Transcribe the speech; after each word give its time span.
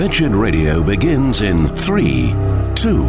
Wretched 0.00 0.34
Radio 0.34 0.82
begins 0.82 1.42
in 1.42 1.68
three, 1.76 2.32
two, 2.74 3.02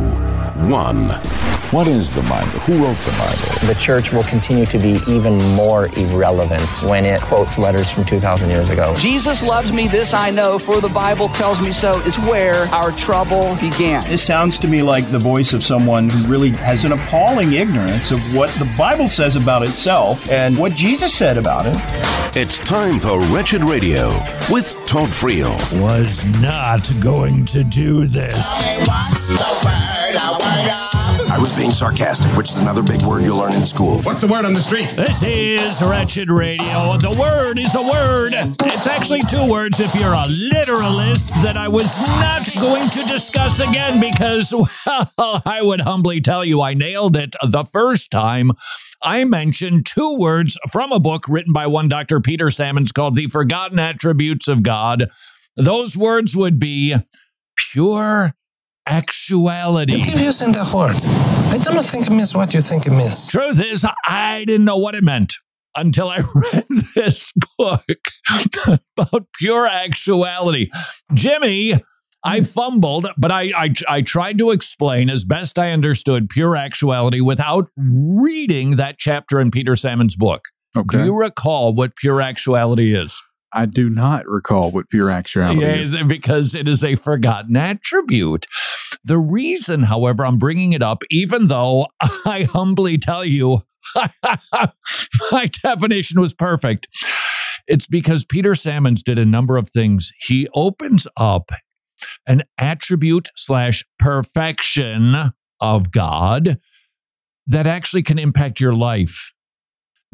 one. 0.67 1.50
What 1.71 1.87
is 1.87 2.11
the 2.11 2.21
Bible? 2.23 2.49
Who 2.67 2.83
wrote 2.83 2.97
the 2.97 3.11
Bible? 3.11 3.73
The 3.73 3.79
church 3.79 4.11
will 4.11 4.25
continue 4.25 4.65
to 4.65 4.77
be 4.77 4.99
even 5.07 5.37
more 5.55 5.87
irrelevant 5.97 6.67
when 6.83 7.05
it 7.05 7.21
quotes 7.21 7.57
letters 7.57 7.89
from 7.89 8.03
2,000 8.03 8.49
years 8.49 8.69
ago. 8.69 8.93
Jesus 8.97 9.41
loves 9.41 9.71
me, 9.71 9.87
this 9.87 10.13
I 10.13 10.31
know, 10.31 10.59
for 10.59 10.81
the 10.81 10.89
Bible 10.89 11.29
tells 11.29 11.61
me 11.61 11.71
so, 11.71 11.97
is 11.99 12.19
where 12.19 12.65
our 12.73 12.91
trouble 12.91 13.55
began. 13.61 14.03
This 14.09 14.21
sounds 14.21 14.59
to 14.59 14.67
me 14.67 14.81
like 14.81 15.09
the 15.11 15.19
voice 15.19 15.53
of 15.53 15.63
someone 15.63 16.09
who 16.09 16.29
really 16.29 16.49
has 16.49 16.83
an 16.83 16.91
appalling 16.91 17.53
ignorance 17.53 18.11
of 18.11 18.19
what 18.35 18.49
the 18.59 18.69
Bible 18.77 19.07
says 19.07 19.37
about 19.37 19.63
itself 19.63 20.29
and 20.29 20.57
what 20.57 20.73
Jesus 20.73 21.15
said 21.15 21.37
about 21.37 21.65
it. 21.67 21.77
It's 22.35 22.59
time 22.59 22.99
for 22.99 23.21
Wretched 23.33 23.63
Radio 23.63 24.09
with 24.49 24.73
Todd 24.85 25.07
Friel. 25.07 25.55
Was 25.81 26.25
not 26.41 26.91
going 26.99 27.45
to 27.45 27.63
do 27.63 28.07
this. 28.07 28.35
I 31.31 31.37
was 31.37 31.55
being 31.55 31.71
sarcastic, 31.71 32.35
which 32.35 32.49
is 32.49 32.57
another 32.57 32.83
big 32.83 33.01
word 33.03 33.23
you'll 33.23 33.37
learn 33.37 33.53
in 33.53 33.61
school. 33.61 34.01
What's 34.01 34.19
the 34.19 34.27
word 34.27 34.43
on 34.43 34.51
the 34.51 34.59
street? 34.59 34.89
This 34.97 35.23
is 35.23 35.81
Wretched 35.81 36.29
Radio. 36.29 36.97
The 36.97 37.15
word 37.17 37.57
is 37.57 37.73
a 37.73 37.81
word. 37.81 38.33
It's 38.33 38.85
actually 38.85 39.21
two 39.29 39.49
words 39.49 39.79
if 39.79 39.95
you're 39.95 40.11
a 40.11 40.27
literalist 40.27 41.29
that 41.35 41.55
I 41.55 41.69
was 41.69 41.97
not 41.99 42.53
going 42.59 42.83
to 42.89 43.03
discuss 43.05 43.61
again 43.61 44.01
because, 44.01 44.53
well, 45.17 45.41
I 45.45 45.61
would 45.61 45.79
humbly 45.79 46.19
tell 46.19 46.43
you 46.43 46.61
I 46.61 46.73
nailed 46.73 47.15
it 47.15 47.33
the 47.41 47.63
first 47.63 48.11
time. 48.11 48.51
I 49.01 49.23
mentioned 49.23 49.85
two 49.85 50.17
words 50.17 50.57
from 50.69 50.91
a 50.91 50.99
book 50.99 51.29
written 51.29 51.53
by 51.53 51.65
one 51.65 51.87
Dr. 51.87 52.19
Peter 52.19 52.51
Sammons 52.51 52.91
called 52.91 53.15
The 53.15 53.27
Forgotten 53.27 53.79
Attributes 53.79 54.49
of 54.49 54.63
God. 54.63 55.07
Those 55.55 55.95
words 55.95 56.35
would 56.35 56.59
be 56.59 56.97
pure 57.55 58.33
actuality. 58.87 59.95
You 59.95 60.05
keep 60.05 60.19
using 60.19 60.51
the 60.51 60.69
word. 60.73 60.95
I 61.51 61.57
don't 61.57 61.83
think 61.83 62.07
it 62.07 62.11
means 62.11 62.33
what 62.33 62.53
you 62.53 62.61
think 62.61 62.85
it 62.85 62.91
means. 62.91 63.27
Truth 63.27 63.61
is, 63.61 63.85
I 64.05 64.45
didn't 64.45 64.65
know 64.65 64.77
what 64.77 64.95
it 64.95 65.03
meant 65.03 65.35
until 65.75 66.09
I 66.09 66.17
read 66.53 66.65
this 66.95 67.33
book 67.57 67.85
about 68.97 69.27
pure 69.37 69.67
actuality. 69.67 70.69
Jimmy, 71.13 71.75
I 72.23 72.39
hmm. 72.39 72.43
fumbled, 72.43 73.07
but 73.17 73.31
I, 73.31 73.51
I 73.55 73.73
I 73.87 74.01
tried 74.01 74.37
to 74.39 74.51
explain 74.51 75.09
as 75.09 75.25
best 75.25 75.57
I 75.57 75.71
understood 75.71 76.29
pure 76.29 76.55
actuality 76.55 77.21
without 77.21 77.69
reading 77.77 78.75
that 78.77 78.97
chapter 78.97 79.39
in 79.39 79.51
Peter 79.51 79.75
Sammons' 79.75 80.15
book. 80.15 80.45
Okay. 80.75 80.99
Do 80.99 81.03
you 81.03 81.17
recall 81.17 81.73
what 81.73 81.95
pure 81.95 82.21
actuality 82.21 82.95
is? 82.95 83.19
I 83.53 83.65
do 83.65 83.89
not 83.89 84.27
recall 84.27 84.71
what 84.71 84.89
pure 84.89 85.09
actuality 85.09 85.61
Yes, 85.61 85.93
is. 85.93 86.07
because 86.07 86.55
it 86.55 86.67
is 86.67 86.83
a 86.83 86.95
forgotten 86.95 87.55
attribute. 87.55 88.45
The 89.03 89.17
reason, 89.17 89.83
however, 89.83 90.25
I'm 90.25 90.37
bringing 90.37 90.73
it 90.73 90.83
up, 90.83 91.03
even 91.09 91.47
though 91.47 91.87
I 92.25 92.43
humbly 92.43 92.97
tell 92.97 93.25
you 93.25 93.61
my 95.31 95.49
definition 95.63 96.19
was 96.21 96.33
perfect, 96.33 96.87
it's 97.67 97.87
because 97.87 98.23
Peter 98.25 98.55
Sammons 98.55 99.03
did 99.03 99.17
a 99.19 99.25
number 99.25 99.57
of 99.57 99.69
things. 99.69 100.11
He 100.21 100.47
opens 100.53 101.07
up 101.17 101.51
an 102.27 102.43
attribute 102.57 103.29
slash 103.35 103.83
perfection 103.99 105.31
of 105.59 105.91
God 105.91 106.57
that 107.47 107.67
actually 107.67 108.03
can 108.03 108.17
impact 108.19 108.59
your 108.59 108.73
life. 108.73 109.31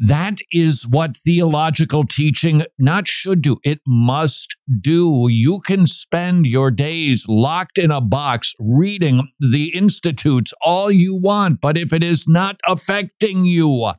That 0.00 0.38
is 0.52 0.86
what 0.86 1.16
theological 1.16 2.06
teaching 2.06 2.64
not 2.78 3.08
should 3.08 3.42
do. 3.42 3.56
It 3.64 3.80
must 3.84 4.54
do. 4.80 5.26
You 5.28 5.60
can 5.60 5.86
spend 5.86 6.46
your 6.46 6.70
days 6.70 7.26
locked 7.28 7.78
in 7.78 7.90
a 7.90 8.00
box 8.00 8.54
reading 8.60 9.28
the 9.40 9.74
institutes 9.74 10.52
all 10.64 10.92
you 10.92 11.16
want, 11.16 11.60
but 11.60 11.76
if 11.76 11.92
it 11.92 12.04
is 12.04 12.28
not 12.28 12.60
affecting 12.66 13.44
you, 13.44 13.90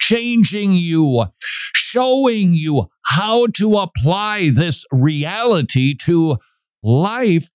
changing 0.00 0.72
you, 0.72 1.26
showing 1.74 2.52
you 2.52 2.86
how 3.06 3.48
to 3.48 3.78
apply 3.78 4.50
this 4.50 4.84
reality 4.92 5.96
to 6.02 6.36
life, 6.80 7.50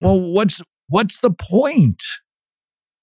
well, 0.00 0.20
what's 0.20 0.60
what's 0.88 1.20
the 1.20 1.30
point? 1.30 2.02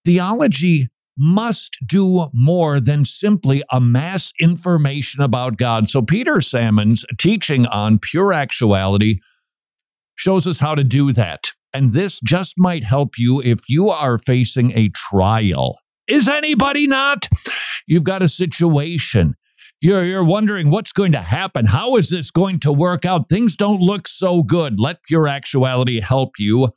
Theology 0.04 0.90
must 1.18 1.78
do 1.86 2.28
more 2.34 2.80
than 2.80 3.06
simply 3.06 3.64
amass 3.72 4.32
information 4.40 5.22
about 5.22 5.58
God. 5.58 5.90
So, 5.90 6.02
Peter 6.02 6.42
Sammons' 6.42 7.06
teaching 7.18 7.66
on 7.66 8.00
pure 8.00 8.34
actuality 8.34 9.20
shows 10.16 10.48
us 10.48 10.60
how 10.60 10.76
to 10.76 10.84
do 10.84 11.12
that. 11.14 11.52
And 11.74 11.94
this 11.94 12.20
just 12.24 12.54
might 12.58 12.84
help 12.84 13.18
you 13.18 13.42
if 13.42 13.62
you 13.68 13.90
are 13.90 14.18
facing 14.18 14.72
a 14.78 14.90
trial. 14.90 15.80
Is 16.08 16.28
anybody 16.28 16.86
not? 16.86 17.28
You've 17.88 18.04
got 18.04 18.22
a 18.22 18.28
situation. 18.28 19.36
You're, 19.82 20.06
you're 20.06 20.24
wondering 20.24 20.70
what's 20.70 20.92
going 20.92 21.12
to 21.14 21.22
happen. 21.22 21.66
How 21.66 21.98
is 21.98 22.10
this 22.10 22.32
going 22.32 22.60
to 22.62 22.72
work 22.72 23.06
out? 23.06 23.28
Things 23.28 23.56
don't 23.56 23.82
look 23.82 24.08
so 24.08 24.44
good. 24.44 24.80
Let 24.80 25.04
pure 25.04 25.28
actuality 25.28 26.00
help 26.00 26.34
you 26.38 26.70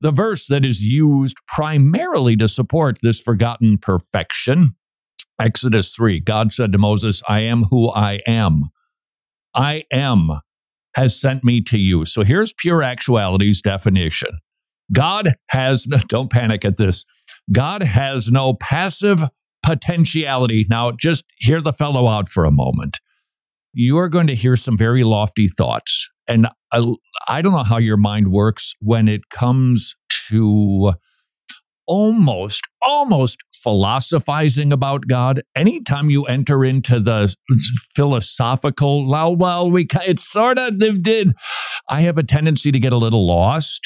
the 0.00 0.10
verse 0.10 0.46
that 0.46 0.64
is 0.64 0.82
used 0.82 1.36
primarily 1.48 2.36
to 2.36 2.48
support 2.48 2.98
this 3.02 3.20
forgotten 3.20 3.78
perfection. 3.78 4.76
Exodus 5.38 5.94
3, 5.94 6.20
God 6.20 6.52
said 6.52 6.72
to 6.72 6.78
Moses, 6.78 7.22
I 7.28 7.40
am 7.40 7.64
who 7.64 7.90
I 7.90 8.20
am. 8.26 8.70
I 9.54 9.84
am 9.92 10.40
has 10.94 11.18
sent 11.18 11.44
me 11.44 11.60
to 11.60 11.78
you. 11.78 12.06
So 12.06 12.24
here's 12.24 12.54
pure 12.54 12.82
actuality's 12.82 13.60
definition 13.60 14.30
God 14.92 15.34
has, 15.48 15.84
don't 16.08 16.30
panic 16.30 16.64
at 16.64 16.78
this, 16.78 17.04
God 17.52 17.82
has 17.82 18.30
no 18.30 18.54
passive 18.54 19.24
potentiality. 19.62 20.64
Now, 20.68 20.92
just 20.92 21.24
hear 21.38 21.60
the 21.60 21.72
fellow 21.72 22.08
out 22.08 22.28
for 22.28 22.44
a 22.44 22.50
moment. 22.50 22.98
You 23.72 23.98
are 23.98 24.08
going 24.08 24.26
to 24.28 24.34
hear 24.34 24.56
some 24.56 24.78
very 24.78 25.04
lofty 25.04 25.48
thoughts. 25.48 26.08
And 26.28 26.48
I, 26.72 26.84
I 27.28 27.42
don't 27.42 27.52
know 27.52 27.62
how 27.62 27.78
your 27.78 27.96
mind 27.96 28.32
works 28.32 28.74
when 28.80 29.08
it 29.08 29.28
comes 29.28 29.94
to 30.28 30.94
almost, 31.86 32.62
almost 32.82 33.38
philosophizing 33.52 34.72
about 34.72 35.06
God. 35.06 35.42
Anytime 35.54 36.10
you 36.10 36.24
enter 36.24 36.64
into 36.64 37.00
the 37.00 37.34
philosophical, 37.94 39.08
well, 39.08 39.70
we 39.70 39.86
it's 40.04 40.30
sort 40.30 40.58
of 40.58 40.78
did. 40.78 41.32
I 41.88 42.02
have 42.02 42.18
a 42.18 42.22
tendency 42.22 42.72
to 42.72 42.78
get 42.78 42.92
a 42.92 42.96
little 42.96 43.26
lost, 43.26 43.80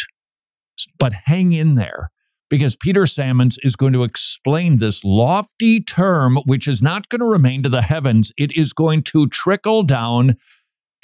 but 0.98 1.12
hang 1.24 1.52
in 1.52 1.74
there 1.74 2.10
because 2.50 2.76
Peter 2.76 3.06
Sammons 3.06 3.58
is 3.62 3.76
going 3.76 3.92
to 3.92 4.02
explain 4.02 4.78
this 4.78 5.02
lofty 5.04 5.80
term, 5.80 6.36
which 6.44 6.68
is 6.68 6.82
not 6.82 7.08
going 7.08 7.20
to 7.20 7.26
remain 7.26 7.62
to 7.62 7.68
the 7.68 7.82
heavens. 7.82 8.32
It 8.36 8.50
is 8.54 8.72
going 8.72 9.04
to 9.04 9.28
trickle 9.28 9.82
down 9.82 10.34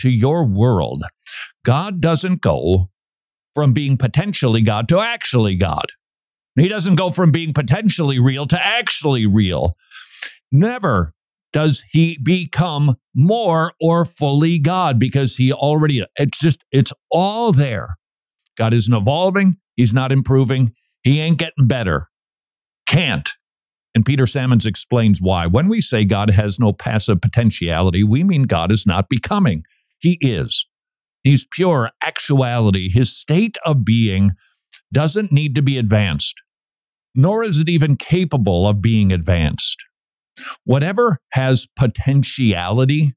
to 0.00 0.10
your 0.10 0.44
world. 0.44 1.04
God 1.64 2.00
doesn't 2.00 2.40
go 2.40 2.90
from 3.54 3.72
being 3.72 3.96
potentially 3.96 4.60
God 4.60 4.88
to 4.88 5.00
actually 5.00 5.56
God. 5.56 5.86
He 6.56 6.68
doesn't 6.68 6.96
go 6.96 7.10
from 7.10 7.30
being 7.30 7.52
potentially 7.52 8.18
real 8.18 8.46
to 8.46 8.64
actually 8.64 9.26
real. 9.26 9.74
Never 10.50 11.12
does 11.52 11.82
he 11.90 12.18
become 12.22 12.96
more 13.14 13.72
or 13.80 14.04
fully 14.04 14.58
God 14.58 14.98
because 14.98 15.36
he 15.36 15.52
already, 15.52 16.04
it's 16.16 16.38
just, 16.38 16.62
it's 16.70 16.92
all 17.10 17.52
there. 17.52 17.96
God 18.58 18.74
isn't 18.74 18.92
evolving, 18.92 19.56
he's 19.74 19.94
not 19.94 20.12
improving, 20.12 20.72
he 21.02 21.20
ain't 21.20 21.38
getting 21.38 21.66
better. 21.66 22.06
Can't. 22.86 23.28
And 23.94 24.04
Peter 24.04 24.26
Sammons 24.26 24.66
explains 24.66 25.22
why. 25.22 25.46
When 25.46 25.68
we 25.68 25.80
say 25.80 26.04
God 26.04 26.28
has 26.30 26.58
no 26.58 26.72
passive 26.72 27.22
potentiality, 27.22 28.04
we 28.04 28.22
mean 28.22 28.42
God 28.42 28.70
is 28.70 28.86
not 28.86 29.08
becoming. 29.08 29.64
He 29.98 30.18
is. 30.20 30.66
He's 31.22 31.46
pure 31.50 31.90
actuality. 32.02 32.88
His 32.88 33.16
state 33.16 33.56
of 33.64 33.84
being 33.84 34.32
doesn't 34.92 35.32
need 35.32 35.54
to 35.56 35.62
be 35.62 35.78
advanced, 35.78 36.34
nor 37.14 37.42
is 37.42 37.58
it 37.58 37.68
even 37.68 37.96
capable 37.96 38.68
of 38.68 38.80
being 38.80 39.12
advanced. 39.12 39.76
Whatever 40.64 41.18
has 41.32 41.66
potentiality, 41.76 43.14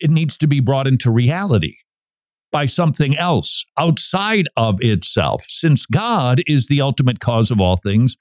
it 0.00 0.10
needs 0.10 0.36
to 0.38 0.46
be 0.46 0.60
brought 0.60 0.86
into 0.86 1.10
reality 1.10 1.74
by 2.50 2.66
something 2.66 3.16
else 3.16 3.64
outside 3.76 4.46
of 4.56 4.80
itself. 4.80 5.44
Since 5.48 5.84
God 5.86 6.40
is 6.46 6.66
the 6.66 6.80
ultimate 6.80 7.20
cause 7.20 7.50
of 7.50 7.60
all 7.60 7.76
things, 7.76 8.16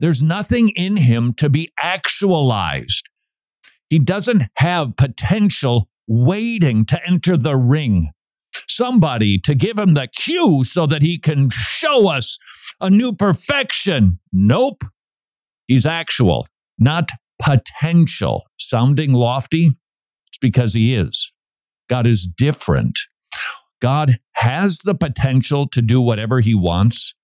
there's 0.00 0.22
nothing 0.22 0.70
in 0.70 0.96
him 0.96 1.32
to 1.34 1.48
be 1.48 1.68
actualized. 1.80 3.08
He 3.88 3.98
doesn't 3.98 4.44
have 4.56 4.96
potential 4.96 5.88
waiting 6.12 6.84
to 6.84 7.00
enter 7.06 7.38
the 7.38 7.56
ring. 7.56 8.10
Somebody 8.68 9.38
to 9.38 9.54
give 9.54 9.78
him 9.78 9.94
the 9.94 10.06
cue 10.06 10.62
so 10.62 10.86
that 10.86 11.00
he 11.00 11.18
can 11.18 11.48
show 11.50 12.08
us 12.08 12.38
a 12.80 12.90
new 12.90 13.14
perfection. 13.14 14.18
Nope. 14.30 14.84
He's 15.66 15.86
actual, 15.86 16.46
not 16.78 17.08
potential. 17.40 18.42
Sounding 18.58 19.14
lofty? 19.14 19.70
It's 20.28 20.38
because 20.38 20.74
he 20.74 20.94
is. 20.94 21.32
God 21.88 22.06
is 22.06 22.26
different. 22.26 22.98
God 23.80 24.18
has 24.34 24.80
the 24.80 24.94
potential 24.94 25.66
to 25.68 25.80
do 25.80 26.00
whatever 26.00 26.40
he 26.40 26.54
wants, 26.54 27.14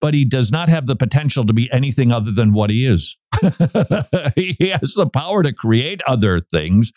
but 0.00 0.14
he 0.14 0.24
does 0.24 0.50
not 0.50 0.68
have 0.68 0.86
the 0.86 0.96
potential 0.96 1.44
to 1.44 1.52
be 1.52 1.70
anything 1.72 2.10
other 2.10 2.30
than 2.30 2.52
what 2.52 2.70
he 2.70 2.86
is. 2.86 3.16
he 4.34 4.70
has 4.70 4.94
the 4.94 5.08
power 5.12 5.42
to 5.42 5.52
create 5.52 6.00
other 6.06 6.40
things, 6.40 6.92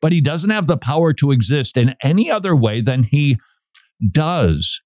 but 0.00 0.12
he 0.12 0.20
doesn't 0.20 0.50
have 0.50 0.66
the 0.66 0.76
power 0.76 1.12
to 1.12 1.30
exist 1.30 1.76
in 1.76 1.94
any 2.02 2.30
other 2.30 2.54
way 2.54 2.80
than 2.80 3.04
he 3.04 3.38
does. 4.12 4.80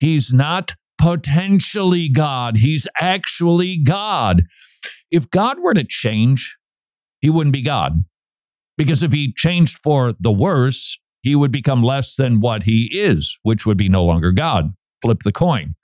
He's 0.00 0.32
not 0.32 0.74
potentially 0.98 2.08
God, 2.08 2.58
he's 2.58 2.86
actually 3.00 3.78
God. 3.78 4.44
If 5.10 5.30
God 5.30 5.58
were 5.60 5.74
to 5.74 5.84
change, 5.84 6.56
he 7.20 7.30
wouldn't 7.30 7.52
be 7.52 7.62
God. 7.62 8.04
Because 8.76 9.02
if 9.02 9.12
he 9.12 9.32
changed 9.34 9.78
for 9.82 10.14
the 10.18 10.32
worse, 10.32 10.98
he 11.22 11.34
would 11.34 11.50
become 11.50 11.82
less 11.82 12.14
than 12.14 12.40
what 12.40 12.64
he 12.64 12.90
is, 12.92 13.38
which 13.42 13.66
would 13.66 13.76
be 13.76 13.88
no 13.88 14.04
longer 14.04 14.32
God. 14.32 14.74
Flip 15.02 15.20
the 15.24 15.32
coin. 15.32 15.74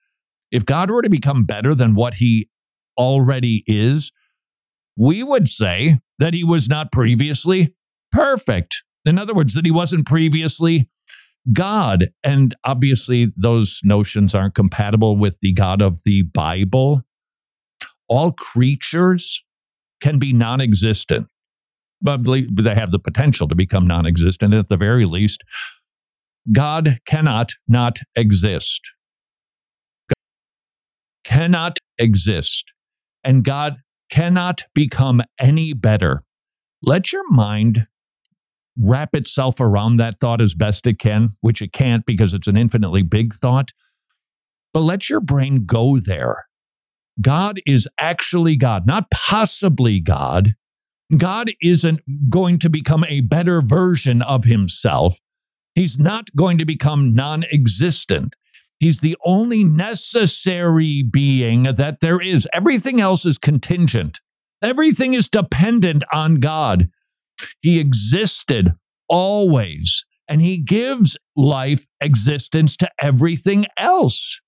If 0.52 0.66
God 0.66 0.90
were 0.90 1.02
to 1.02 1.08
become 1.08 1.44
better 1.44 1.74
than 1.74 1.94
what 1.94 2.14
he 2.14 2.48
already 2.98 3.64
is, 3.66 4.12
we 4.96 5.22
would 5.22 5.48
say 5.48 5.98
that 6.18 6.34
he 6.34 6.44
was 6.44 6.68
not 6.68 6.92
previously 6.92 7.74
perfect. 8.12 8.82
In 9.06 9.18
other 9.18 9.34
words, 9.34 9.54
that 9.54 9.64
he 9.64 9.70
wasn't 9.70 10.06
previously 10.06 10.88
God. 11.52 12.10
And 12.22 12.54
obviously, 12.64 13.32
those 13.36 13.80
notions 13.82 14.34
aren't 14.34 14.54
compatible 14.54 15.16
with 15.16 15.38
the 15.40 15.54
God 15.54 15.80
of 15.80 16.04
the 16.04 16.22
Bible. 16.22 17.02
All 18.08 18.32
creatures 18.32 19.42
can 20.00 20.18
be 20.18 20.32
non 20.32 20.60
existent, 20.60 21.28
but 22.02 22.22
they 22.24 22.74
have 22.74 22.90
the 22.90 22.98
potential 22.98 23.48
to 23.48 23.54
become 23.54 23.86
non 23.86 24.06
existent. 24.06 24.52
At 24.52 24.68
the 24.68 24.76
very 24.76 25.06
least, 25.06 25.42
God 26.52 26.98
cannot 27.06 27.52
not 27.66 27.98
exist 28.14 28.82
cannot 31.24 31.78
exist 31.98 32.72
and 33.24 33.44
God 33.44 33.76
cannot 34.10 34.64
become 34.74 35.22
any 35.38 35.72
better. 35.72 36.22
Let 36.82 37.12
your 37.12 37.30
mind 37.30 37.86
wrap 38.78 39.14
itself 39.14 39.60
around 39.60 39.96
that 39.96 40.18
thought 40.20 40.40
as 40.40 40.54
best 40.54 40.86
it 40.86 40.98
can, 40.98 41.30
which 41.40 41.62
it 41.62 41.72
can't 41.72 42.04
because 42.06 42.34
it's 42.34 42.46
an 42.46 42.56
infinitely 42.56 43.02
big 43.02 43.34
thought. 43.34 43.70
But 44.72 44.80
let 44.80 45.08
your 45.08 45.20
brain 45.20 45.64
go 45.66 45.98
there. 45.98 46.46
God 47.20 47.60
is 47.66 47.88
actually 47.98 48.56
God, 48.56 48.86
not 48.86 49.10
possibly 49.10 50.00
God. 50.00 50.54
God 51.16 51.52
isn't 51.62 52.00
going 52.30 52.58
to 52.60 52.70
become 52.70 53.04
a 53.06 53.20
better 53.20 53.60
version 53.60 54.22
of 54.22 54.44
himself. 54.44 55.18
He's 55.74 55.98
not 55.98 56.34
going 56.34 56.58
to 56.58 56.64
become 56.64 57.14
non 57.14 57.44
existent. 57.44 58.34
He's 58.82 58.98
the 58.98 59.16
only 59.24 59.62
necessary 59.62 61.04
being 61.04 61.62
that 61.62 62.00
there 62.00 62.20
is. 62.20 62.48
Everything 62.52 63.00
else 63.00 63.24
is 63.24 63.38
contingent, 63.38 64.20
everything 64.60 65.14
is 65.14 65.28
dependent 65.28 66.02
on 66.12 66.40
God. 66.40 66.90
He 67.60 67.78
existed 67.78 68.72
always, 69.08 70.04
and 70.26 70.42
He 70.42 70.58
gives 70.58 71.16
life 71.36 71.86
existence 72.00 72.76
to 72.78 72.90
everything 73.00 73.66
else. 73.78 74.40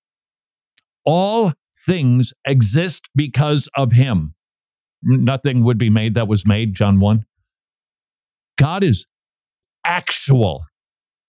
All 1.05 1.53
things 1.73 2.33
exist 2.45 3.07
because 3.15 3.69
of 3.77 3.93
Him. 3.93 4.35
Nothing 5.01 5.63
would 5.63 5.77
be 5.77 5.89
made 5.89 6.13
that 6.15 6.27
was 6.27 6.45
made, 6.45 6.73
John 6.73 6.99
1. 6.99 7.23
God 8.57 8.83
is 8.83 9.07
actual, 9.85 10.65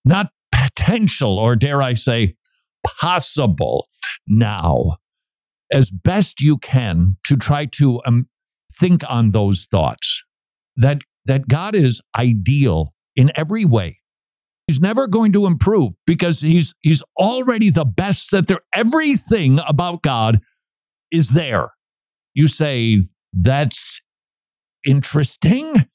not 0.03 0.31
potential, 0.51 1.39
or 1.39 1.55
dare 1.55 1.81
I 1.81 1.93
say, 1.93 2.35
possible 2.99 3.87
now 4.27 4.97
as 5.71 5.91
best 5.91 6.41
you 6.41 6.57
can 6.57 7.17
to 7.25 7.35
try 7.35 7.65
to 7.65 8.01
um, 8.05 8.27
think 8.71 9.01
on 9.09 9.31
those 9.31 9.65
thoughts 9.69 10.23
that 10.75 10.99
that 11.25 11.47
God 11.47 11.75
is 11.75 12.01
ideal 12.17 12.93
in 13.15 13.31
every 13.35 13.65
way. 13.65 13.99
He's 14.67 14.79
never 14.79 15.07
going 15.07 15.33
to 15.33 15.45
improve 15.45 15.93
because 16.05 16.41
he's 16.41 16.73
he's 16.81 17.03
already 17.17 17.69
the 17.69 17.85
best 17.85 18.31
that 18.31 18.47
there 18.47 18.59
everything 18.73 19.59
about 19.67 20.01
God 20.01 20.39
is 21.11 21.29
there. 21.29 21.69
You 22.33 22.47
say 22.47 23.01
that's 23.33 24.01
interesting. 24.85 25.87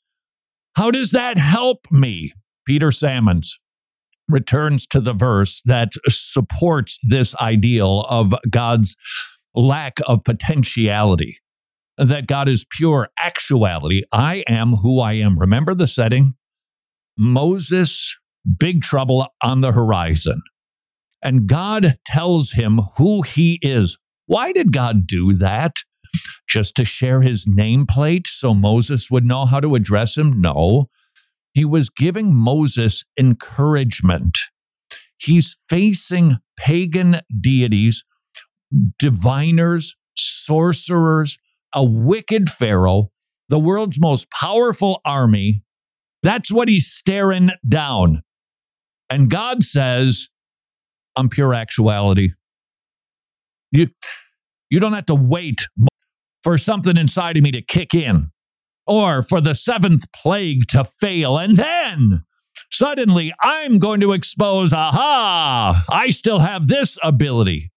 How 0.74 0.90
does 0.90 1.10
that 1.10 1.38
help 1.38 1.86
me? 1.90 2.32
Peter 2.66 2.90
Sammons 2.90 3.58
returns 4.32 4.86
to 4.88 5.00
the 5.00 5.12
verse 5.12 5.62
that 5.64 5.92
supports 6.08 6.98
this 7.02 7.36
ideal 7.36 8.06
of 8.08 8.34
God's 8.50 8.96
lack 9.54 9.98
of 10.06 10.24
potentiality, 10.24 11.38
that 11.98 12.26
God 12.26 12.48
is 12.48 12.64
pure 12.70 13.08
actuality. 13.18 14.02
I 14.12 14.44
am 14.48 14.72
who 14.72 15.00
I 15.00 15.12
am. 15.12 15.38
Remember 15.38 15.74
the 15.74 15.86
setting? 15.86 16.34
Moses, 17.18 18.16
big 18.58 18.82
trouble 18.82 19.26
on 19.42 19.60
the 19.60 19.72
horizon. 19.72 20.42
And 21.22 21.46
God 21.46 21.98
tells 22.06 22.52
him 22.52 22.80
who 22.96 23.22
he 23.22 23.58
is. 23.62 23.98
Why 24.26 24.52
did 24.52 24.72
God 24.72 25.06
do 25.06 25.32
that? 25.34 25.76
Just 26.48 26.74
to 26.76 26.84
share 26.84 27.22
his 27.22 27.46
nameplate 27.46 28.26
so 28.26 28.54
Moses 28.54 29.10
would 29.10 29.24
know 29.24 29.44
how 29.44 29.60
to 29.60 29.74
address 29.74 30.18
him? 30.18 30.40
No. 30.40 30.88
He 31.52 31.64
was 31.64 31.90
giving 31.90 32.34
Moses 32.34 33.04
encouragement. 33.18 34.38
He's 35.18 35.58
facing 35.68 36.38
pagan 36.56 37.20
deities, 37.40 38.04
diviners, 38.98 39.94
sorcerers, 40.16 41.38
a 41.74 41.84
wicked 41.84 42.48
Pharaoh, 42.48 43.10
the 43.48 43.58
world's 43.58 44.00
most 44.00 44.30
powerful 44.30 45.00
army. 45.04 45.62
That's 46.22 46.50
what 46.50 46.68
he's 46.68 46.90
staring 46.90 47.50
down. 47.68 48.22
And 49.10 49.30
God 49.30 49.62
says, 49.62 50.28
I'm 51.16 51.28
pure 51.28 51.52
actuality. 51.52 52.30
You, 53.70 53.88
you 54.70 54.80
don't 54.80 54.92
have 54.94 55.06
to 55.06 55.14
wait 55.14 55.68
for 56.42 56.58
something 56.58 56.96
inside 56.96 57.36
of 57.36 57.42
me 57.42 57.50
to 57.52 57.62
kick 57.62 57.94
in 57.94 58.31
or 58.86 59.22
for 59.22 59.40
the 59.40 59.54
seventh 59.54 60.04
plague 60.12 60.66
to 60.68 60.84
fail. 60.84 61.38
And 61.38 61.56
then 61.56 62.24
suddenly 62.70 63.32
I'm 63.42 63.78
going 63.78 64.00
to 64.00 64.12
expose, 64.12 64.72
aha, 64.72 65.84
I 65.90 66.10
still 66.10 66.40
have 66.40 66.66
this 66.66 66.98
ability. 67.02 67.70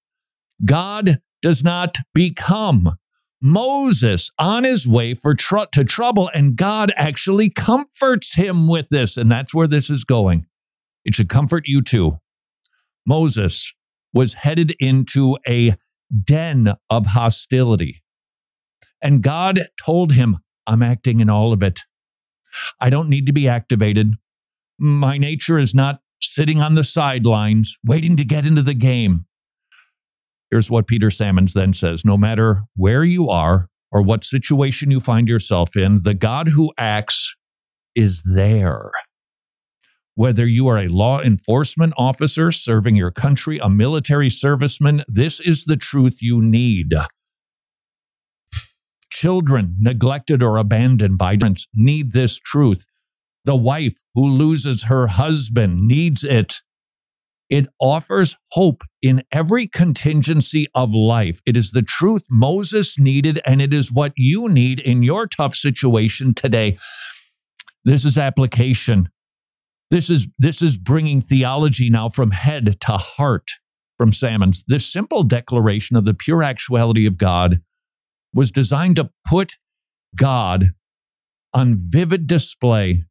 God 0.65 1.19
does 1.41 1.63
not 1.63 1.97
become 2.13 2.95
Moses 3.41 4.31
on 4.39 4.63
his 4.63 4.87
way 4.87 5.13
for 5.13 5.35
tr- 5.35 5.65
to 5.73 5.83
trouble, 5.83 6.31
and 6.33 6.55
God 6.55 6.91
actually 6.95 7.49
comforts 7.49 8.33
him 8.33 8.67
with 8.67 8.89
this. 8.89 9.17
And 9.17 9.31
that's 9.31 9.53
where 9.53 9.67
this 9.67 9.89
is 9.89 10.03
going. 10.03 10.45
It 11.03 11.13
should 11.13 11.29
comfort 11.29 11.65
you 11.67 11.81
too. 11.81 12.17
Moses 13.05 13.71
was 14.13 14.33
headed 14.33 14.75
into 14.79 15.37
a 15.47 15.75
den 16.23 16.73
of 16.89 17.05
hostility. 17.07 18.01
And 19.01 19.21
God 19.21 19.67
told 19.83 20.13
him, 20.13 20.37
I'm 20.67 20.83
acting 20.83 21.19
in 21.19 21.29
all 21.29 21.53
of 21.53 21.61
it. 21.63 21.81
I 22.79 22.89
don't 22.89 23.09
need 23.09 23.25
to 23.25 23.33
be 23.33 23.47
activated. 23.47 24.13
My 24.79 25.17
nature 25.17 25.57
is 25.57 25.73
not 25.73 25.99
sitting 26.21 26.61
on 26.61 26.75
the 26.75 26.83
sidelines 26.83 27.77
waiting 27.85 28.15
to 28.17 28.25
get 28.25 28.45
into 28.45 28.61
the 28.61 28.73
game. 28.73 29.25
Here's 30.51 30.69
what 30.69 30.87
Peter 30.87 31.09
Sammons 31.09 31.53
then 31.53 31.73
says 31.73 32.05
No 32.05 32.17
matter 32.17 32.63
where 32.75 33.03
you 33.03 33.29
are 33.29 33.67
or 33.91 34.01
what 34.01 34.23
situation 34.23 34.91
you 34.91 34.99
find 34.99 35.27
yourself 35.27 35.75
in, 35.75 36.03
the 36.03 36.13
God 36.13 36.49
who 36.49 36.71
acts 36.77 37.35
is 37.95 38.21
there. 38.23 38.91
Whether 40.15 40.45
you 40.45 40.67
are 40.69 40.77
a 40.77 40.87
law 40.87 41.21
enforcement 41.21 41.93
officer 41.97 42.51
serving 42.51 42.95
your 42.95 43.11
country, 43.11 43.57
a 43.57 43.69
military 43.69 44.29
serviceman, 44.29 45.03
this 45.09 45.41
is 45.41 45.65
the 45.65 45.75
truth 45.75 46.19
you 46.21 46.41
need. 46.41 46.93
Children 49.17 49.77
neglected 49.79 50.43
or 50.43 50.57
abandoned 50.57 51.17
by 51.17 51.37
parents 51.37 51.69
need 51.73 52.11
this 52.11 52.37
truth. 52.37 52.83
The 53.45 53.55
wife 53.55 54.01
who 54.13 54.27
loses 54.27 54.83
her 54.83 55.07
husband 55.07 55.87
needs 55.87 56.25
it. 56.25 56.55
It 57.49 57.67
offers 57.79 58.35
hope 58.51 58.83
in 59.01 59.23
every 59.31 59.67
contingency 59.67 60.67
of 60.75 60.91
life. 60.91 61.39
It 61.45 61.55
is 61.55 61.71
the 61.71 61.81
truth 61.81 62.23
Moses 62.29 62.99
needed, 62.99 63.39
and 63.45 63.61
it 63.61 63.73
is 63.73 63.89
what 63.89 64.11
you 64.17 64.49
need 64.49 64.81
in 64.81 65.01
your 65.01 65.27
tough 65.27 65.55
situation 65.55 66.33
today. 66.33 66.77
This 67.85 68.03
is 68.03 68.17
application. 68.17 69.07
This 69.91 70.09
is, 70.09 70.27
this 70.39 70.61
is 70.61 70.77
bringing 70.77 71.21
theology 71.21 71.89
now 71.89 72.09
from 72.09 72.31
head 72.31 72.81
to 72.81 72.97
heart 72.97 73.49
from 73.97 74.11
Sammons. 74.11 74.65
This 74.67 74.85
simple 74.85 75.23
declaration 75.23 75.95
of 75.95 76.03
the 76.03 76.13
pure 76.13 76.43
actuality 76.43 77.05
of 77.05 77.17
God 77.17 77.61
was 78.35 78.51
designed 78.51 78.97
to 78.97 79.09
put 79.25 79.53
God 80.15 80.73
on 81.53 81.77
vivid 81.79 82.27
display 82.27 83.05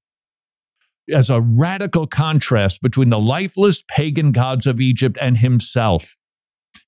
as 1.13 1.31
a 1.31 1.41
radical 1.41 2.07
contrast 2.07 2.81
between 2.83 3.11
the 3.11 3.19
lifeless 3.19 3.83
pagan 3.89 4.33
gods 4.33 4.67
of 4.67 4.81
Egypt 4.81 5.19
and 5.21 5.39
himself. 5.39 6.15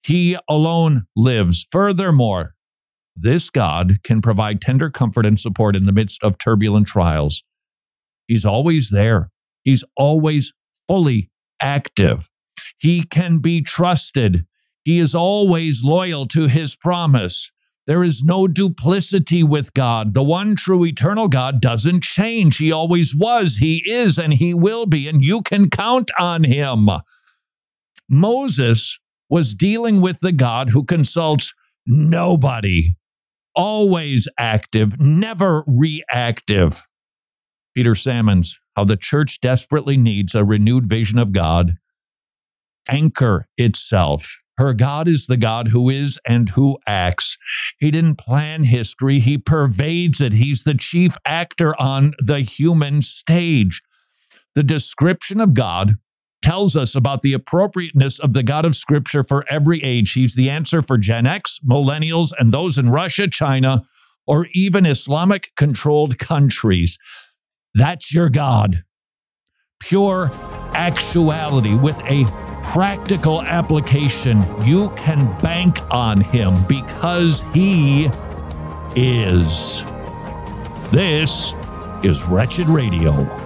He 0.02 0.36
alone 0.48 1.06
lives. 1.16 1.66
Furthermore, 1.72 2.54
this 3.16 3.50
God 3.50 4.02
can 4.04 4.20
provide 4.20 4.60
tender 4.60 4.90
comfort 4.90 5.24
and 5.26 5.40
support 5.40 5.74
in 5.74 5.86
the 5.86 5.92
midst 5.92 6.22
of 6.22 6.38
turbulent 6.38 6.86
trials. 6.86 7.42
He's 8.28 8.44
always 8.44 8.90
there. 8.90 9.30
He's 9.64 9.84
always 9.96 10.52
fully 10.86 11.30
active. 11.60 12.28
He 12.78 13.02
can 13.02 13.38
be 13.38 13.62
trusted. 13.62 14.46
He 14.84 14.98
is 14.98 15.14
always 15.14 15.82
loyal 15.82 16.26
to 16.28 16.46
his 16.46 16.76
promise. 16.76 17.50
There 17.86 18.02
is 18.02 18.24
no 18.24 18.48
duplicity 18.48 19.44
with 19.44 19.72
God. 19.72 20.12
The 20.12 20.22
one 20.22 20.56
true 20.56 20.84
eternal 20.84 21.28
God 21.28 21.60
doesn't 21.60 22.02
change. 22.02 22.58
He 22.58 22.72
always 22.72 23.14
was, 23.14 23.58
He 23.58 23.82
is, 23.86 24.18
and 24.18 24.34
He 24.34 24.54
will 24.54 24.86
be, 24.86 25.08
and 25.08 25.22
you 25.22 25.40
can 25.42 25.70
count 25.70 26.10
on 26.18 26.42
Him. 26.42 26.88
Moses 28.08 28.98
was 29.30 29.54
dealing 29.54 30.00
with 30.00 30.18
the 30.20 30.32
God 30.32 30.70
who 30.70 30.84
consults 30.84 31.52
nobody, 31.86 32.96
always 33.54 34.26
active, 34.38 35.00
never 35.00 35.62
reactive. 35.66 36.86
Peter 37.74 37.94
Sammons, 37.94 38.58
how 38.74 38.84
the 38.84 38.96
church 38.96 39.40
desperately 39.40 39.96
needs 39.96 40.34
a 40.34 40.44
renewed 40.44 40.88
vision 40.88 41.18
of 41.18 41.32
God, 41.32 41.74
anchor 42.88 43.46
itself 43.56 44.38
her 44.58 44.72
God 44.72 45.08
is 45.08 45.26
the 45.26 45.36
God 45.36 45.68
who 45.68 45.90
is 45.90 46.18
and 46.26 46.48
who 46.50 46.78
acts. 46.86 47.36
He 47.78 47.90
didn't 47.90 48.16
plan 48.16 48.64
history, 48.64 49.18
He 49.20 49.38
pervades 49.38 50.20
it. 50.20 50.32
He's 50.32 50.64
the 50.64 50.74
chief 50.74 51.16
actor 51.26 51.78
on 51.80 52.14
the 52.18 52.40
human 52.40 53.02
stage. 53.02 53.82
The 54.54 54.62
description 54.62 55.40
of 55.40 55.54
God 55.54 55.96
tells 56.42 56.76
us 56.76 56.94
about 56.94 57.22
the 57.22 57.32
appropriateness 57.32 58.18
of 58.20 58.32
the 58.32 58.42
God 58.42 58.64
of 58.64 58.76
Scripture 58.76 59.22
for 59.22 59.44
every 59.50 59.82
age. 59.82 60.12
He's 60.12 60.34
the 60.34 60.48
answer 60.48 60.80
for 60.80 60.96
Gen 60.96 61.26
X, 61.26 61.58
millennials, 61.68 62.32
and 62.38 62.52
those 62.52 62.78
in 62.78 62.88
Russia, 62.88 63.28
China, 63.28 63.82
or 64.26 64.46
even 64.54 64.86
Islamic 64.86 65.50
controlled 65.56 66.18
countries. 66.18 66.98
That's 67.74 68.14
your 68.14 68.30
God. 68.30 68.84
Pure 69.80 70.30
actuality 70.72 71.74
with 71.74 72.00
a 72.02 72.24
practical 72.72 73.42
application, 73.42 74.44
you 74.64 74.90
can 74.90 75.26
bank 75.40 75.78
on 75.90 76.20
him 76.20 76.62
because 76.66 77.42
he 77.54 78.10
is. 78.94 79.84
This 80.90 81.54
is 82.02 82.24
Wretched 82.24 82.68
Radio. 82.68 83.45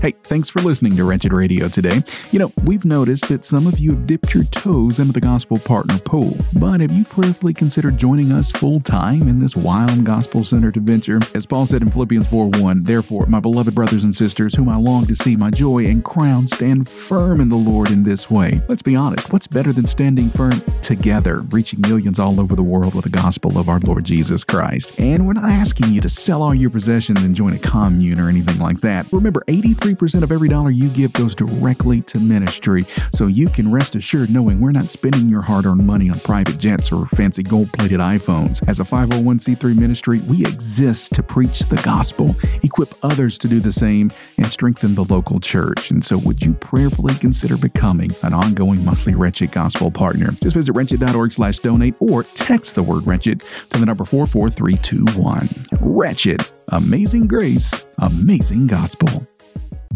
Hey, 0.00 0.14
thanks 0.22 0.48
for 0.48 0.60
listening 0.60 0.94
to 0.94 1.02
Wretched 1.02 1.32
Radio 1.32 1.66
today. 1.66 2.02
You 2.30 2.38
know, 2.38 2.52
we've 2.62 2.84
noticed 2.84 3.28
that 3.30 3.44
some 3.44 3.66
of 3.66 3.80
you 3.80 3.90
have 3.90 4.06
dipped 4.06 4.32
your 4.32 4.44
toes 4.44 5.00
into 5.00 5.12
the 5.12 5.20
gospel 5.20 5.58
partner 5.58 5.98
pool, 5.98 6.36
but 6.52 6.80
have 6.80 6.92
you 6.92 7.04
prayerfully 7.04 7.52
considered 7.52 7.98
joining 7.98 8.30
us 8.30 8.52
full 8.52 8.78
time 8.78 9.22
in 9.22 9.40
this 9.40 9.56
wild 9.56 10.04
gospel 10.04 10.44
centered 10.44 10.76
adventure? 10.76 11.18
As 11.34 11.46
Paul 11.46 11.66
said 11.66 11.82
in 11.82 11.90
Philippians 11.90 12.28
4 12.28 12.50
1, 12.60 12.84
therefore, 12.84 13.26
my 13.26 13.40
beloved 13.40 13.74
brothers 13.74 14.04
and 14.04 14.14
sisters, 14.14 14.54
whom 14.54 14.68
I 14.68 14.76
long 14.76 15.04
to 15.06 15.16
see 15.16 15.34
my 15.34 15.50
joy 15.50 15.86
and 15.86 16.04
crown, 16.04 16.46
stand 16.46 16.88
firm 16.88 17.40
in 17.40 17.48
the 17.48 17.56
Lord 17.56 17.90
in 17.90 18.04
this 18.04 18.30
way. 18.30 18.62
Let's 18.68 18.82
be 18.82 18.94
honest, 18.94 19.32
what's 19.32 19.48
better 19.48 19.72
than 19.72 19.86
standing 19.86 20.30
firm 20.30 20.62
together, 20.80 21.40
reaching 21.40 21.80
millions 21.80 22.20
all 22.20 22.40
over 22.40 22.54
the 22.54 22.62
world 22.62 22.94
with 22.94 23.02
the 23.02 23.10
gospel 23.10 23.58
of 23.58 23.68
our 23.68 23.80
Lord 23.80 24.04
Jesus 24.04 24.44
Christ? 24.44 24.92
And 24.96 25.26
we're 25.26 25.32
not 25.32 25.50
asking 25.50 25.92
you 25.92 26.00
to 26.02 26.08
sell 26.08 26.44
all 26.44 26.54
your 26.54 26.70
possessions 26.70 27.24
and 27.24 27.34
join 27.34 27.54
a 27.54 27.58
commune 27.58 28.20
or 28.20 28.28
anything 28.28 28.60
like 28.60 28.80
that. 28.82 29.12
Remember, 29.12 29.42
83 29.48 29.87
3% 29.88 30.22
of 30.22 30.30
every 30.30 30.50
dollar 30.50 30.70
you 30.70 30.90
give 30.90 31.10
goes 31.14 31.34
directly 31.34 32.02
to 32.02 32.18
ministry, 32.18 32.84
so 33.14 33.26
you 33.26 33.48
can 33.48 33.72
rest 33.72 33.94
assured 33.94 34.28
knowing 34.28 34.60
we're 34.60 34.70
not 34.70 34.90
spending 34.90 35.30
your 35.30 35.40
hard 35.40 35.64
earned 35.64 35.86
money 35.86 36.10
on 36.10 36.20
private 36.20 36.58
jets 36.58 36.92
or 36.92 37.06
fancy 37.06 37.42
gold 37.42 37.72
plated 37.72 37.98
iPhones. 37.98 38.62
As 38.68 38.80
a 38.80 38.84
501c3 38.84 39.74
ministry, 39.78 40.20
we 40.20 40.42
exist 40.42 41.14
to 41.14 41.22
preach 41.22 41.60
the 41.60 41.76
gospel, 41.76 42.36
equip 42.62 42.94
others 43.02 43.38
to 43.38 43.48
do 43.48 43.60
the 43.60 43.72
same, 43.72 44.12
and 44.36 44.46
strengthen 44.46 44.94
the 44.94 45.04
local 45.04 45.40
church. 45.40 45.90
And 45.90 46.04
so, 46.04 46.18
would 46.18 46.42
you 46.42 46.52
prayerfully 46.52 47.14
consider 47.14 47.56
becoming 47.56 48.14
an 48.22 48.34
ongoing 48.34 48.84
monthly 48.84 49.14
Wretched 49.14 49.52
Gospel 49.52 49.90
partner? 49.90 50.32
Just 50.42 50.54
visit 50.54 50.74
wretched.org 50.74 51.32
slash 51.32 51.60
donate 51.60 51.94
or 51.98 52.24
text 52.24 52.74
the 52.74 52.82
word 52.82 53.06
wretched 53.06 53.42
to 53.70 53.80
the 53.80 53.86
number 53.86 54.04
44321. 54.04 55.48
Wretched. 55.80 56.42
Amazing 56.68 57.26
grace, 57.26 57.86
amazing 57.96 58.66
gospel. 58.66 59.26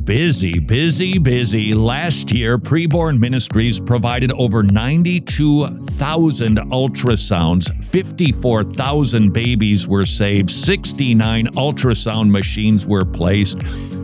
Busy, 0.04 0.58
busy, 0.58 1.18
busy. 1.18 1.72
Last 1.72 2.32
year, 2.32 2.58
Preborn 2.58 3.20
Ministries 3.20 3.78
provided 3.78 4.32
over 4.32 4.64
92,000 4.64 6.56
ultrasounds, 6.56 7.84
54,000 7.84 9.32
babies 9.32 9.86
were 9.86 10.04
saved, 10.04 10.50
69 10.50 11.46
ultrasound 11.52 12.30
machines 12.30 12.84
were 12.84 13.04
placed, 13.04 13.60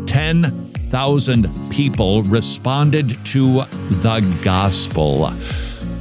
10,000 0.06 1.70
people 1.70 2.22
responded 2.22 3.08
to 3.26 3.64
the 4.02 4.20
gospel. 4.44 5.30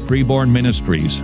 Preborn 0.05 0.51
Ministries 0.51 1.23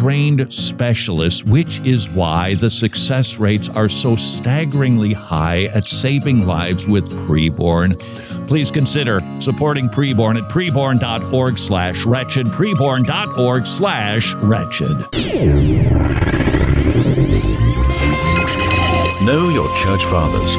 trained 0.00 0.50
specialists, 0.50 1.44
which 1.44 1.78
is 1.80 2.08
why 2.08 2.54
the 2.54 2.70
success 2.70 3.38
rates 3.38 3.68
are 3.68 3.86
so 3.86 4.16
staggeringly 4.16 5.12
high 5.12 5.64
at 5.74 5.86
saving 5.86 6.46
lives 6.46 6.86
with 6.86 7.06
preborn. 7.28 7.98
Please 8.48 8.70
consider 8.70 9.20
supporting 9.40 9.90
preborn 9.90 10.36
at 10.36 10.50
preborn.org 10.50 11.58
slash 11.58 12.06
wretched, 12.06 12.46
preborn.org 12.46 13.66
slash 13.66 14.32
wretched. 14.36 14.88
Know 19.22 19.50
your 19.50 19.68
church 19.76 20.02
fathers. 20.04 20.56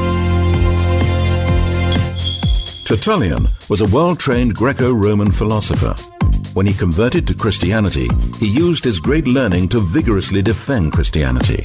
Tertullian 2.83 3.47
was 3.71 3.81
a 3.81 3.85
well 3.85 4.15
trained 4.15 4.53
Greco 4.53 4.93
Roman 4.93 5.31
philosopher 5.31 5.95
when 6.53 6.65
he 6.65 6.73
converted 6.73 7.25
to 7.27 7.33
Christianity, 7.33 8.07
he 8.37 8.47
used 8.47 8.83
his 8.83 8.99
great 8.99 9.27
learning 9.27 9.69
to 9.69 9.79
vigorously 9.79 10.41
defend 10.41 10.91
Christianity. 10.91 11.63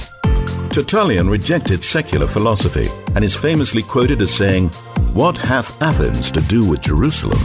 Tertullian 0.71 1.29
rejected 1.29 1.83
secular 1.83 2.27
philosophy 2.27 2.85
and 3.15 3.23
is 3.23 3.35
famously 3.35 3.81
quoted 3.81 4.21
as 4.21 4.33
saying, 4.33 4.69
What 5.13 5.37
hath 5.37 5.81
Athens 5.81 6.31
to 6.31 6.41
do 6.41 6.67
with 6.69 6.81
Jerusalem? 6.81 7.39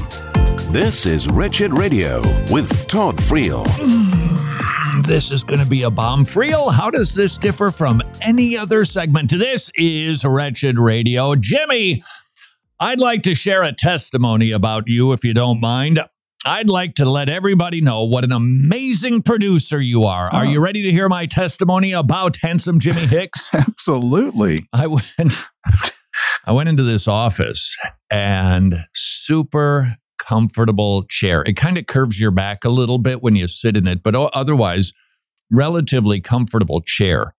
This 0.70 1.06
is 1.06 1.28
Wretched 1.28 1.76
Radio 1.76 2.20
with 2.50 2.86
Todd 2.86 3.16
Friel. 3.16 3.64
Mm, 3.64 5.04
this 5.06 5.32
is 5.32 5.42
going 5.42 5.60
to 5.60 5.66
be 5.68 5.82
a 5.82 5.90
bomb. 5.90 6.24
Friel, 6.24 6.72
how 6.72 6.90
does 6.90 7.14
this 7.14 7.36
differ 7.36 7.70
from 7.70 8.02
any 8.20 8.56
other 8.56 8.84
segment? 8.84 9.30
This 9.30 9.70
is 9.74 10.24
Wretched 10.24 10.78
Radio. 10.78 11.34
Jimmy, 11.34 12.02
I'd 12.78 13.00
like 13.00 13.22
to 13.22 13.34
share 13.34 13.62
a 13.62 13.72
testimony 13.72 14.50
about 14.50 14.84
you 14.86 15.12
if 15.12 15.24
you 15.24 15.34
don't 15.34 15.60
mind. 15.60 16.00
I'd 16.44 16.68
like 16.68 16.96
to 16.96 17.08
let 17.08 17.28
everybody 17.28 17.80
know 17.80 18.02
what 18.04 18.24
an 18.24 18.32
amazing 18.32 19.22
producer 19.22 19.80
you 19.80 20.04
are. 20.04 20.28
Are 20.32 20.44
you 20.44 20.58
ready 20.60 20.82
to 20.82 20.90
hear 20.90 21.08
my 21.08 21.26
testimony 21.26 21.92
about 21.92 22.36
handsome 22.36 22.80
Jimmy 22.80 23.06
Hicks? 23.06 23.50
Absolutely. 23.54 24.58
I 24.72 24.88
went 24.88 25.40
I 26.44 26.52
went 26.52 26.68
into 26.68 26.82
this 26.82 27.06
office 27.06 27.76
and 28.10 28.86
super 28.92 29.96
comfortable 30.18 31.04
chair. 31.08 31.42
It 31.46 31.56
kind 31.56 31.78
of 31.78 31.86
curves 31.86 32.18
your 32.18 32.32
back 32.32 32.64
a 32.64 32.70
little 32.70 32.98
bit 32.98 33.22
when 33.22 33.36
you 33.36 33.46
sit 33.46 33.76
in 33.76 33.86
it, 33.86 34.02
but 34.02 34.16
otherwise 34.16 34.92
relatively 35.52 36.20
comfortable 36.20 36.80
chair. 36.84 37.34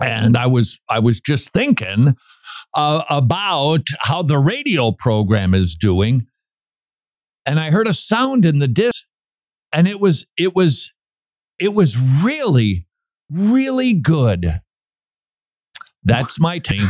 And 0.00 0.36
I 0.36 0.46
was 0.46 0.78
I 0.88 1.00
was 1.00 1.20
just 1.20 1.52
thinking 1.52 2.14
uh, 2.74 3.02
about 3.10 3.88
how 4.00 4.22
the 4.22 4.38
radio 4.38 4.92
program 4.92 5.54
is 5.54 5.74
doing 5.74 6.26
and 7.46 7.58
I 7.60 7.70
heard 7.70 7.88
a 7.88 7.92
sound 7.92 8.44
in 8.44 8.58
the 8.58 8.68
disc 8.68 9.04
and 9.72 9.88
it 9.88 10.00
was 10.00 10.26
it 10.36 10.54
was 10.54 10.90
it 11.58 11.74
was 11.74 11.98
really 11.98 12.86
really 13.30 13.94
good. 13.94 14.60
That's 16.04 16.40
my 16.40 16.58
team 16.58 16.88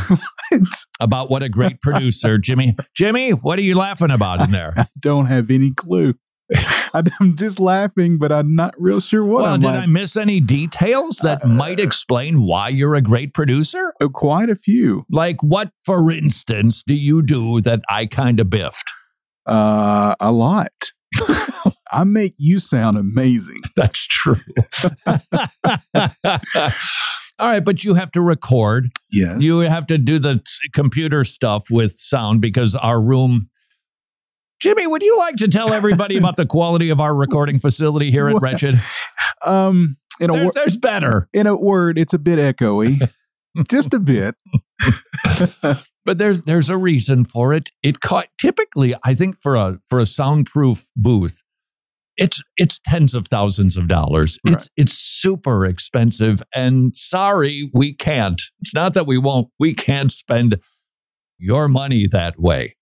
about 1.01 1.29
what 1.29 1.43
a 1.43 1.49
great 1.49 1.81
producer 1.83 2.39
Jimmy 2.39 2.77
Jimmy, 2.95 3.31
what 3.31 3.59
are 3.59 3.63
you 3.63 3.75
laughing 3.75 4.11
about 4.11 4.41
in 4.41 4.53
there? 4.53 4.73
I 4.77 4.87
don't 4.99 5.27
have 5.27 5.51
any 5.51 5.71
clue. 5.71 6.15
I'm 6.95 7.37
just 7.37 7.59
laughing, 7.59 8.19
but 8.19 8.33
I'm 8.33 8.55
not 8.55 8.75
real 8.79 9.01
sure 9.01 9.25
what. 9.25 9.43
Well, 9.43 9.55
I'm 9.55 9.61
did 9.61 9.67
like- 9.67 9.83
I 9.83 9.87
miss 9.87 10.17
any 10.17 10.41
details 10.41 11.19
that 11.19 11.45
uh, 11.45 11.49
might 11.49 11.81
explain 11.81 12.43
why 12.43 12.69
you're 12.69 12.95
a 12.95 13.01
great 13.01 13.33
producer? 13.35 13.93
Oh, 14.01 14.09
quite 14.09 14.51
a 14.51 14.57
few. 14.57 15.05
Like 15.11 15.43
what, 15.43 15.71
for 15.85 16.11
instance, 16.11 16.83
do 16.87 16.95
you 16.95 17.23
do 17.23 17.61
that 17.63 17.81
I 17.89 18.07
kind 18.07 18.41
of 18.41 18.51
biffed? 18.51 18.91
Uh, 19.47 20.15
a 20.21 20.31
lot. 20.33 20.73
I 21.93 22.05
make 22.05 22.35
you 22.39 22.59
sound 22.59 22.97
amazing. 22.97 23.61
That's 23.77 24.07
true. 24.07 24.37
All 27.39 27.49
right, 27.51 27.65
but 27.65 27.83
you 27.83 27.95
have 27.95 28.13
to 28.13 28.21
record. 28.21 28.91
Yes. 29.11 29.43
You 29.43 29.61
have 29.61 29.87
to 29.89 29.99
do 29.99 30.19
the 30.19 30.37
t- 30.37 30.43
computer 30.73 31.25
stuff 31.25 31.65
with 31.71 31.93
sound 31.97 32.41
because 32.41 32.77
our 32.77 33.01
room. 33.01 33.49
Jimmy, 34.61 34.87
would 34.87 35.03
you 35.03 35.19
like 35.19 35.37
to 35.37 35.49
tell 35.49 35.73
everybody 35.73 36.17
about 36.17 36.37
the 36.37 36.47
quality 36.47 36.91
of 36.91 37.01
our 37.01 37.15
recording 37.15 37.59
facility 37.59 38.11
here 38.13 38.29
at 38.29 38.41
Wretched? 38.41 38.81
Um, 39.45 39.97
in 40.21 40.31
a 40.31 40.35
There- 40.35 40.45
wor- 40.45 40.53
there's 40.55 40.77
better. 40.77 41.29
in 41.33 41.49
a 41.49 41.57
word, 41.57 41.99
it's 41.99 42.15
a 42.15 42.19
bit 42.19 42.39
echoey, 42.39 43.01
just 43.69 43.93
a 43.93 43.99
bit. 43.99 44.37
but 46.05 46.19
there's 46.19 46.43
there's 46.43 46.71
a 46.71 46.77
reason 46.77 47.25
for 47.25 47.53
it. 47.53 47.71
It 47.83 48.01
caught 48.01 48.27
typically, 48.39 48.95
I 49.05 49.15
think 49.15 49.41
for 49.41 49.55
a 49.55 49.79
for 49.89 49.99
a 49.99 50.07
soundproof 50.07 50.87
booth, 50.97 51.41
it's 52.17 52.43
it's 52.57 52.81
tens 52.87 53.15
of 53.15 53.29
thousands 53.29 53.77
of 53.77 53.89
dollars. 53.89 54.39
It's 54.45 54.69
it's 54.77 54.93
super 54.93 55.65
expensive. 55.65 56.43
And 56.55 56.97
sorry, 56.97 57.71
we 57.73 57.95
can't. 57.95 58.41
It's 58.61 58.75
not 58.75 58.95
that 58.95 59.07
we 59.07 59.19
won't. 59.19 59.49
We 59.59 59.75
can't 59.75 60.13
spend 60.13 60.57
your 61.39 61.69
money 61.69 62.07
that 62.09 62.39
way. 62.39 62.77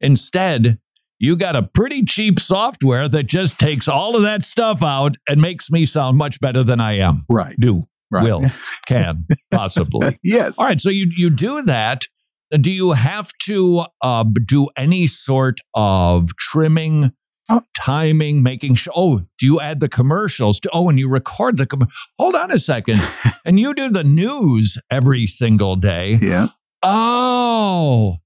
Instead, 0.00 0.78
you 1.18 1.36
got 1.36 1.56
a 1.56 1.62
pretty 1.62 2.04
cheap 2.04 2.38
software 2.38 3.08
that 3.08 3.24
just 3.24 3.58
takes 3.58 3.88
all 3.88 4.16
of 4.16 4.22
that 4.22 4.42
stuff 4.42 4.82
out 4.82 5.16
and 5.28 5.40
makes 5.40 5.70
me 5.70 5.86
sound 5.86 6.18
much 6.18 6.40
better 6.40 6.62
than 6.62 6.80
I 6.80 6.98
am. 6.98 7.24
Right. 7.28 7.56
Do, 7.58 7.88
Right. 8.10 8.24
will, 8.24 8.44
can, 8.86 9.26
possibly. 9.50 10.18
yes. 10.24 10.56
All 10.58 10.64
right, 10.64 10.80
so 10.80 10.90
you 10.90 11.10
you 11.16 11.30
do 11.30 11.62
that. 11.62 12.04
Do 12.52 12.70
you 12.70 12.92
have 12.92 13.32
to 13.46 13.86
uh, 14.02 14.24
do 14.46 14.68
any 14.76 15.08
sort 15.08 15.58
of 15.74 16.30
trimming, 16.36 17.12
Oh. 17.50 17.62
timing, 17.76 18.42
making 18.42 18.76
sure? 18.76 18.92
Oh, 18.96 19.22
do 19.38 19.46
you 19.46 19.60
add 19.60 19.80
the 19.80 19.88
commercials? 19.88 20.60
To, 20.60 20.70
oh, 20.72 20.88
and 20.88 20.98
you 20.98 21.08
record 21.08 21.56
the. 21.56 21.66
Com- 21.66 21.88
Hold 22.20 22.36
on 22.36 22.52
a 22.52 22.58
second, 22.60 23.02
and 23.44 23.58
you 23.58 23.74
do 23.74 23.88
the 23.90 24.04
news 24.04 24.78
every 24.90 25.26
single 25.26 25.74
day. 25.76 26.18
Yeah. 26.22 26.48
Oh, 26.82 28.16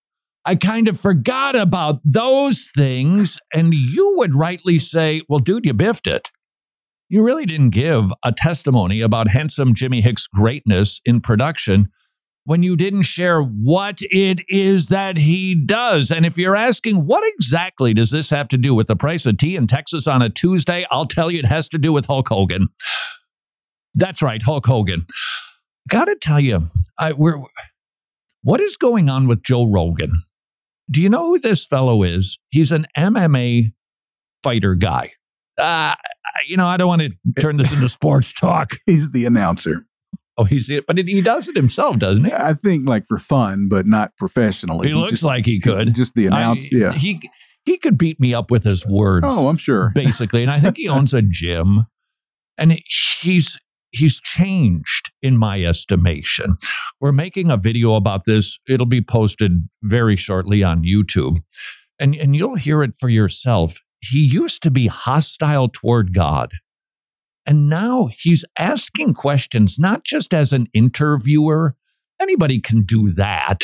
I 0.45 0.55
kind 0.55 0.89
of 0.89 0.99
forgot 1.01 1.55
about 1.57 2.01
those 2.05 2.69
things. 2.77 3.39
And 3.55 3.73
you 3.75 4.15
would 4.19 4.35
rightly 4.35 4.79
say, 4.79 5.23
well, 5.29 5.39
dude, 5.39 5.65
you 5.67 5.73
biffed 5.75 6.07
it. 6.07 6.31
You 7.11 7.25
really 7.25 7.45
didn't 7.45 7.71
give 7.71 8.13
a 8.25 8.31
testimony 8.31 9.01
about 9.01 9.27
handsome 9.27 9.75
Jimmy 9.75 10.01
Hicks' 10.01 10.29
greatness 10.29 11.01
in 11.05 11.21
production 11.21 11.89
when 12.45 12.63
you 12.63 12.77
didn't 12.77 13.03
share 13.03 13.43
what 13.43 13.99
it 14.01 14.43
is 14.49 14.91
that 14.91 15.17
he 15.17 15.57
does. 15.57 16.13
And 16.13 16.25
if 16.25 16.39
you're 16.39 16.55
asking, 16.55 17.05
what 17.07 17.25
exactly 17.35 17.93
does 17.93 18.13
this 18.13 18.31
have 18.31 18.47
to 18.49 18.57
do 18.57 18.77
with 18.77 18.87
the 18.87 18.95
price 18.95 19.27
of 19.27 19.39
tea 19.39 19.57
in 19.57 19.67
Texas 19.67 20.07
on 20.07 20.23
a 20.23 20.31
Tuesday? 20.31 20.87
I'll 20.93 21.05
tell 21.05 21.33
you 21.33 21.41
it 21.41 21.47
has 21.47 21.69
to 21.71 21.79
do 21.79 21.93
with 21.93 22.07
Hulk 22.07 22.29
Hogan. 22.29 22.69
That's 23.97 24.23
right, 24.23 24.41
Hulk 24.41 24.65
Hogan. 24.67 25.05
Gotta 25.89 26.15
tell 26.15 26.39
you, 26.39 26.71
I, 26.97 27.11
we're, 27.13 27.43
what 28.45 28.61
is 28.61 28.77
going 28.77 29.11
on 29.11 29.27
with 29.27 29.43
Joe 29.43 29.65
Rogan? 29.65 30.13
Do 30.89 31.01
you 31.01 31.09
know 31.09 31.27
who 31.27 31.41
this 31.41 31.67
fellow 31.67 32.05
is? 32.05 32.39
He's 32.51 32.71
an 32.71 32.87
MMA 32.97 33.73
fighter 34.45 34.77
guy. 34.77 35.11
Uh, 35.59 35.95
you 36.47 36.57
know, 36.57 36.67
I 36.67 36.77
don't 36.77 36.89
want 36.89 37.03
to 37.03 37.11
turn 37.41 37.57
this 37.57 37.73
into 37.73 37.89
sports 37.89 38.33
talk. 38.33 38.73
He's 38.87 39.11
the 39.11 39.27
announcer. 39.27 39.87
Oh, 40.37 40.45
he's 40.45 40.71
it, 40.71 40.87
but 40.87 40.99
it, 40.99 41.07
he 41.07 41.21
does 41.21 41.49
it 41.49 41.57
himself, 41.57 41.99
doesn't 41.99 42.25
he? 42.25 42.33
I 42.33 42.55
think 42.55 42.89
like 42.89 43.05
for 43.07 43.19
fun, 43.19 43.69
but 43.69 43.87
not 43.87 44.17
professionally. 44.17 44.89
He 44.89 44.95
looks 44.95 45.11
just, 45.11 45.23
like 45.23 45.45
he 45.45 45.61
could. 45.61 45.95
Just 45.95 46.15
the 46.15 46.29
announcer. 46.29 46.69
Yeah. 46.73 46.93
he 46.93 47.21
he 47.67 47.77
could 47.77 47.99
beat 47.99 48.19
me 48.19 48.33
up 48.33 48.51
with 48.51 48.65
his 48.65 48.87
words. 48.87 49.27
Oh, 49.29 49.49
I'm 49.49 49.59
sure. 49.59 49.93
basically, 49.95 50.41
and 50.41 50.51
I 50.51 50.59
think 50.59 50.79
he 50.79 50.89
owns 50.89 51.13
a 51.13 51.21
gym, 51.21 51.87
and 52.57 52.79
he's 53.21 53.59
he's 53.91 54.19
changed 54.21 55.11
in 55.21 55.37
my 55.37 55.63
estimation. 55.63 56.57
We're 57.01 57.13
making 57.13 57.51
a 57.51 57.59
video 57.59 57.95
about 57.95 58.25
this. 58.25 58.59
It'll 58.67 58.87
be 58.87 59.03
posted 59.03 59.69
very 59.83 60.17
shortly 60.17 60.63
on 60.63 60.85
YouTube, 60.85 61.43
and 61.99 62.15
and 62.15 62.35
you'll 62.35 62.57
hear 62.57 62.83
it 62.83 62.95
for 62.99 63.11
yourself. 63.11 63.79
He 64.01 64.19
used 64.19 64.63
to 64.63 64.71
be 64.71 64.87
hostile 64.87 65.69
toward 65.69 66.15
God. 66.15 66.53
And 67.47 67.69
now 67.69 68.09
he's 68.17 68.45
asking 68.59 69.15
questions, 69.15 69.79
not 69.79 70.05
just 70.05 70.35
as 70.35 70.53
an 70.53 70.69
interviewer. 70.73 71.75
Anybody 72.21 72.61
can 72.61 72.83
do 72.83 73.11
that. 73.13 73.63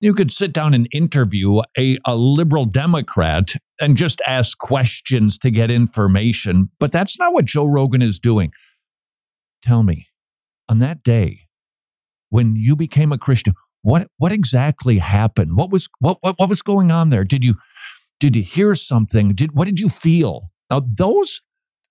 You 0.00 0.14
could 0.14 0.30
sit 0.30 0.52
down 0.52 0.74
and 0.74 0.88
interview 0.92 1.60
a, 1.78 1.98
a 2.04 2.14
liberal 2.14 2.66
Democrat 2.66 3.54
and 3.80 3.96
just 3.96 4.20
ask 4.26 4.58
questions 4.58 5.38
to 5.38 5.50
get 5.50 5.70
information. 5.70 6.70
But 6.78 6.92
that's 6.92 7.18
not 7.18 7.32
what 7.32 7.46
Joe 7.46 7.64
Rogan 7.64 8.02
is 8.02 8.18
doing. 8.18 8.52
Tell 9.62 9.82
me, 9.82 10.06
on 10.68 10.78
that 10.80 11.02
day 11.02 11.40
when 12.28 12.56
you 12.56 12.76
became 12.76 13.12
a 13.12 13.18
Christian, 13.18 13.54
what 13.82 14.08
what 14.18 14.32
exactly 14.32 14.98
happened? 14.98 15.56
What 15.56 15.70
was 15.70 15.88
what 16.00 16.18
what, 16.20 16.38
what 16.38 16.48
was 16.48 16.60
going 16.60 16.90
on 16.90 17.10
there? 17.10 17.24
Did 17.24 17.44
you 17.44 17.54
did 18.20 18.36
you 18.36 18.42
hear 18.42 18.74
something? 18.74 19.34
Did 19.34 19.52
what 19.52 19.66
did 19.66 19.80
you 19.80 19.88
feel? 19.88 20.50
Now 20.70 20.80
those 20.80 21.40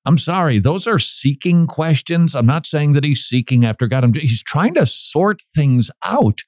I'm 0.05 0.17
sorry, 0.19 0.59
those 0.59 0.85
are 0.85 0.99
seeking 0.99 1.65
questions. 1.65 2.35
I'm 2.35 2.45
not 2.45 2.67
saying 2.67 2.93
that 2.93 3.03
he's 3.03 3.25
seeking 3.25 3.65
after 3.65 3.87
God. 3.87 4.03
I'm, 4.03 4.13
he's 4.13 4.43
trying 4.43 4.75
to 4.75 4.85
sort 4.85 5.41
things 5.55 5.89
out. 6.03 6.41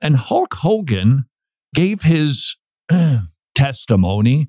And 0.00 0.16
Hulk 0.16 0.54
Hogan 0.54 1.26
gave 1.74 2.02
his 2.02 2.56
testimony, 3.54 4.48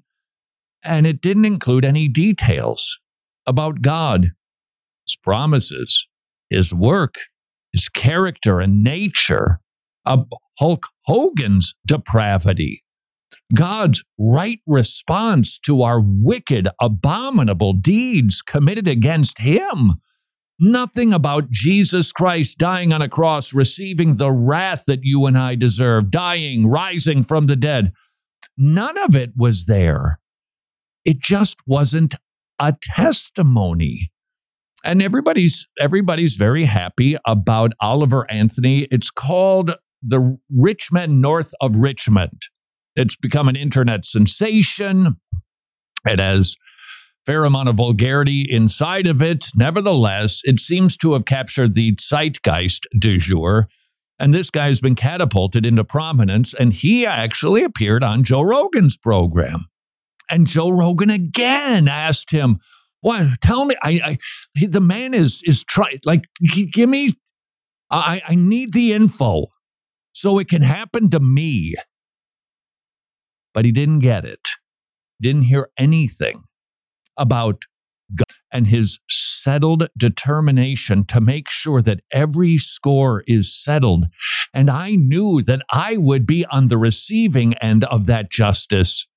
and 0.82 1.06
it 1.06 1.19
didn't 1.21 1.43
include 1.43 1.84
any 1.84 2.08
details 2.08 3.00
about 3.45 3.82
God, 3.82 4.32
his 5.06 5.17
promises, 5.21 6.08
his 6.50 6.74
work, 6.74 7.15
his 7.74 7.89
character 7.89 8.62
and 8.62 8.82
nature, 8.82 9.60
of 10.06 10.28
Hulk 10.60 10.88
Hogan's 11.06 11.74
depravity, 11.86 12.84
God's 13.53 14.03
right 14.17 14.60
response 14.65 15.60
to 15.60 15.84
our 15.84 16.01
wicked, 16.01 16.67
abominable 16.81 17.73
deeds 17.73 18.41
committed 18.41 18.88
against 18.88 19.39
him. 19.39 19.95
Nothing 20.60 21.13
about 21.13 21.51
Jesus 21.51 22.12
Christ 22.12 22.58
dying 22.58 22.93
on 22.93 23.01
a 23.01 23.10
cross, 23.10 23.53
receiving 23.53 24.15
the 24.15 24.31
wrath 24.31 24.86
that 24.88 25.01
you 25.03 25.25
and 25.25 25.38
I 25.38 25.55
deserve, 25.55 26.10
dying, 26.10 26.65
rising 26.65 27.23
from 27.23 27.47
the 27.47 27.58
dead. 27.58 27.91
None 28.58 28.97
of 28.97 29.15
it 29.15 29.34
was 29.36 29.65
there. 29.65 30.19
It 31.03 31.19
just 31.19 31.58
wasn't 31.67 32.15
a 32.58 32.73
testimony. 32.81 34.12
And 34.84 35.01
everybody's 35.01 35.67
everybody's 35.79 36.36
very 36.36 36.65
happy 36.65 37.17
about 37.25 37.73
Oliver 37.81 38.29
Anthony. 38.31 38.84
It's 38.91 39.10
called 39.10 39.75
The 40.01 40.38
Rich 40.49 40.91
Men 40.91 41.19
North 41.19 41.53
of 41.60 41.75
Richmond. 41.75 42.43
It's 42.95 43.15
become 43.15 43.47
an 43.47 43.55
internet 43.55 44.05
sensation. 44.05 45.17
It 46.05 46.19
has 46.19 46.55
fair 47.25 47.43
amount 47.43 47.69
of 47.69 47.75
vulgarity 47.75 48.45
inside 48.49 49.08
of 49.08 49.21
it. 49.21 49.49
Nevertheless, 49.55 50.41
it 50.43 50.60
seems 50.60 50.95
to 50.97 51.13
have 51.13 51.25
captured 51.25 51.73
the 51.73 51.95
zeitgeist 51.99 52.88
du 52.97 53.17
jour. 53.17 53.67
And 54.19 54.34
this 54.34 54.49
guy 54.49 54.67
has 54.67 54.79
been 54.79 54.95
catapulted 54.95 55.65
into 55.65 55.84
prominence, 55.84 56.53
and 56.53 56.71
he 56.71 57.05
actually 57.05 57.63
appeared 57.63 58.03
on 58.03 58.23
Joe 58.23 58.41
Rogan's 58.41 58.95
program. 58.95 59.65
And 60.29 60.47
Joe 60.47 60.69
Rogan 60.69 61.10
again 61.10 61.88
asked 61.88 62.31
him, 62.31 62.60
"What? 63.01 63.41
Tell 63.41 63.65
me, 63.65 63.75
I, 63.84 63.89
I 64.03 64.17
he, 64.53 64.67
the 64.67 64.79
man 64.79 65.13
is 65.13 65.41
is 65.43 65.63
trying 65.63 65.99
like 66.05 66.25
give 66.71 66.89
me, 66.89 67.10
I 67.91 68.21
I 68.25 68.36
need 68.36 68.71
the 68.71 68.93
info 68.93 69.47
so 70.13 70.39
it 70.39 70.47
can 70.47 70.62
happen 70.62 71.10
to 71.10 71.19
me." 71.19 71.75
But 73.56 73.65
he 73.65 73.72
didn't 73.72 74.00
get 74.00 74.26
it. 74.26 74.50
Didn't 75.20 75.44
hear 75.44 75.70
anything 75.78 76.44
about 77.18 77.63
God 78.13 78.26
and 78.52 78.68
his 78.68 79.00
settled 79.10 79.88
determination 79.98 81.06
to 81.06 81.22
make 81.22 81.50
sure 81.50 81.82
that 81.82 82.02
every 82.12 82.58
score 82.58 83.24
is 83.28 83.56
settled. 83.56 84.08
And 84.54 84.70
I 84.70 84.96
knew 84.96 85.41
that 85.44 85.62
I 85.72 85.98
would 85.98 86.28
be 86.28 86.46
on 86.48 86.68
the 86.68 86.78
receiving 86.78 87.54
end 87.56 87.84
of 87.86 88.06
that 88.08 88.30
justice. 88.30 89.08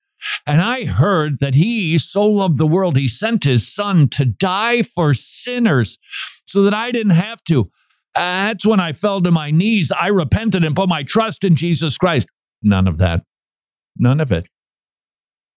And 0.45 0.61
I 0.61 0.85
heard 0.85 1.39
that 1.39 1.55
he 1.55 1.97
so 1.97 2.25
loved 2.25 2.57
the 2.57 2.67
world, 2.67 2.97
he 2.97 3.07
sent 3.07 3.43
his 3.43 3.67
son 3.67 4.07
to 4.09 4.25
die 4.25 4.83
for 4.83 5.13
sinners 5.13 5.97
so 6.45 6.63
that 6.63 6.73
I 6.73 6.91
didn't 6.91 7.11
have 7.11 7.43
to. 7.45 7.69
That's 8.15 8.65
when 8.65 8.79
I 8.79 8.93
fell 8.93 9.21
to 9.21 9.31
my 9.31 9.51
knees. 9.51 9.91
I 9.91 10.07
repented 10.07 10.65
and 10.65 10.75
put 10.75 10.89
my 10.89 11.03
trust 11.03 11.43
in 11.43 11.55
Jesus 11.55 11.97
Christ. 11.97 12.27
None 12.61 12.87
of 12.87 12.97
that. 12.97 13.23
None 13.99 14.19
of 14.19 14.31
it 14.31 14.47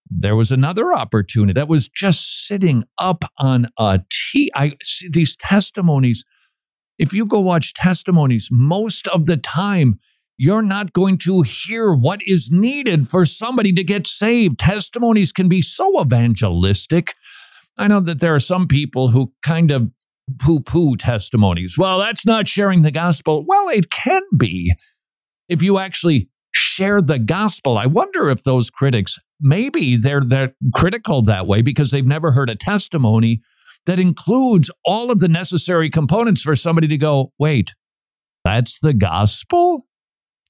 there 0.09 0.35
was 0.35 0.51
another 0.51 0.93
opportunity 0.93 1.53
that 1.53 1.67
was 1.67 1.87
just 1.87 2.45
sitting 2.45 2.83
up 2.97 3.25
on 3.37 3.67
a 3.77 4.01
T. 4.09 4.51
I 4.55 4.73
see 4.81 5.09
these 5.09 5.35
testimonies. 5.35 6.23
If 6.99 7.13
you 7.13 7.25
go 7.25 7.39
watch 7.39 7.73
testimonies, 7.73 8.49
most 8.51 9.07
of 9.07 9.25
the 9.25 9.37
time, 9.37 9.95
you're 10.37 10.61
not 10.61 10.93
going 10.93 11.17
to 11.19 11.41
hear 11.41 11.93
what 11.93 12.21
is 12.25 12.49
needed 12.51 13.07
for 13.07 13.25
somebody 13.25 13.71
to 13.73 13.83
get 13.83 14.07
saved. 14.07 14.59
Testimonies 14.59 15.31
can 15.31 15.47
be 15.47 15.61
so 15.61 16.01
evangelistic. 16.01 17.13
I 17.77 17.87
know 17.87 17.99
that 18.01 18.19
there 18.19 18.35
are 18.35 18.39
some 18.39 18.67
people 18.67 19.09
who 19.09 19.33
kind 19.41 19.71
of 19.71 19.89
poo 20.39 20.59
poo 20.59 20.95
testimonies. 20.95 21.75
Well, 21.77 21.99
that's 21.99 22.25
not 22.25 22.47
sharing 22.47 22.83
the 22.83 22.91
gospel. 22.91 23.43
Well, 23.47 23.69
it 23.69 23.89
can 23.89 24.23
be 24.37 24.73
if 25.49 25.61
you 25.61 25.79
actually 25.79 26.29
share 26.53 27.01
the 27.01 27.19
gospel. 27.19 27.77
I 27.77 27.85
wonder 27.85 28.29
if 28.29 28.43
those 28.43 28.69
critics 28.69 29.19
maybe 29.41 29.97
they're 29.97 30.21
they're 30.21 30.53
critical 30.73 31.21
that 31.23 31.45
way 31.45 31.61
because 31.61 31.91
they've 31.91 32.05
never 32.05 32.31
heard 32.31 32.49
a 32.49 32.55
testimony 32.55 33.41
that 33.85 33.99
includes 33.99 34.71
all 34.85 35.11
of 35.11 35.19
the 35.19 35.27
necessary 35.27 35.89
components 35.89 36.41
for 36.41 36.55
somebody 36.55 36.87
to 36.87 36.97
go, 36.97 37.33
wait, 37.37 37.73
that's 38.45 38.79
the 38.79 38.93
gospel? 38.93 39.85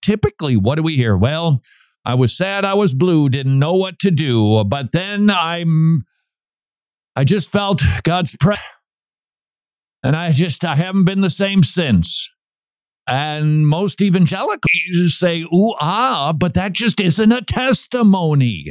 Typically, 0.04 0.56
what 0.56 0.76
do 0.76 0.84
we 0.84 0.96
hear? 0.96 1.18
Well, 1.18 1.62
I 2.06 2.14
was 2.14 2.36
sad, 2.36 2.66
I 2.66 2.76
was 2.76 2.94
blue, 2.94 3.30
didn't 3.30 3.58
know 3.58 3.76
what 3.76 3.98
to 4.00 4.12
do, 4.12 4.64
but 4.66 4.92
then 4.92 5.30
I'm 5.30 6.04
I 7.16 7.24
just 7.24 7.52
felt 7.52 7.82
God's 8.04 8.36
presence. 8.36 8.66
And 10.04 10.16
I 10.16 10.32
just 10.32 10.66
I 10.66 10.76
haven't 10.76 11.06
been 11.06 11.22
the 11.22 11.30
same 11.30 11.64
since. 11.64 12.30
And 13.08 13.68
most 13.68 14.02
evangelicals 14.02 15.18
say, 15.18 15.42
ooh, 15.42 15.76
ah, 15.80 16.34
but 16.36 16.54
that 16.54 16.74
just 16.74 17.00
isn't 17.00 17.32
a 17.32 17.42
testimony. 17.42 18.68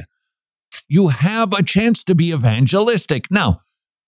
You 0.88 1.09
have 1.09 1.53
a 1.53 1.62
chance 1.62 2.03
to 2.05 2.14
be 2.14 2.33
evangelistic. 2.33 3.31
Now, 3.31 3.61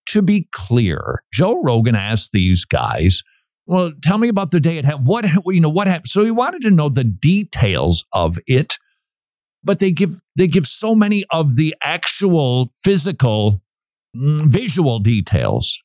to 0.07 0.23
be 0.23 0.49
clear, 0.53 1.23
Joe 1.33 1.63
Rogan 1.63 1.95
asked 1.95 2.33
these 2.33 2.65
guys, 2.65 3.23
well, 3.67 3.93
tell 4.03 4.19
me 4.19 4.29
about 4.29 4.51
the 4.51 4.61
day 4.61 4.79
it 4.79 4.85
happened. 4.85 5.07
What, 5.07 5.27
you 5.47 5.61
know, 5.61 5.69
what 5.69 5.87
happened? 5.87 6.09
So 6.09 6.25
he 6.25 6.31
wanted 6.31 6.63
to 6.63 6.71
know 6.71 6.89
the 6.89 7.05
details 7.05 8.05
of 8.13 8.39
it, 8.47 8.77
but 9.63 9.79
they 9.79 9.93
give, 9.93 10.21
they 10.37 10.47
give 10.47 10.67
so 10.67 10.95
many 10.95 11.25
of 11.31 11.57
the 11.57 11.75
actual 11.83 12.73
physical, 12.83 13.63
mm, 14.17 14.43
visual 14.43 14.99
details 14.99 15.83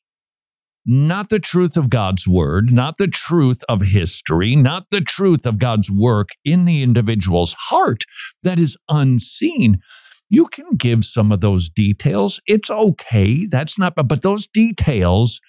not 0.86 1.28
the 1.28 1.38
truth 1.38 1.76
of 1.76 1.90
God's 1.90 2.26
word, 2.26 2.72
not 2.72 2.96
the 2.98 3.06
truth 3.06 3.62
of 3.68 3.82
history, 3.82 4.56
not 4.56 4.90
the 4.90 5.00
truth 5.00 5.46
of 5.46 5.58
God's 5.58 5.90
work 5.90 6.30
in 6.44 6.64
the 6.64 6.82
individual's 6.82 7.54
heart 7.58 8.04
that 8.42 8.58
is 8.58 8.76
unseen. 8.88 9.80
You 10.28 10.46
can 10.46 10.76
give 10.76 11.04
some 11.04 11.32
of 11.32 11.40
those 11.40 11.68
details. 11.68 12.40
It's 12.46 12.70
okay. 12.70 13.46
That's 13.46 13.78
not, 13.78 13.94
but 13.96 14.22
those 14.22 14.46
details 14.46 15.40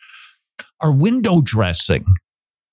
are 0.82 0.92
window 0.92 1.42
dressing. 1.42 2.06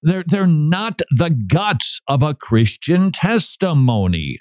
They're, 0.02 0.24
they're 0.26 0.46
not 0.46 1.00
the 1.10 1.30
guts 1.30 2.00
of 2.08 2.22
a 2.22 2.34
Christian 2.34 3.12
testimony. 3.12 4.38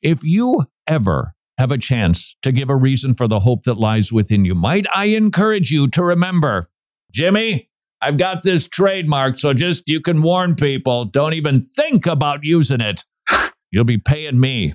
If 0.00 0.24
you 0.24 0.64
ever 0.86 1.32
have 1.58 1.70
a 1.70 1.78
chance 1.78 2.34
to 2.42 2.50
give 2.50 2.70
a 2.70 2.76
reason 2.76 3.14
for 3.14 3.28
the 3.28 3.40
hope 3.40 3.64
that 3.64 3.78
lies 3.78 4.10
within 4.10 4.44
you, 4.44 4.54
might 4.54 4.86
I 4.94 5.06
encourage 5.06 5.70
you 5.70 5.88
to 5.88 6.02
remember 6.02 6.68
Jimmy, 7.12 7.68
I've 8.00 8.16
got 8.16 8.42
this 8.42 8.66
trademark, 8.66 9.38
so 9.38 9.52
just 9.52 9.84
you 9.86 10.00
can 10.00 10.22
warn 10.22 10.56
people 10.56 11.04
don't 11.04 11.34
even 11.34 11.60
think 11.60 12.06
about 12.06 12.40
using 12.42 12.80
it. 12.80 13.04
You'll 13.70 13.84
be 13.84 13.98
paying 13.98 14.40
me. 14.40 14.74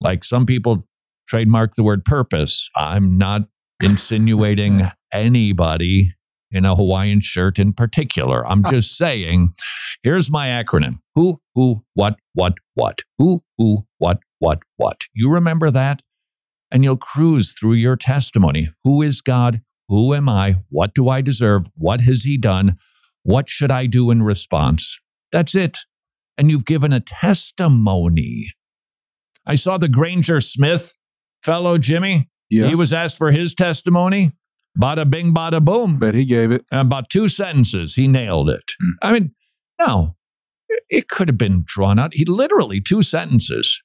Like 0.00 0.24
some 0.24 0.46
people 0.46 0.86
trademark 1.28 1.74
the 1.74 1.82
word 1.82 2.04
purpose. 2.04 2.70
I'm 2.76 3.18
not 3.18 3.42
insinuating 3.82 4.90
anybody 5.12 6.14
in 6.50 6.64
a 6.64 6.76
Hawaiian 6.76 7.20
shirt 7.20 7.58
in 7.58 7.72
particular. 7.72 8.46
I'm 8.46 8.62
just 8.64 8.96
saying, 8.96 9.54
here's 10.02 10.30
my 10.30 10.46
acronym 10.48 11.00
who, 11.14 11.40
who, 11.54 11.84
what, 11.94 12.16
what, 12.32 12.54
what. 12.74 13.00
Who, 13.18 13.42
who, 13.58 13.86
what, 13.98 14.20
what, 14.38 14.60
what. 14.76 15.02
You 15.14 15.30
remember 15.30 15.70
that? 15.72 16.02
And 16.70 16.84
you'll 16.84 16.96
cruise 16.96 17.52
through 17.52 17.74
your 17.74 17.96
testimony. 17.96 18.70
Who 18.84 19.02
is 19.02 19.20
God? 19.20 19.62
Who 19.88 20.14
am 20.14 20.28
I? 20.28 20.56
What 20.70 20.94
do 20.94 21.08
I 21.08 21.20
deserve? 21.20 21.66
What 21.76 22.00
has 22.02 22.22
he 22.22 22.36
done? 22.38 22.78
What 23.22 23.48
should 23.48 23.70
I 23.70 23.86
do 23.86 24.10
in 24.10 24.22
response? 24.22 24.98
That's 25.32 25.54
it. 25.54 25.78
And 26.36 26.50
you've 26.50 26.64
given 26.64 26.92
a 26.92 27.00
testimony. 27.00 28.52
I 29.46 29.54
saw 29.54 29.78
the 29.78 29.88
Granger 29.88 30.40
Smith 30.40 30.96
fellow, 31.42 31.78
Jimmy. 31.78 32.30
Yes. 32.50 32.70
He 32.70 32.76
was 32.76 32.92
asked 32.92 33.18
for 33.18 33.30
his 33.30 33.54
testimony. 33.54 34.32
Bada 34.80 35.08
bing, 35.08 35.32
bada 35.32 35.64
boom. 35.64 35.98
But 35.98 36.14
he 36.14 36.24
gave 36.24 36.50
it. 36.50 36.64
about 36.72 37.08
two 37.08 37.28
sentences, 37.28 37.94
he 37.94 38.08
nailed 38.08 38.50
it. 38.50 38.64
Mm. 38.82 38.90
I 39.02 39.12
mean, 39.12 39.34
no, 39.78 40.16
it 40.90 41.08
could 41.08 41.28
have 41.28 41.38
been 41.38 41.62
drawn 41.66 41.98
out. 41.98 42.14
He 42.14 42.24
literally 42.24 42.80
two 42.80 43.02
sentences. 43.02 43.82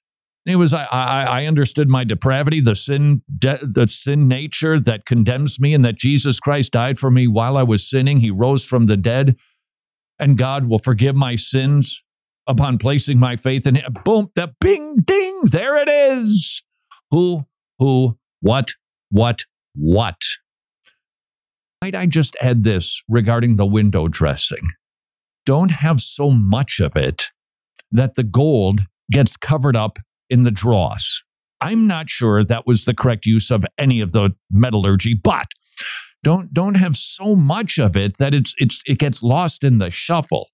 It 0.50 0.56
was 0.56 0.74
I, 0.74 0.86
I, 0.86 1.46
understood 1.46 1.90
my 1.90 2.04
depravity, 2.04 2.60
the 2.60 2.74
sin, 2.74 3.22
de- 3.38 3.60
the 3.62 3.88
sin 3.88 4.28
nature 4.28 4.80
that 4.80 5.06
condemns 5.06 5.60
me, 5.60 5.76
and 5.76 5.86
that 5.86 5.96
Jesus 5.96 6.40
Christ 6.40 6.72
died 6.72 6.98
for 6.98 7.12
me 7.12 7.28
while 7.28 7.56
I 7.56 7.62
was 7.62 7.88
sinning. 7.88 8.18
He 8.18 8.32
rose 8.32 8.66
from 8.66 8.88
the 8.88 8.98
dead, 8.98 9.38
and 10.18 10.40
God 10.40 10.68
will 10.68 10.80
forgive 10.80 11.16
my 11.16 11.36
sins 11.36 12.02
upon 12.48 12.80
placing 12.80 13.20
my 13.20 13.36
faith 13.36 13.68
in 13.68 13.76
Him. 13.76 13.94
Boom! 14.04 14.32
The 14.34 14.52
bing, 14.60 15.02
ding! 15.06 15.42
There 15.44 15.78
it 15.78 15.88
is. 15.88 16.64
Who, 17.12 17.46
who, 17.78 18.18
what, 18.42 18.72
what, 19.12 19.42
what? 19.76 20.22
Might 21.80 21.96
I 21.96 22.08
just 22.08 22.36
add 22.42 22.64
this 22.64 23.04
regarding 23.08 23.56
the 23.56 23.68
window 23.68 24.08
dressing? 24.08 24.68
Don't 25.46 25.72
have 25.72 26.02
so 26.02 26.32
much 26.32 26.80
of 26.80 26.96
it 26.96 27.28
that 27.92 28.16
the 28.16 28.24
gold 28.24 28.82
gets 29.12 29.38
covered 29.38 29.76
up 29.76 30.00
in 30.30 30.44
the 30.44 30.52
dross. 30.52 31.22
I'm 31.62 31.88
not 31.88 32.10
sure 32.10 32.44
that 32.44 32.66
was 32.66 32.86
the 32.86 32.94
correct 32.94 33.26
use 33.26 33.52
of 33.52 33.66
any 33.78 34.02
of 34.02 34.12
the 34.12 34.32
metallurgy, 34.50 35.14
but 35.14 35.48
don't 36.24 36.54
don't 36.54 36.76
have 36.76 36.96
so 36.96 37.36
much 37.36 37.78
of 37.78 37.96
it 37.96 38.18
that 38.18 38.34
it's 38.34 38.54
it's 38.58 38.82
it 38.86 39.00
gets 39.00 39.24
lost 39.24 39.64
in 39.64 39.78
the 39.78 39.92
shuffle. 39.92 40.50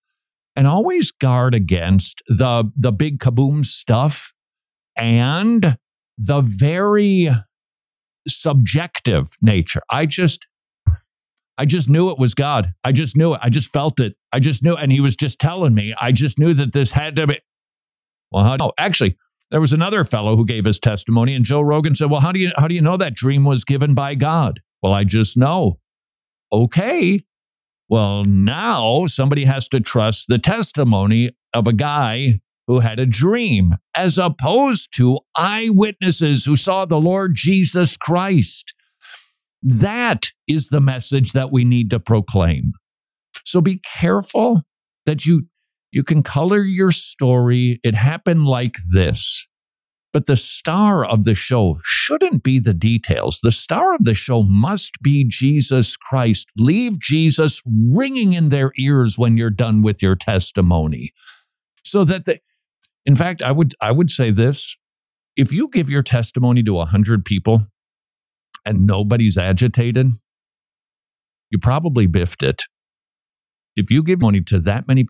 And 0.56 0.68
always 0.68 1.12
guard 1.12 1.54
against 1.54 2.22
the 2.28 2.72
the 2.78 2.92
big 2.92 3.20
kaboom 3.20 3.66
stuff 3.66 4.32
and 4.96 5.78
the 6.18 6.42
very 6.42 7.30
subjective 8.28 9.30
nature. 9.42 9.82
I 9.90 10.06
just 10.06 10.46
I 11.58 11.66
just 11.66 11.90
knew 11.90 12.10
it 12.10 12.18
was 12.18 12.34
God. 12.34 12.74
I 12.84 12.92
just 12.92 13.16
knew 13.16 13.34
it. 13.34 13.40
I 13.44 13.50
just 13.50 13.72
felt 13.72 14.00
it. 14.00 14.16
I 14.32 14.40
just 14.40 14.64
knew 14.64 14.76
and 14.76 14.92
he 14.92 15.02
was 15.02 15.16
just 15.16 15.40
telling 15.40 15.74
me. 15.74 15.94
I 16.00 16.12
just 16.12 16.40
knew 16.40 16.54
that 16.54 16.74
this 16.74 16.92
had 16.92 17.16
to 17.18 17.28
be 17.28 17.40
Well, 18.32 18.44
how 18.44 18.56
no, 18.56 18.72
actually 18.78 19.18
there 19.52 19.62
was 19.62 19.74
another 19.74 20.04
fellow 20.04 20.36
who 20.36 20.46
gave 20.46 20.66
his 20.66 20.80
testimony, 20.80 21.36
and 21.36 21.46
Joe 21.46 21.62
Rogan 21.62 21.96
said, 21.96 22.10
Well, 22.10 22.22
how 22.22 22.32
do 22.32 22.40
you 22.40 22.52
how 22.58 22.68
do 22.68 22.76
you 22.76 22.82
know 22.82 22.98
that 22.98 23.14
dream 23.14 23.46
was 23.46 23.64
given 23.64 23.94
by 23.94 24.16
God? 24.16 24.60
Well, 24.82 24.94
I 24.94 25.04
just 25.04 25.38
know. 25.38 25.80
Okay. 26.52 27.22
Well, 27.88 28.24
now 28.24 29.06
somebody 29.06 29.46
has 29.46 29.68
to 29.70 29.80
trust 29.80 30.26
the 30.28 30.40
testimony 30.40 31.32
of 31.54 31.68
a 31.68 31.74
guy 31.74 32.40
who 32.68 32.80
had 32.80 33.00
a 33.00 33.06
dream, 33.06 33.76
as 33.96 34.18
opposed 34.18 34.90
to 34.96 35.20
eyewitnesses 35.36 36.46
who 36.46 36.56
saw 36.56 36.86
the 36.86 37.00
Lord 37.00 37.36
Jesus 37.36 37.96
Christ. 37.96 38.74
That 39.62 40.28
is 40.48 40.70
the 40.70 40.82
message 40.82 41.34
that 41.34 41.52
we 41.52 41.64
need 41.64 41.92
to 41.92 42.00
proclaim. 42.00 42.74
So 43.46 43.62
be 43.62 43.82
careful 43.98 44.64
that 45.06 45.26
you 45.26 45.48
you 45.96 46.04
can 46.04 46.24
color 46.24 46.62
your 46.62 46.92
story. 46.92 47.80
It 47.82 47.96
happened 47.96 48.46
like 48.46 48.76
this. 48.92 49.48
But 50.12 50.28
the 50.28 50.36
star 50.36 51.06
of 51.06 51.24
the 51.24 51.36
show 51.36 51.80
shouldn't 51.84 52.44
be 52.44 52.60
the 52.60 52.74
details. 52.74 53.40
The 53.42 53.52
star 53.52 53.96
of 53.96 54.04
the 54.04 54.14
show 54.14 54.44
must 54.44 55.02
be 55.02 55.24
Jesus 55.24 55.96
Christ. 55.96 56.50
Leave 56.58 57.00
Jesus 57.00 57.62
ringing 57.66 58.34
in 58.34 58.50
their 58.50 58.74
ears 58.78 59.18
when 59.18 59.38
you're 59.38 59.50
done 59.50 59.82
with 59.84 60.04
your 60.04 60.18
testimony. 60.18 61.14
So 61.86 62.04
that 62.04 62.26
the, 62.26 62.40
in 63.06 63.16
fact, 63.16 63.42
I 63.42 63.54
would 63.54 63.74
I 63.80 63.94
would 63.94 64.10
say 64.10 64.32
this. 64.32 64.76
If 65.38 65.54
you 65.54 65.70
give 65.70 65.90
your 65.90 66.04
testimony 66.04 66.62
to 66.64 66.80
a 66.80 66.86
hundred 66.86 67.24
people 67.24 67.68
and 68.66 68.86
nobody's 68.86 69.38
agitated, 69.38 70.12
you 71.52 71.58
probably 71.58 72.06
biffed 72.06 72.44
it. 72.44 72.64
If 73.78 73.90
you 73.90 74.04
give 74.04 74.20
money 74.20 74.42
to 74.42 74.60
that 74.60 74.90
many, 74.90 75.06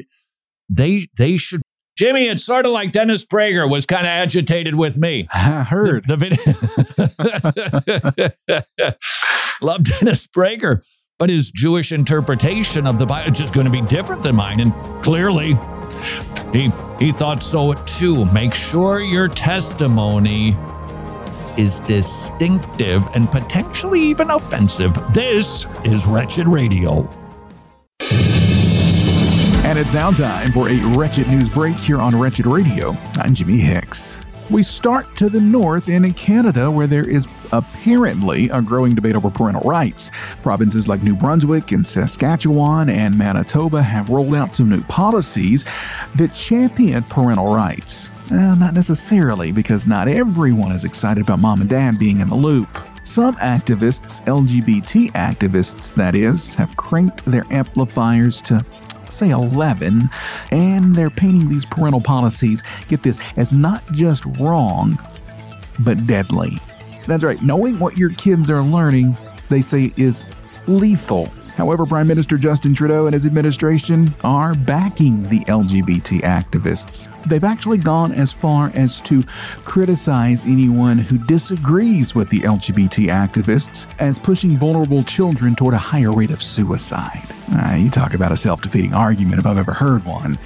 they 0.69 1.08
they 1.17 1.38
should 1.38 1.62
Jimmy, 1.95 2.28
it's 2.28 2.43
sort 2.43 2.65
of 2.65 2.73
like 2.73 2.91
Dennis 2.91 3.23
Prager 3.25 3.69
was 3.69 3.86
kind 3.86 4.01
of 4.01 4.10
agitated 4.10 4.75
with 4.75 4.97
me. 4.97 5.30
I 5.34 5.63
heard. 5.63 6.06
The, 6.08 6.17
the 6.17 6.36
video. 8.89 8.99
Love 9.62 9.86
Dennis 9.86 10.28
Prager, 10.28 10.84
but 11.17 11.30
his 11.30 11.51
Jewish 11.51 11.93
interpretation 11.93 12.86
of 12.86 12.99
the 12.99 13.06
Bible 13.06 13.32
is 13.32 13.39
just 13.39 13.54
going 13.54 13.65
to 13.65 13.71
be 13.71 13.82
different 13.82 14.23
than 14.23 14.36
mine. 14.36 14.60
And 14.60 14.73
clearly, 15.01 15.58
he, 16.51 16.69
he 16.99 17.13
thought 17.13 17.41
so 17.41 17.73
too. 17.73 18.25
Make 18.25 18.54
sure 18.54 18.99
your 18.99 19.30
testimony 19.30 20.54
is 21.58 21.80
distinctive 21.82 23.08
and 23.15 23.32
potentially 23.32 24.01
even 24.01 24.32
offensive. 24.32 24.93
This 25.13 25.65
is 25.86 26.06
Wretched 26.06 26.45
Radio. 26.45 27.10
And 29.76 29.84
it's 29.84 29.94
now 29.94 30.10
time 30.10 30.54
for 30.54 30.70
a 30.70 30.78
Wretched 30.96 31.28
News 31.28 31.50
Break 31.50 31.76
here 31.76 32.00
on 32.00 32.18
Wretched 32.18 32.46
Radio. 32.46 32.96
I'm 33.16 33.36
Jimmy 33.36 33.58
Hicks. 33.58 34.18
We 34.50 34.64
start 34.64 35.18
to 35.18 35.28
the 35.28 35.42
north 35.42 35.90
in 35.90 36.10
Canada, 36.14 36.72
where 36.72 36.88
there 36.88 37.04
is 37.10 37.28
apparently 37.52 38.48
a 38.52 38.62
growing 38.62 38.96
debate 38.96 39.18
over 39.18 39.30
parental 39.30 39.70
rights. 39.70 40.12
Provinces 40.42 40.88
like 40.88 41.04
New 41.04 41.14
Brunswick 41.14 41.74
and 41.74 41.86
Saskatchewan 41.86 42.90
and 42.90 43.18
Manitoba 43.18 43.84
have 43.84 44.10
rolled 44.10 44.34
out 44.34 44.54
some 44.54 44.70
new 44.70 44.82
policies 44.84 45.66
that 46.16 46.34
champion 46.34 47.04
parental 47.04 47.54
rights. 47.54 48.10
Well, 48.32 48.56
not 48.56 48.76
necessarily, 48.76 49.52
because 49.52 49.86
not 49.86 50.08
everyone 50.08 50.72
is 50.72 50.86
excited 50.86 51.22
about 51.22 51.40
mom 51.40 51.60
and 51.60 51.70
dad 51.70 52.00
being 52.00 52.22
in 52.22 52.30
the 52.30 52.36
loop. 52.36 52.70
Some 53.04 53.36
activists, 53.36 54.24
LGBT 54.24 55.12
activists 55.12 55.94
that 55.96 56.16
is, 56.16 56.56
have 56.56 56.78
cranked 56.78 57.26
their 57.26 57.44
amplifiers 57.52 58.42
to 58.44 58.66
say 59.15 59.30
11, 59.30 60.10
and 60.51 60.95
they're 60.95 61.10
painting 61.10 61.49
these 61.49 61.65
parental 61.65 62.01
policies, 62.01 62.62
get 62.88 63.04
this, 63.04 63.19
as 63.38 63.51
not 63.51 63.84
just 63.93 64.25
wrong, 64.39 64.97
but 65.80 66.06
deadly. 66.06 66.60
That's 67.08 67.23
right, 67.23 67.41
knowing 67.41 67.80
what 67.80 67.97
your 67.97 68.10
kids 68.12 68.49
are 68.49 68.63
learning, 68.63 69.15
they 69.49 69.62
say, 69.62 69.93
is 69.97 70.23
lethal 70.67 71.32
However, 71.56 71.86
Prime 71.86 72.08
Minister 72.08 72.38
Justin 72.38 72.76
Trudeau 72.76 73.06
and 73.06 73.13
his 73.13 73.26
administration 73.26 74.13
are 74.24 74.56
backing 74.56 75.24
the 75.24 75.39
LGBT 75.41 76.22
activists. 76.22 77.08
They've 77.24 77.44
actually 77.44 77.78
gone 77.78 78.12
as 78.12 78.34
far 78.34 78.72
as 78.76 79.00
to 79.02 79.24
criticize 79.63 80.44
anyone 80.44 80.98
who 80.98 81.18
disagrees 81.18 82.13
with 82.13 82.30
the 82.30 82.41
LGBT 82.41 83.08
activists 83.08 83.88
as 84.00 84.20
pushing 84.20 84.58
vulnerable 84.58 85.04
children 85.04 85.56
toward 85.56 85.74
a 85.74 85.80
higher 85.80 86.12
rate 86.12 86.32
of 86.32 86.44
suicide. 86.44 87.24
Ah, 87.50 87.76
you 87.76 87.89
talk 87.89 88.13
about 88.13 88.32
a 88.32 88.38
self 88.38 88.62
defeating 88.62 88.94
argument 88.94 89.39
if 89.39 89.46
I've 89.46 89.58
ever 89.58 89.74
heard 89.74 90.04
one. 90.06 90.38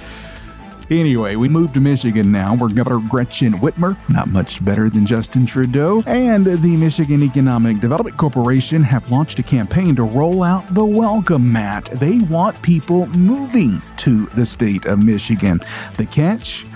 Anyway, 0.90 1.36
we 1.36 1.48
move 1.48 1.72
to 1.72 1.80
Michigan 1.80 2.32
now, 2.32 2.56
where 2.56 2.68
Governor 2.68 2.98
Gretchen 3.08 3.52
Whitmer, 3.52 3.96
not 4.08 4.26
much 4.26 4.64
better 4.64 4.90
than 4.90 5.06
Justin 5.06 5.46
Trudeau, 5.46 6.02
and 6.04 6.44
the 6.44 6.76
Michigan 6.76 7.22
Economic 7.22 7.78
Development 7.78 8.16
Corporation 8.16 8.82
have 8.82 9.08
launched 9.08 9.38
a 9.38 9.42
campaign 9.44 9.94
to 9.94 10.02
roll 10.02 10.42
out 10.42 10.66
the 10.74 10.84
Welcome 10.84 11.52
Mat. 11.52 11.84
They 11.92 12.18
want 12.18 12.60
people 12.62 13.06
moving 13.06 13.80
to 13.98 14.26
the 14.34 14.44
state 14.44 14.84
of 14.86 14.98
Michigan. 15.04 15.60
The 15.96 16.06
catch? 16.06 16.66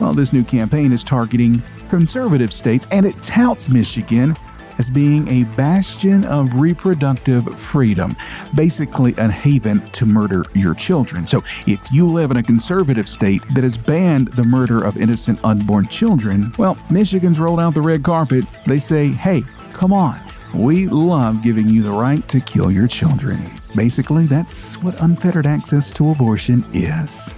Well, 0.00 0.14
this 0.14 0.32
new 0.32 0.44
campaign 0.44 0.90
is 0.90 1.04
targeting 1.04 1.62
conservative 1.90 2.54
states 2.54 2.86
and 2.90 3.04
it 3.04 3.22
touts 3.22 3.68
Michigan 3.68 4.34
as 4.78 4.88
being 4.90 5.28
a 5.28 5.44
bastion 5.56 6.24
of 6.24 6.60
reproductive 6.60 7.58
freedom, 7.58 8.16
basically 8.54 9.14
a 9.18 9.30
haven 9.30 9.80
to 9.90 10.06
murder 10.06 10.44
your 10.54 10.74
children. 10.74 11.26
So, 11.26 11.42
if 11.66 11.80
you 11.92 12.06
live 12.06 12.30
in 12.30 12.36
a 12.38 12.42
conservative 12.42 13.08
state 13.08 13.42
that 13.54 13.64
has 13.64 13.76
banned 13.76 14.28
the 14.28 14.44
murder 14.44 14.82
of 14.82 14.96
innocent 14.96 15.44
unborn 15.44 15.88
children, 15.88 16.52
well, 16.58 16.76
Michigan's 16.90 17.38
rolled 17.38 17.60
out 17.60 17.74
the 17.74 17.82
red 17.82 18.02
carpet. 18.02 18.44
They 18.66 18.78
say, 18.78 19.08
hey, 19.08 19.42
come 19.72 19.92
on. 19.92 20.20
We 20.54 20.86
love 20.86 21.42
giving 21.42 21.68
you 21.68 21.82
the 21.82 21.90
right 21.92 22.26
to 22.28 22.40
kill 22.40 22.70
your 22.70 22.88
children. 22.88 23.38
Basically, 23.74 24.26
that's 24.26 24.82
what 24.82 25.00
unfettered 25.02 25.46
access 25.46 25.90
to 25.92 26.10
abortion 26.10 26.64
is. 26.72 27.34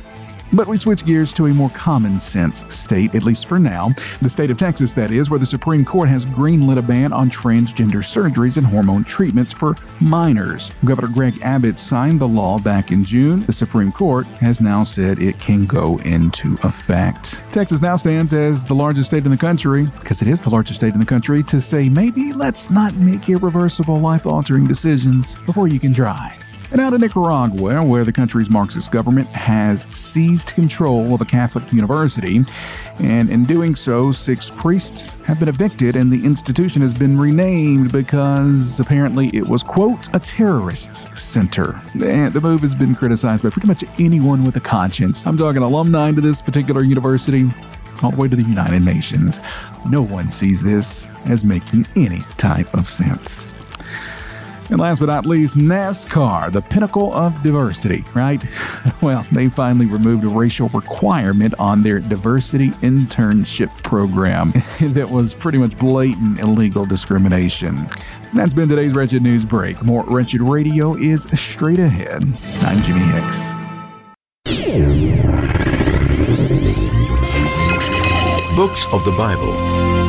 But 0.53 0.67
we 0.67 0.77
switch 0.77 1.05
gears 1.05 1.33
to 1.35 1.47
a 1.47 1.55
more 1.55 1.71
common 1.71 2.19
sense 2.19 2.65
state, 2.75 3.15
at 3.15 3.23
least 3.23 3.47
for 3.47 3.59
now. 3.59 3.91
The 4.21 4.29
state 4.29 4.51
of 4.51 4.59
Texas, 4.59 4.93
that 4.95 5.11
is, 5.11 5.31
where 5.31 5.39
the 5.39 5.47
Supreme 5.47 5.85
Court 5.85 6.09
has 6.09 6.27
greenlit 6.27 6.79
a 6.79 6.83
ban 6.83 7.13
on 7.13 7.31
transgender 7.31 8.03
surgeries 8.03 8.57
and 8.57 8.67
hormone 8.67 9.05
treatments 9.05 9.53
for 9.53 9.77
minors. 10.01 10.71
Governor 10.85 11.09
Greg 11.09 11.41
Abbott 11.43 11.79
signed 11.79 12.21
the 12.21 12.29
law 12.29 12.59
back 12.59 12.91
in 12.91 13.05
June. 13.05 13.45
The 13.45 13.53
Supreme 13.53 13.93
Court 13.93 14.27
has 14.27 14.61
now 14.61 14.83
said 14.83 15.21
it 15.21 15.39
can 15.39 15.67
go 15.67 15.99
into 15.99 16.59
effect. 16.65 17.41
Texas 17.53 17.81
now 17.81 17.97
stands 17.97 18.33
as 18.33 18.65
the 18.65 18.75
largest 18.75 19.11
state 19.11 19.25
in 19.25 19.31
the 19.31 19.37
country, 19.37 19.87
because 20.01 20.21
it 20.21 20.29
is 20.29 20.41
the 20.41 20.51
largest 20.51 20.81
state 20.81 20.95
in 20.95 21.01
the 21.01 21.07
country, 21.07 21.43
to 21.45 21.61
say 21.61 21.89
maybe 21.89 22.33
let's 22.33 22.71
not 22.71 22.95
make 22.97 23.29
irreversible 23.29 24.01
life 24.01 24.27
altering 24.27 24.67
decisions 24.67 25.37
before 25.47 25.69
you 25.69 25.79
can 25.79 25.93
drive. 25.93 26.50
And 26.73 26.81
out 26.81 26.93
of 26.93 27.01
Nicaragua, 27.01 27.83
where 27.83 28.05
the 28.05 28.13
country's 28.13 28.49
Marxist 28.49 28.93
government 28.93 29.27
has 29.29 29.89
seized 29.93 30.55
control 30.55 31.15
of 31.15 31.21
a 31.21 31.25
Catholic 31.25 31.73
university. 31.73 32.45
And 33.01 33.29
in 33.29 33.45
doing 33.45 33.75
so, 33.75 34.13
six 34.13 34.51
priests 34.51 35.15
have 35.25 35.41
been 35.41 35.49
evicted, 35.49 35.97
and 35.97 36.13
the 36.13 36.25
institution 36.25 36.81
has 36.83 36.95
been 36.95 37.19
renamed 37.19 37.91
because 37.91 38.79
apparently 38.79 39.31
it 39.35 39.49
was, 39.49 39.65
quote, 39.65 40.09
a 40.15 40.21
terrorists 40.21 41.09
center. 41.21 41.81
And 41.95 42.33
the 42.33 42.41
move 42.41 42.61
has 42.61 42.75
been 42.77 42.95
criticized 42.95 43.43
by 43.43 43.51
pretty 43.51 43.67
much 43.67 43.83
anyone 43.99 44.45
with 44.45 44.55
a 44.57 44.61
conscience. 44.61 45.27
I'm 45.27 45.37
talking 45.37 45.63
alumni 45.63 46.13
to 46.13 46.21
this 46.21 46.41
particular 46.41 46.85
university, 46.85 47.51
all 48.03 48.13
the 48.13 48.17
way 48.17 48.29
to 48.29 48.37
the 48.37 48.45
United 48.45 48.83
Nations. 48.83 49.41
No 49.89 50.03
one 50.03 50.31
sees 50.31 50.63
this 50.63 51.09
as 51.25 51.43
making 51.43 51.87
any 51.97 52.21
type 52.39 52.73
of 52.75 52.89
sense. 52.89 53.49
And 54.71 54.79
last 54.79 55.01
but 55.01 55.07
not 55.07 55.27
least, 55.27 55.57
NASCAR, 55.57 56.53
the 56.53 56.63
pinnacle 56.63 57.13
of 57.13 57.43
diversity, 57.43 58.05
right? 58.15 58.43
Well, 59.03 59.27
they 59.33 59.49
finally 59.49 59.87
removed 59.87 60.25
a 60.25 60.29
racial 60.29 60.69
requirement 60.69 61.55
on 61.59 61.83
their 61.83 62.01
diversity 62.01 62.69
internship 62.83 63.75
program 63.83 64.53
that 64.93 65.09
was 65.09 65.33
pretty 65.33 65.57
much 65.57 65.77
blatant 65.79 66.39
illegal 66.41 66.85
discrimination. 66.85 67.89
That's 68.35 68.53
been 68.53 68.69
today's 68.69 68.93
Wretched 68.93 69.23
News 69.23 69.47
Break. 69.47 69.83
More 69.83 70.05
Wretched 70.05 70.43
Radio 70.43 70.95
is 70.97 71.23
straight 71.35 71.79
ahead. 71.79 72.23
I'm 72.61 72.83
Jimmy 72.83 73.01
Hicks. 73.01 73.53
Books 78.55 78.87
of 78.93 79.03
the 79.05 79.15
Bible. 79.17 80.00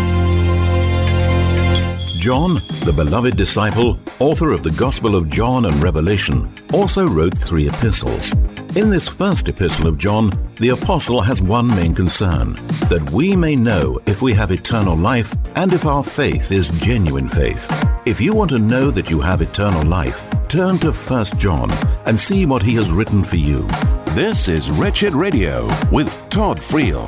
John, 2.21 2.61
the 2.85 2.93
beloved 2.93 3.35
disciple, 3.35 3.99
author 4.19 4.51
of 4.51 4.61
the 4.61 4.69
Gospel 4.69 5.15
of 5.15 5.27
John 5.27 5.65
and 5.65 5.75
Revelation, 5.81 6.47
also 6.71 7.07
wrote 7.07 7.35
three 7.35 7.67
epistles. 7.67 8.33
In 8.75 8.91
this 8.91 9.07
first 9.07 9.49
epistle 9.49 9.87
of 9.87 9.97
John, 9.97 10.29
the 10.59 10.69
apostle 10.69 11.19
has 11.21 11.41
one 11.41 11.65
main 11.65 11.95
concern 11.95 12.53
that 12.89 13.09
we 13.11 13.35
may 13.35 13.55
know 13.55 13.99
if 14.05 14.21
we 14.21 14.33
have 14.33 14.51
eternal 14.51 14.95
life 14.95 15.35
and 15.55 15.73
if 15.73 15.87
our 15.87 16.03
faith 16.03 16.51
is 16.51 16.69
genuine 16.79 17.27
faith. 17.27 17.67
If 18.05 18.21
you 18.21 18.35
want 18.35 18.51
to 18.51 18.59
know 18.59 18.91
that 18.91 19.09
you 19.09 19.19
have 19.19 19.41
eternal 19.41 19.83
life, 19.83 20.23
turn 20.47 20.77
to 20.77 20.91
1 20.91 21.25
John 21.39 21.71
and 22.05 22.19
see 22.19 22.45
what 22.45 22.61
he 22.61 22.75
has 22.75 22.91
written 22.91 23.23
for 23.23 23.37
you. 23.37 23.67
This 24.13 24.47
is 24.47 24.69
Wretched 24.69 25.13
Radio 25.13 25.65
with 25.89 26.15
Todd 26.29 26.59
Friel. 26.59 27.07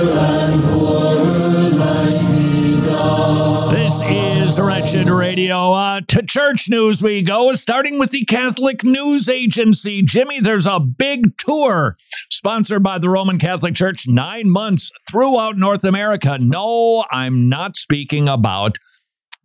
Radio. 5.09 5.71
Uh, 5.71 6.01
to 6.07 6.21
church 6.21 6.69
news 6.69 7.01
we 7.01 7.21
go, 7.21 7.53
starting 7.53 7.97
with 7.97 8.11
the 8.11 8.23
Catholic 8.25 8.83
News 8.83 9.27
Agency. 9.27 10.03
Jimmy, 10.03 10.39
there's 10.39 10.67
a 10.67 10.79
big 10.79 11.37
tour 11.37 11.97
sponsored 12.29 12.83
by 12.83 12.99
the 12.99 13.09
Roman 13.09 13.39
Catholic 13.39 13.73
Church, 13.73 14.07
nine 14.07 14.49
months 14.49 14.91
throughout 15.09 15.57
North 15.57 15.83
America. 15.83 16.37
No, 16.39 17.05
I'm 17.09 17.49
not 17.49 17.75
speaking 17.75 18.29
about 18.29 18.77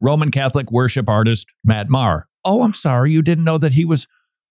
Roman 0.01 0.31
Catholic 0.31 0.71
worship 0.71 1.09
artist 1.09 1.47
Matt 1.65 1.89
Maher. 1.89 2.27
Oh, 2.45 2.63
I'm 2.63 2.75
sorry, 2.75 3.13
you 3.13 3.23
didn't 3.23 3.45
know 3.45 3.59
that 3.59 3.73
he 3.73 3.85
was 3.85 4.07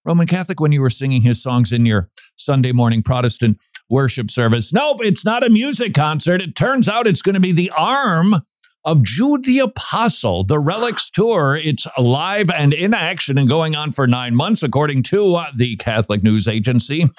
Roman 0.06 0.28
Catholic 0.28 0.60
when 0.60 0.72
you 0.72 0.82
were 0.82 0.90
singing 0.90 1.22
his 1.22 1.42
songs 1.42 1.72
in 1.72 1.86
your 1.86 2.10
Sunday 2.36 2.72
morning 2.72 3.04
Protestant 3.04 3.58
worship 3.90 4.32
service. 4.32 4.74
Nope, 4.74 4.98
it's 5.02 5.24
not 5.24 5.46
a 5.46 5.50
music 5.50 5.94
concert. 5.94 6.42
It 6.42 6.56
turns 6.56 6.88
out 6.88 7.06
it's 7.06 7.22
going 7.22 7.36
to 7.36 7.40
be 7.40 7.52
the 7.52 7.72
arm 7.78 8.36
of 8.86 9.04
Jude 9.04 9.44
the 9.44 9.60
Apostle, 9.60 10.44
the 10.44 10.60
Relics 10.60 11.10
Tour. 11.14 11.60
It's 11.62 11.88
live 11.98 12.50
and 12.50 12.74
in 12.74 12.94
action 12.94 13.38
and 13.38 13.50
going 13.50 13.76
on 13.76 13.92
for 13.92 14.08
nine 14.08 14.36
months, 14.36 14.64
according 14.64 15.04
to 15.04 15.36
uh, 15.36 15.52
the 15.56 15.76
Catholic 15.78 16.24
News 16.24 16.48
Agency. 16.48 17.10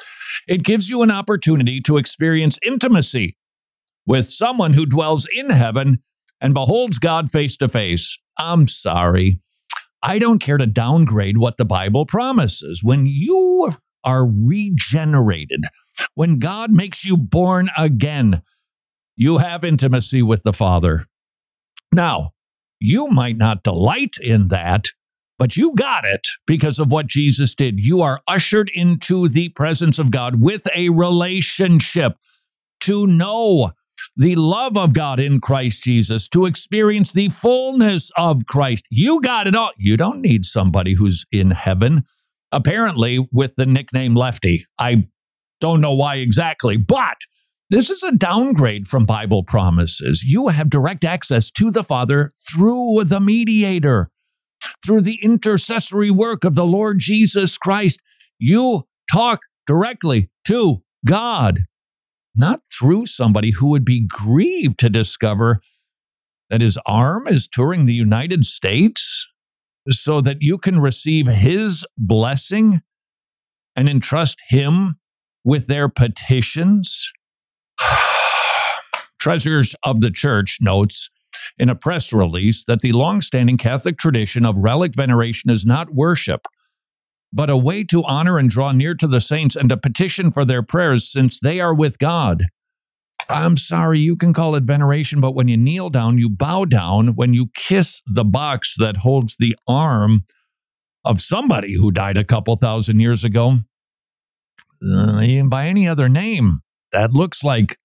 It 0.48 0.62
gives 0.62 0.88
you 0.88 1.02
an 1.02 1.10
opportunity 1.10 1.80
to 1.82 1.96
experience 1.96 2.58
intimacy 2.64 3.36
with 4.06 4.28
someone 4.28 4.72
who 4.72 4.86
dwells 4.86 5.26
in 5.34 5.50
heaven 5.50 6.02
and 6.40 6.54
beholds 6.54 6.98
God 6.98 7.30
face 7.30 7.56
to 7.56 7.68
face. 7.68 8.18
I'm 8.38 8.68
sorry. 8.68 9.40
I 10.02 10.18
don't 10.18 10.38
care 10.38 10.58
to 10.58 10.66
downgrade 10.66 11.38
what 11.38 11.56
the 11.56 11.64
Bible 11.64 12.06
promises. 12.06 12.82
When 12.82 13.06
you 13.06 13.72
are 14.04 14.24
regenerated, 14.24 15.64
when 16.14 16.38
God 16.38 16.70
makes 16.70 17.04
you 17.04 17.16
born 17.16 17.70
again, 17.76 18.42
you 19.16 19.38
have 19.38 19.64
intimacy 19.64 20.22
with 20.22 20.42
the 20.44 20.52
Father. 20.52 21.06
Now, 21.96 22.32
you 22.78 23.08
might 23.08 23.38
not 23.38 23.64
delight 23.64 24.16
in 24.20 24.48
that, 24.48 24.84
but 25.38 25.56
you 25.56 25.74
got 25.74 26.04
it 26.04 26.28
because 26.46 26.78
of 26.78 26.92
what 26.92 27.06
Jesus 27.06 27.54
did. 27.54 27.80
You 27.80 28.02
are 28.02 28.20
ushered 28.28 28.70
into 28.74 29.28
the 29.28 29.48
presence 29.48 29.98
of 29.98 30.10
God 30.10 30.42
with 30.42 30.68
a 30.74 30.90
relationship 30.90 32.12
to 32.80 33.06
know 33.06 33.72
the 34.14 34.36
love 34.36 34.76
of 34.76 34.92
God 34.92 35.18
in 35.18 35.40
Christ 35.40 35.82
Jesus, 35.82 36.28
to 36.28 36.44
experience 36.44 37.12
the 37.12 37.30
fullness 37.30 38.10
of 38.18 38.44
Christ. 38.44 38.84
You 38.90 39.22
got 39.22 39.46
it 39.46 39.54
all. 39.54 39.70
You 39.78 39.96
don't 39.96 40.20
need 40.20 40.44
somebody 40.44 40.92
who's 40.92 41.24
in 41.32 41.50
heaven, 41.50 42.04
apparently, 42.52 43.26
with 43.32 43.56
the 43.56 43.66
nickname 43.66 44.14
Lefty. 44.14 44.66
I 44.78 45.08
don't 45.62 45.80
know 45.80 45.94
why 45.94 46.16
exactly, 46.16 46.76
but 46.76 47.16
this 47.70 47.90
is 47.90 48.02
a 48.02 48.12
downgrade 48.12 48.86
from 48.86 49.06
Bible 49.06 49.42
promises. 49.42 50.22
You 50.22 50.48
have 50.48 50.70
direct 50.70 51.04
access 51.04 51.50
to 51.52 51.70
the 51.70 51.82
Father 51.82 52.30
through 52.48 53.04
the 53.04 53.20
mediator, 53.20 54.10
through 54.84 55.00
the 55.02 55.18
intercessory 55.22 56.10
work 56.10 56.44
of 56.44 56.54
the 56.54 56.66
Lord 56.66 56.98
Jesus 56.98 57.58
Christ. 57.58 58.00
You 58.38 58.86
talk 59.12 59.40
directly 59.66 60.30
to 60.44 60.82
God, 61.04 61.60
not 62.36 62.60
through 62.72 63.06
somebody 63.06 63.50
who 63.50 63.68
would 63.68 63.84
be 63.84 64.06
grieved 64.06 64.78
to 64.78 64.90
discover 64.90 65.60
that 66.50 66.60
his 66.60 66.78
arm 66.86 67.26
is 67.26 67.48
touring 67.48 67.86
the 67.86 67.94
United 67.94 68.44
States 68.44 69.26
so 69.88 70.20
that 70.20 70.38
you 70.40 70.58
can 70.58 70.78
receive 70.80 71.26
his 71.26 71.84
blessing 71.96 72.82
and 73.74 73.88
entrust 73.88 74.40
him 74.48 74.96
with 75.44 75.66
their 75.66 75.88
petitions. 75.88 77.12
Treasures 79.18 79.74
of 79.82 80.00
the 80.00 80.10
Church 80.10 80.58
notes 80.60 81.10
in 81.58 81.68
a 81.68 81.74
press 81.74 82.12
release 82.12 82.64
that 82.64 82.80
the 82.80 82.92
long-standing 82.92 83.56
Catholic 83.56 83.98
tradition 83.98 84.44
of 84.44 84.56
relic 84.56 84.94
veneration 84.94 85.50
is 85.50 85.64
not 85.64 85.94
worship, 85.94 86.46
but 87.32 87.50
a 87.50 87.56
way 87.56 87.84
to 87.84 88.04
honor 88.04 88.38
and 88.38 88.50
draw 88.50 88.72
near 88.72 88.94
to 88.94 89.06
the 89.06 89.20
saints 89.20 89.56
and 89.56 89.68
to 89.70 89.76
petition 89.76 90.30
for 90.30 90.44
their 90.44 90.62
prayers 90.62 91.10
since 91.10 91.40
they 91.40 91.60
are 91.60 91.74
with 91.74 91.98
God. 91.98 92.44
I'm 93.28 93.56
sorry, 93.56 93.98
you 93.98 94.16
can 94.16 94.32
call 94.32 94.54
it 94.54 94.62
veneration, 94.62 95.20
but 95.20 95.34
when 95.34 95.48
you 95.48 95.56
kneel 95.56 95.90
down, 95.90 96.18
you 96.18 96.30
bow 96.30 96.64
down. 96.64 97.14
When 97.16 97.34
you 97.34 97.48
kiss 97.54 98.00
the 98.06 98.24
box 98.24 98.76
that 98.78 98.98
holds 98.98 99.36
the 99.38 99.56
arm 99.66 100.24
of 101.04 101.20
somebody 101.20 101.74
who 101.74 101.90
died 101.90 102.16
a 102.16 102.24
couple 102.24 102.56
thousand 102.56 103.00
years 103.00 103.24
ago, 103.24 103.58
uh, 104.82 105.42
by 105.44 105.66
any 105.66 105.88
other 105.88 106.08
name, 106.08 106.60
that 106.96 107.12
looks 107.12 107.44
like 107.44 107.78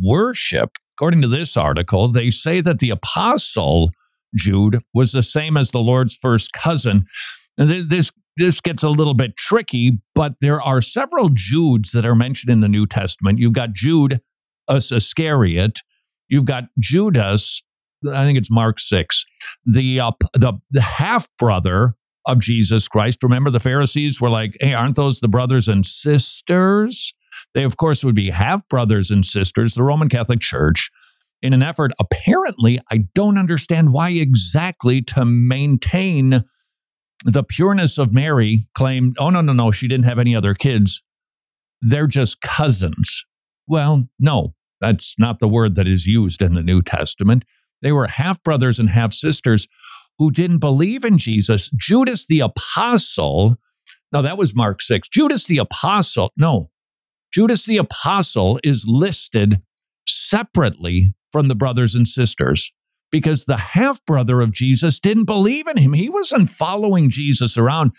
worship. 0.00 0.76
According 0.96 1.22
to 1.22 1.28
this 1.28 1.56
article, 1.56 2.08
they 2.08 2.30
say 2.30 2.60
that 2.60 2.78
the 2.78 2.90
apostle 2.90 3.90
Jude 4.34 4.80
was 4.92 5.12
the 5.12 5.22
same 5.22 5.56
as 5.56 5.70
the 5.70 5.78
Lord's 5.78 6.16
first 6.16 6.52
cousin. 6.52 7.06
This 7.56 8.10
this 8.36 8.60
gets 8.60 8.82
a 8.82 8.88
little 8.88 9.14
bit 9.14 9.36
tricky, 9.36 10.00
but 10.14 10.34
there 10.40 10.60
are 10.60 10.80
several 10.80 11.28
Judes 11.28 11.92
that 11.92 12.04
are 12.04 12.16
mentioned 12.16 12.52
in 12.52 12.60
the 12.60 12.68
New 12.68 12.84
Testament. 12.84 13.38
You've 13.38 13.52
got 13.52 13.72
Jude 13.72 14.20
Iscariot, 14.68 15.82
you've 16.28 16.44
got 16.44 16.64
Judas, 16.80 17.62
I 18.12 18.24
think 18.24 18.36
it's 18.36 18.50
Mark 18.50 18.80
6, 18.80 19.24
the 19.64 20.00
uh, 20.00 20.10
the, 20.32 20.54
the 20.72 20.80
half 20.80 21.28
brother 21.38 21.94
of 22.26 22.40
Jesus 22.40 22.88
Christ. 22.88 23.22
Remember 23.22 23.50
the 23.50 23.60
Pharisees 23.60 24.20
were 24.20 24.30
like, 24.30 24.56
"Hey, 24.60 24.74
aren't 24.74 24.96
those 24.96 25.20
the 25.20 25.28
brothers 25.28 25.68
and 25.68 25.86
sisters?" 25.86 27.14
They, 27.54 27.64
of 27.64 27.76
course, 27.76 28.04
would 28.04 28.14
be 28.14 28.30
half 28.30 28.66
brothers 28.68 29.10
and 29.10 29.24
sisters, 29.24 29.74
the 29.74 29.82
Roman 29.82 30.08
Catholic 30.08 30.40
Church, 30.40 30.90
in 31.44 31.52
an 31.52 31.62
effort, 31.62 31.92
apparently, 32.00 32.80
I 32.90 33.04
don't 33.14 33.36
understand 33.36 33.92
why 33.92 34.10
exactly, 34.10 35.02
to 35.02 35.26
maintain 35.26 36.42
the 37.26 37.44
pureness 37.44 37.98
of 37.98 38.14
Mary, 38.14 38.66
claimed, 38.74 39.16
oh, 39.18 39.28
no, 39.28 39.42
no, 39.42 39.52
no, 39.52 39.70
she 39.70 39.86
didn't 39.86 40.06
have 40.06 40.18
any 40.18 40.34
other 40.34 40.54
kids. 40.54 41.02
They're 41.82 42.06
just 42.06 42.40
cousins. 42.40 43.24
Well, 43.66 44.08
no, 44.18 44.54
that's 44.80 45.16
not 45.18 45.40
the 45.40 45.48
word 45.48 45.74
that 45.74 45.86
is 45.86 46.06
used 46.06 46.40
in 46.40 46.54
the 46.54 46.62
New 46.62 46.80
Testament. 46.80 47.44
They 47.82 47.92
were 47.92 48.06
half 48.06 48.42
brothers 48.42 48.78
and 48.78 48.88
half 48.88 49.12
sisters 49.12 49.68
who 50.18 50.30
didn't 50.30 50.58
believe 50.60 51.04
in 51.04 51.18
Jesus. 51.18 51.70
Judas 51.76 52.26
the 52.26 52.40
Apostle, 52.40 53.56
now 54.12 54.22
that 54.22 54.38
was 54.38 54.54
Mark 54.54 54.80
6. 54.80 55.08
Judas 55.08 55.44
the 55.44 55.58
Apostle, 55.58 56.32
no, 56.38 56.70
Judas 57.34 57.64
the 57.66 57.78
Apostle 57.78 58.60
is 58.62 58.84
listed 58.86 59.60
separately 60.08 61.14
from 61.32 61.48
the 61.48 61.56
brothers 61.56 61.96
and 61.96 62.06
sisters 62.06 62.70
because 63.10 63.44
the 63.44 63.56
half 63.56 63.98
brother 64.06 64.40
of 64.40 64.52
Jesus 64.52 65.00
didn't 65.00 65.24
believe 65.24 65.66
in 65.66 65.76
him. 65.76 65.94
He 65.94 66.08
wasn't 66.08 66.48
following 66.48 67.10
Jesus 67.10 67.58
around. 67.58 67.90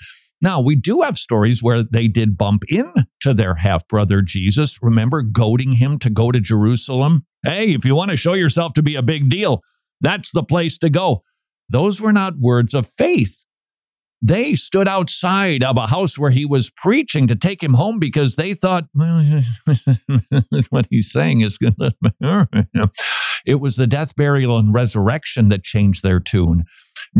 Now, 0.41 0.61
we 0.61 0.77
do 0.77 1.01
have 1.01 1.17
stories 1.17 1.61
where 1.61 1.83
they 1.83 2.07
did 2.07 2.37
bump 2.37 2.63
into 2.69 3.33
their 3.33 3.55
half 3.55 3.85
brother 3.89 4.21
Jesus. 4.21 4.79
Remember, 4.81 5.21
goading 5.21 5.73
him 5.73 5.99
to 5.99 6.09
go 6.09 6.31
to 6.31 6.39
Jerusalem? 6.39 7.25
Hey, 7.43 7.73
if 7.73 7.83
you 7.83 7.93
want 7.93 8.11
to 8.11 8.17
show 8.17 8.35
yourself 8.35 8.71
to 8.75 8.81
be 8.81 8.95
a 8.95 9.03
big 9.03 9.29
deal, 9.29 9.61
that's 9.99 10.31
the 10.31 10.43
place 10.43 10.77
to 10.77 10.89
go. 10.89 11.23
Those 11.67 11.99
were 11.99 12.13
not 12.13 12.39
words 12.39 12.73
of 12.73 12.87
faith 12.87 13.43
they 14.27 14.55
stood 14.55 14.87
outside 14.87 15.63
of 15.63 15.77
a 15.77 15.85
house 15.87 16.17
where 16.17 16.31
he 16.31 16.45
was 16.45 16.71
preaching 16.71 17.27
to 17.27 17.35
take 17.35 17.61
him 17.61 17.75
home 17.75 17.99
because 17.99 18.35
they 18.35 18.55
thought, 18.55 18.85
what 20.69 20.87
he's 20.89 21.11
saying 21.11 21.41
is 21.41 21.59
good. 21.59 21.75
it 23.45 23.59
was 23.59 23.75
the 23.75 23.85
death, 23.87 24.15
burial, 24.15 24.57
and 24.57 24.73
resurrection 24.73 25.49
that 25.49 25.63
changed 25.63 26.01
their 26.01 26.19
tune. 26.19 26.63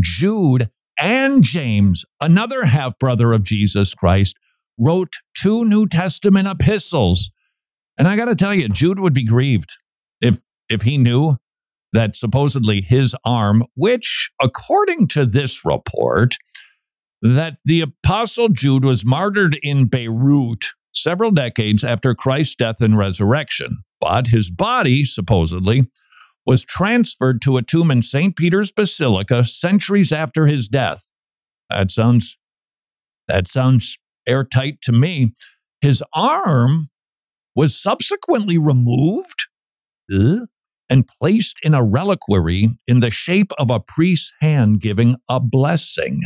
Jude 0.01 0.69
and 0.99 1.43
James, 1.43 2.05
another 2.19 2.65
half 2.65 2.97
brother 2.97 3.33
of 3.33 3.43
Jesus 3.43 3.93
Christ, 3.93 4.35
wrote 4.79 5.13
two 5.37 5.63
New 5.63 5.87
Testament 5.87 6.47
epistles. 6.47 7.29
And 7.99 8.07
I 8.07 8.15
got 8.15 8.25
to 8.25 8.35
tell 8.35 8.53
you, 8.53 8.67
Jude 8.67 8.99
would 8.99 9.13
be 9.13 9.25
grieved 9.25 9.77
if 10.21 10.41
if 10.69 10.81
he 10.81 10.97
knew 10.97 11.35
that 11.93 12.15
supposedly 12.15 12.81
his 12.81 13.15
arm, 13.23 13.63
which 13.75 14.31
according 14.41 15.07
to 15.09 15.25
this 15.25 15.63
report, 15.63 16.35
that 17.33 17.57
the 17.65 17.81
Apostle 17.81 18.49
Jude 18.49 18.85
was 18.85 19.03
martyred 19.03 19.57
in 19.63 19.87
Beirut 19.87 20.67
several 20.93 21.31
decades 21.31 21.83
after 21.83 22.13
Christ's 22.13 22.55
death 22.55 22.81
and 22.81 22.97
resurrection, 22.97 23.79
but 23.99 24.27
his 24.27 24.51
body, 24.51 25.03
supposedly, 25.03 25.89
was 26.45 26.63
transferred 26.63 27.41
to 27.41 27.57
a 27.57 27.63
tomb 27.63 27.89
in 27.89 28.03
St. 28.03 28.35
Peter's 28.35 28.71
Basilica 28.71 29.43
centuries 29.43 30.11
after 30.11 30.45
his 30.45 30.67
death. 30.67 31.09
That 31.71 31.89
sounds 31.89 32.37
that 33.27 33.47
sounds 33.47 33.97
airtight 34.27 34.81
to 34.81 34.91
me. 34.91 35.33
His 35.81 36.03
arm 36.13 36.89
was 37.55 37.75
subsequently 37.75 38.59
removed 38.59 39.47
uh, 40.13 40.45
and 40.91 41.07
placed 41.19 41.57
in 41.63 41.73
a 41.73 41.83
reliquary 41.83 42.69
in 42.87 42.99
the 42.99 43.09
shape 43.09 43.51
of 43.57 43.71
a 43.71 43.79
priest's 43.79 44.31
hand 44.41 44.79
giving 44.79 45.15
a 45.27 45.39
blessing. 45.39 46.21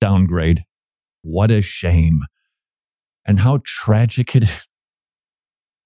Downgrade. 0.00 0.64
What 1.22 1.50
a 1.50 1.62
shame. 1.62 2.20
And 3.26 3.40
how 3.40 3.60
tragic 3.64 4.34
it 4.34 4.44
is. 4.44 4.66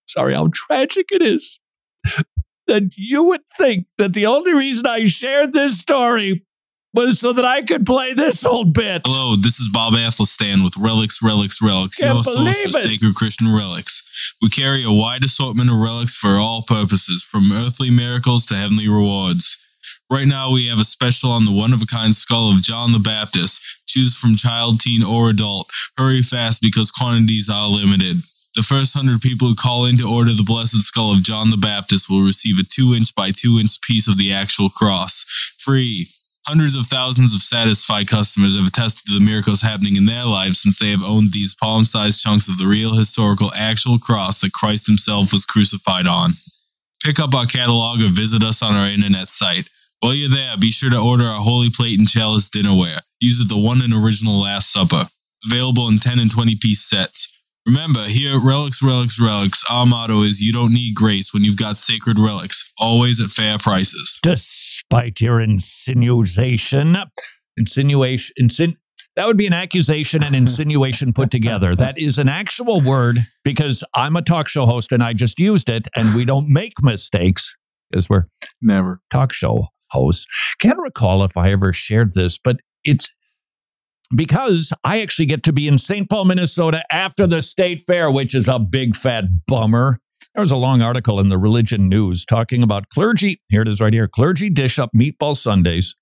Sorry, 0.07 0.35
how 0.35 0.51
tragic 0.53 1.09
it 1.11 1.23
is 1.23 1.59
that 2.67 2.95
you 2.97 3.25
would 3.25 3.43
think 3.57 3.87
that 3.99 4.13
the 4.13 4.27
only 4.27 4.53
reason 4.53 4.87
I 4.87 5.05
shared 5.05 5.53
this 5.53 5.79
story 5.79 6.45
was 6.95 7.19
so 7.19 7.33
that 7.33 7.45
I 7.45 7.63
could 7.63 7.87
play 7.87 8.13
this 8.13 8.45
old 8.45 8.75
bitch. 8.75 9.03
Hello, 9.07 9.35
this 9.37 9.59
is 9.59 9.69
Bob 9.73 9.95
Athelstan 9.95 10.63
with 10.63 10.77
Relics, 10.77 11.23
Relics, 11.23 11.63
Relics, 11.63 11.97
Can't 11.97 12.15
your 12.15 12.23
source 12.23 12.37
believe 12.37 12.57
it. 12.67 12.73
sacred 12.73 13.15
Christian 13.15 13.55
relics. 13.55 14.03
We 14.43 14.51
carry 14.51 14.85
a 14.85 14.93
wide 14.93 15.25
assortment 15.25 15.71
of 15.71 15.77
relics 15.77 16.15
for 16.15 16.37
all 16.37 16.63
purposes, 16.63 17.23
from 17.23 17.51
earthly 17.51 17.91
miracles 17.91 18.45
to 18.47 18.55
heavenly 18.55 18.89
rewards. 18.89 19.62
Right 20.11 20.27
now, 20.27 20.51
we 20.51 20.69
have 20.69 20.79
a 20.79 20.85
special 20.85 21.31
on 21.31 21.45
the 21.45 21.53
one 21.53 21.73
of 21.73 21.83
a 21.83 21.87
kind 21.87 22.15
skull 22.15 22.53
of 22.53 22.63
John 22.63 22.93
the 22.93 22.99
Baptist. 22.99 23.63
Choose 23.87 24.17
from 24.17 24.37
child, 24.37 24.81
teen, 24.81 25.03
or 25.03 25.31
adult. 25.31 25.71
Hurry 25.97 26.23
fast 26.23 26.61
because 26.63 26.91
quantities 26.91 27.49
are 27.49 27.69
limited. 27.69 28.17
The 28.55 28.63
first 28.63 28.93
hundred 28.93 29.23
people 29.23 29.49
who 29.49 29.55
call 29.55 29.87
in 29.87 29.97
to 29.97 30.09
order 30.09 30.33
the 30.33 30.43
blessed 30.43 30.83
skull 30.83 31.13
of 31.13 31.23
John 31.23 31.51
the 31.51 31.57
Baptist 31.57 32.11
will 32.11 32.23
receive 32.23 32.59
a 32.59 32.65
two 32.65 32.95
inch 32.95 33.15
by 33.15 33.31
two 33.31 33.59
inch 33.59 33.81
piece 33.81 34.09
of 34.09 34.19
the 34.19 34.33
actual 34.33 34.69
cross. 34.69 35.25
Free. 35.59 36.07
Hundreds 36.47 36.75
of 36.75 36.87
thousands 36.87 37.33
of 37.33 37.41
satisfied 37.41 38.09
customers 38.09 38.57
have 38.57 38.67
attested 38.67 39.07
to 39.07 39.19
the 39.19 39.25
miracles 39.25 39.63
happening 39.63 39.97
in 39.97 40.07
their 40.07 40.25
lives 40.25 40.61
since 40.61 40.79
they 40.79 40.91
have 40.91 41.03
owned 41.03 41.33
these 41.33 41.55
palm 41.55 41.85
sized 41.85 42.21
chunks 42.21 42.49
of 42.49 42.59
the 42.59 42.67
real 42.67 42.95
historical 42.95 43.51
actual 43.57 43.99
cross 43.99 44.41
that 44.41 44.53
Christ 44.53 44.87
himself 44.87 45.33
was 45.33 45.47
crucified 45.47 46.07
on. 46.07 46.33
Pick 47.05 47.19
up 47.19 47.35
our 47.35 47.47
catalog 47.47 48.01
or 48.01 48.09
visit 48.09 48.45
us 48.45 48.63
on 48.63 48.75
our 48.75 48.87
internet 48.87 49.29
site. 49.29 49.69
While 50.01 50.15
you're 50.15 50.31
there, 50.31 50.57
be 50.61 50.71
sure 50.71 50.91
to 50.91 50.99
order 50.99 51.25
our 51.25 51.41
Holy 51.41 51.69
Plate 51.69 51.99
and 51.99 52.09
Chalice 52.09 52.49
dinnerware. 52.49 53.01
Use 53.21 53.41
it 53.41 53.49
the 53.49 53.59
one 53.59 53.83
and 53.83 53.93
original 53.93 54.41
Last 54.41 54.73
Supper. 54.73 55.05
Available 55.45 55.89
in 55.89 55.99
10 55.99 56.21
and 56.21 56.31
20 56.31 56.57
piece 56.61 56.83
sets. 56.83 57.29
Remember, 57.67 58.05
here 58.05 58.37
at 58.37 58.43
Relics, 58.45 58.83
Relics, 58.83 59.21
Relics, 59.21 59.65
our 59.71 59.87
motto 59.87 60.23
is 60.23 60.41
you 60.41 60.53
don't 60.53 60.73
need 60.73 60.95
grace 60.95 61.33
when 61.33 61.45
you've 61.45 61.59
got 61.59 61.77
sacred 61.77 62.19
relics, 62.19 62.73
always 62.79 63.21
at 63.21 63.31
fair 63.31 63.59
prices. 63.59 64.19
Despite 64.23 65.21
your 65.21 65.41
insinuation, 65.41 66.97
insinuation, 67.57 68.35
insin, 68.41 68.77
that 69.17 69.27
would 69.27 69.37
be 69.37 69.47
an 69.47 69.53
accusation 69.53 70.23
and 70.23 70.35
insinuation 70.35 71.13
put 71.13 71.31
together. 71.31 71.75
That 71.83 71.99
is 71.99 72.19
an 72.19 72.29
actual 72.29 72.81
word 72.81 73.19
because 73.43 73.83
I'm 73.95 74.15
a 74.15 74.23
talk 74.23 74.47
show 74.47 74.67
host 74.67 74.93
and 74.93 75.03
I 75.03 75.15
just 75.15 75.41
used 75.41 75.69
it, 75.69 75.89
and 75.97 76.15
we 76.15 76.25
don't 76.25 76.49
make 76.49 76.75
mistakes 76.81 77.55
because 77.91 78.09
we're 78.09 78.27
never 78.61 79.01
talk 79.11 79.33
show 79.33 79.67
hosts. 79.91 80.27
Can't 80.61 80.79
recall 80.79 81.25
if 81.25 81.37
I 81.37 81.51
ever 81.51 81.73
shared 81.73 82.15
this, 82.15 82.39
but 82.39 82.57
it's 82.85 83.11
because 84.15 84.73
I 84.85 85.01
actually 85.03 85.27
get 85.27 85.43
to 85.45 85.53
be 85.53 85.67
in 85.67 85.79
St. 85.79 86.09
Paul, 86.09 86.27
Minnesota 86.27 86.85
after 86.91 87.27
the 87.27 87.43
state 87.43 87.83
fair, 87.87 88.11
which 88.11 88.35
is 88.35 88.49
a 88.49 88.59
big 88.59 88.95
fat 88.95 89.25
bummer. 89.47 89.99
There 90.35 90.43
was 90.43 90.53
a 90.53 90.57
long 90.57 90.81
article 90.83 91.21
in 91.21 91.29
the 91.29 91.39
Religion 91.39 91.89
News 91.89 92.25
talking 92.25 92.63
about 92.63 92.89
clergy. 92.89 93.41
Here 93.49 93.63
it 93.63 93.69
is 93.69 93.81
right 93.81 93.93
here 93.93 94.09
clergy 94.09 94.49
dish 94.49 94.79
up 94.79 94.91
meatball 94.97 95.37
Sundays, 95.37 95.95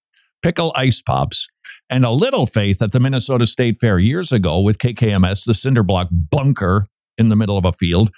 pickle 0.43 0.73
ice 0.77 1.03
pops, 1.03 1.47
and 1.89 2.05
a 2.05 2.11
little 2.11 2.47
faith 2.47 2.81
at 2.83 2.93
the 2.93 3.01
Minnesota 3.01 3.47
State 3.47 3.79
Fair 3.81 3.99
years 3.99 4.33
ago 4.33 4.61
with 4.61 4.79
KKMS, 4.79 5.45
the 5.45 5.53
cinderblock 5.53 6.09
bunker 6.11 6.87
in 7.19 7.29
the 7.29 7.37
middle 7.37 7.59
of 7.59 7.65
a 7.65 7.73
field, 7.73 8.11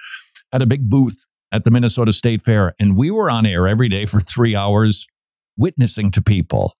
had 0.53 0.62
a 0.62 0.66
big 0.66 0.89
booth 0.89 1.16
at 1.51 1.64
the 1.64 1.70
Minnesota 1.70 2.12
State 2.12 2.43
Fair. 2.43 2.75
And 2.79 2.97
we 2.97 3.11
were 3.11 3.31
on 3.31 3.47
air 3.47 3.66
every 3.66 3.89
day 3.89 4.07
for 4.07 4.20
three 4.20 4.55
hours, 4.57 5.07
witnessing 5.57 6.11
to 6.12 6.23
people 6.23 6.75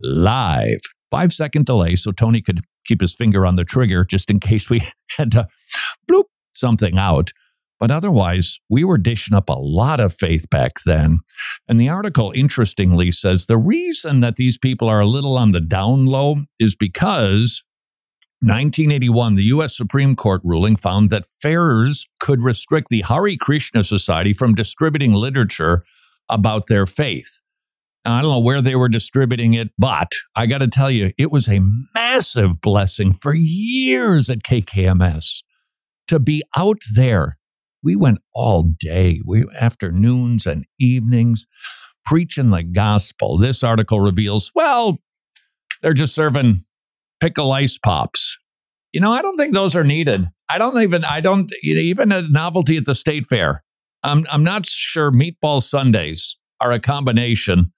live. 0.00 0.80
Five 1.10 1.32
second 1.32 1.66
delay 1.66 1.96
so 1.96 2.12
Tony 2.12 2.40
could 2.40 2.60
keep 2.84 3.00
his 3.00 3.14
finger 3.14 3.46
on 3.46 3.56
the 3.56 3.64
trigger 3.64 4.04
just 4.04 4.30
in 4.30 4.40
case 4.40 4.68
we 4.68 4.82
had 5.16 5.30
to 5.32 5.48
bloop 6.10 6.24
something 6.52 6.98
out. 6.98 7.32
But 7.78 7.90
otherwise, 7.90 8.58
we 8.68 8.82
were 8.82 8.98
dishing 8.98 9.36
up 9.36 9.48
a 9.48 9.52
lot 9.52 10.00
of 10.00 10.14
faith 10.14 10.50
back 10.50 10.80
then. 10.84 11.20
And 11.68 11.80
the 11.80 11.88
article, 11.88 12.32
interestingly, 12.34 13.12
says 13.12 13.46
the 13.46 13.56
reason 13.56 14.20
that 14.20 14.36
these 14.36 14.58
people 14.58 14.88
are 14.88 15.00
a 15.00 15.06
little 15.06 15.36
on 15.36 15.52
the 15.52 15.60
down 15.60 16.06
low 16.06 16.38
is 16.58 16.74
because 16.74 17.62
1981, 18.40 19.34
the 19.34 19.44
U.S. 19.44 19.76
Supreme 19.76 20.14
Court 20.14 20.40
ruling 20.44 20.76
found 20.76 21.10
that 21.10 21.26
fairs 21.40 22.06
could 22.20 22.42
restrict 22.42 22.88
the 22.88 23.02
Hare 23.02 23.36
Krishna 23.40 23.82
Society 23.82 24.32
from 24.32 24.54
distributing 24.54 25.12
literature 25.12 25.82
about 26.28 26.66
their 26.68 26.86
faith. 26.86 27.40
I 28.04 28.22
don't 28.22 28.30
know 28.30 28.40
where 28.40 28.62
they 28.62 28.76
were 28.76 28.88
distributing 28.88 29.54
it, 29.54 29.70
but 29.76 30.12
I 30.34 30.46
got 30.46 30.58
to 30.58 30.68
tell 30.68 30.90
you, 30.90 31.12
it 31.18 31.30
was 31.30 31.48
a 31.48 31.60
massive 31.94 32.60
blessing 32.60 33.12
for 33.12 33.34
years 33.34 34.30
at 34.30 34.38
KKMS 34.44 35.42
to 36.06 36.18
be 36.18 36.42
out 36.56 36.80
there. 36.94 37.37
We 37.82 37.96
went 37.96 38.18
all 38.34 38.72
day, 38.78 39.20
we 39.24 39.44
afternoons 39.58 40.46
and 40.46 40.66
evenings 40.78 41.46
preaching 42.04 42.50
the 42.50 42.62
gospel. 42.62 43.38
This 43.38 43.62
article 43.62 44.00
reveals, 44.00 44.50
well, 44.54 44.98
they're 45.82 45.92
just 45.92 46.14
serving 46.14 46.64
pickle 47.20 47.52
ice 47.52 47.78
pops. 47.78 48.38
You 48.92 49.00
know, 49.00 49.12
I 49.12 49.22
don't 49.22 49.36
think 49.36 49.52
those 49.52 49.76
are 49.76 49.84
needed. 49.84 50.24
I 50.48 50.58
don't 50.58 50.80
even, 50.80 51.04
I 51.04 51.20
don't, 51.20 51.52
even 51.62 52.10
a 52.10 52.22
novelty 52.22 52.78
at 52.78 52.86
the 52.86 52.94
state 52.94 53.26
fair. 53.26 53.62
I'm, 54.02 54.26
I'm 54.30 54.44
not 54.44 54.64
sure 54.64 55.10
meatball 55.10 55.62
Sundays 55.62 56.36
are 56.60 56.72
a 56.72 56.80
combination 56.80 57.72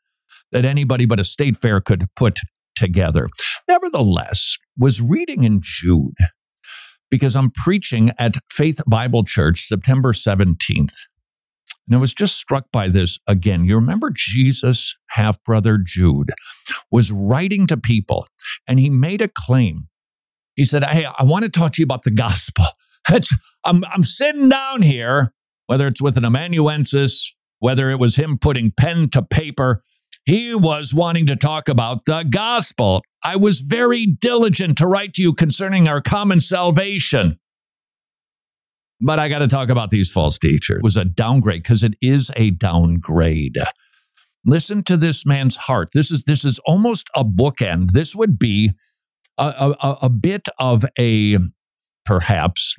that 0.53 0.65
anybody 0.65 1.07
but 1.07 1.21
a 1.21 1.25
state 1.25 1.57
fair 1.57 1.81
could 1.81 2.07
put 2.15 2.39
together. 2.77 3.29
Nevertheless, 3.69 4.57
was 4.79 5.01
reading 5.01 5.45
in 5.45 5.61
Jude 5.63 6.17
because 7.11 7.37
I'm 7.37 7.51
preaching 7.51 8.13
at 8.19 8.37
Faith 8.51 8.81
Bible 8.87 9.25
Church 9.25 9.63
September 9.63 10.13
17th. 10.13 10.95
And 11.89 11.97
I 11.97 12.01
was 12.01 12.15
just 12.15 12.37
struck 12.37 12.67
by 12.73 12.89
this 12.89 13.19
again. 13.27 13.65
You 13.65 13.75
remember 13.75 14.13
Jesus' 14.15 14.95
half 15.09 15.43
brother 15.43 15.79
Jude 15.85 16.31
was 16.91 17.11
writing 17.11 17.67
to 17.67 17.77
people 17.77 18.27
and 18.69 18.79
he 18.79 18.89
made 18.89 19.21
a 19.21 19.29
claim. 19.29 19.89
He 20.55 20.65
said, 20.65 20.85
Hey, 20.85 21.05
I 21.07 21.25
want 21.25 21.43
to 21.45 21.49
talk 21.49 21.73
to 21.73 21.83
you 21.83 21.85
about 21.85 22.05
the 22.05 22.13
gospel. 22.13 22.67
I'm, 23.65 23.85
I'm 23.93 24.05
sitting 24.05 24.49
down 24.49 24.83
here, 24.83 25.33
whether 25.67 25.87
it's 25.89 26.01
with 26.01 26.17
an 26.17 26.25
amanuensis, 26.25 27.35
whether 27.59 27.91
it 27.91 27.99
was 27.99 28.17
him 28.17 28.39
putting 28.39 28.71
pen 28.71 29.11
to 29.11 29.23
paper, 29.23 29.83
he 30.27 30.55
was 30.55 30.93
wanting 30.93 31.27
to 31.27 31.37
talk 31.37 31.69
about 31.69 32.05
the 32.05 32.25
gospel. 32.29 33.03
I 33.25 33.37
was 33.37 33.61
very 33.61 34.07
diligent 34.07 34.79
to 34.79 34.87
write 34.87 35.15
to 35.15 35.23
you 35.23 35.33
concerning 35.33 35.89
our 35.89 36.01
common 36.01 36.41
salvation. 36.41 37.39
But 39.01 39.19
I 39.19 39.29
got 39.29 39.39
to 39.39 39.49
talk 39.49 39.71
about 39.71 39.91
these 39.91 40.11
false 40.11 40.39
teachers. 40.39 40.77
It 40.77 40.83
was 40.83 40.97
a 40.97 41.05
downgrade 41.05 41.63
because 41.63 41.83
it 41.83 41.95
is 42.03 42.31
a 42.37 42.51
downgrade. 42.51 43.57
Listen 44.45 44.83
to 44.85 44.97
this 44.97 45.25
man's 45.25 45.57
heart. 45.57 45.91
This 45.95 46.11
is 46.11 46.25
this 46.25 46.45
is 46.45 46.59
almost 46.67 47.09
a 47.15 47.25
bookend. 47.25 47.93
This 47.93 48.15
would 48.15 48.39
be 48.39 48.73
a, 49.39 49.75
a, 49.81 49.99
a 50.03 50.09
bit 50.11 50.49
of 50.59 50.85
a 50.99 51.39
perhaps 52.05 52.77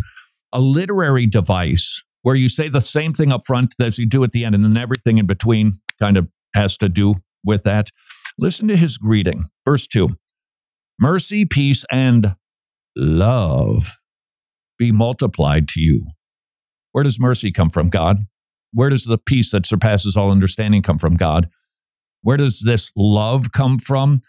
a 0.54 0.60
literary 0.60 1.26
device 1.26 2.04
where 2.22 2.36
you 2.36 2.50
say 2.50 2.70
the 2.70 2.82
same 2.82 3.14
thing 3.14 3.32
up 3.32 3.42
front 3.46 3.74
as 3.80 3.98
you 3.98 4.06
do 4.06 4.24
at 4.24 4.32
the 4.32 4.46
end, 4.46 4.54
and 4.54 4.64
then 4.64 4.78
everything 4.78 5.18
in 5.18 5.26
between 5.26 5.80
kind 6.00 6.18
of 6.18 6.28
has 6.54 6.78
to 6.78 6.90
do 6.90 7.16
with 7.44 7.64
that. 7.64 7.90
Listen 8.38 8.68
to 8.68 8.78
his 8.78 8.98
greeting. 8.98 9.46
Verse 9.66 9.88
2 9.88 10.10
Mercy, 11.00 11.46
peace, 11.46 11.86
and 11.92 12.36
love 12.96 13.98
be 14.78 14.92
multiplied 14.92 15.68
to 15.70 15.82
you. 15.82 16.08
Where 16.92 17.04
does 17.04 17.20
mercy 17.20 17.52
come 17.52 17.70
from, 17.70 17.90
God? 17.90 18.26
Where 18.74 18.90
does 18.90 19.06
the 19.06 19.18
peace 19.18 19.52
that 19.52 19.66
surpasses 19.66 20.18
all 20.18 20.32
understanding 20.32 20.82
come 20.82 20.98
from, 20.98 21.16
God? 21.16 21.50
Where 22.22 22.38
does 22.38 22.62
this 22.66 22.92
love 22.96 23.52
come 23.52 23.80
from? 23.80 24.22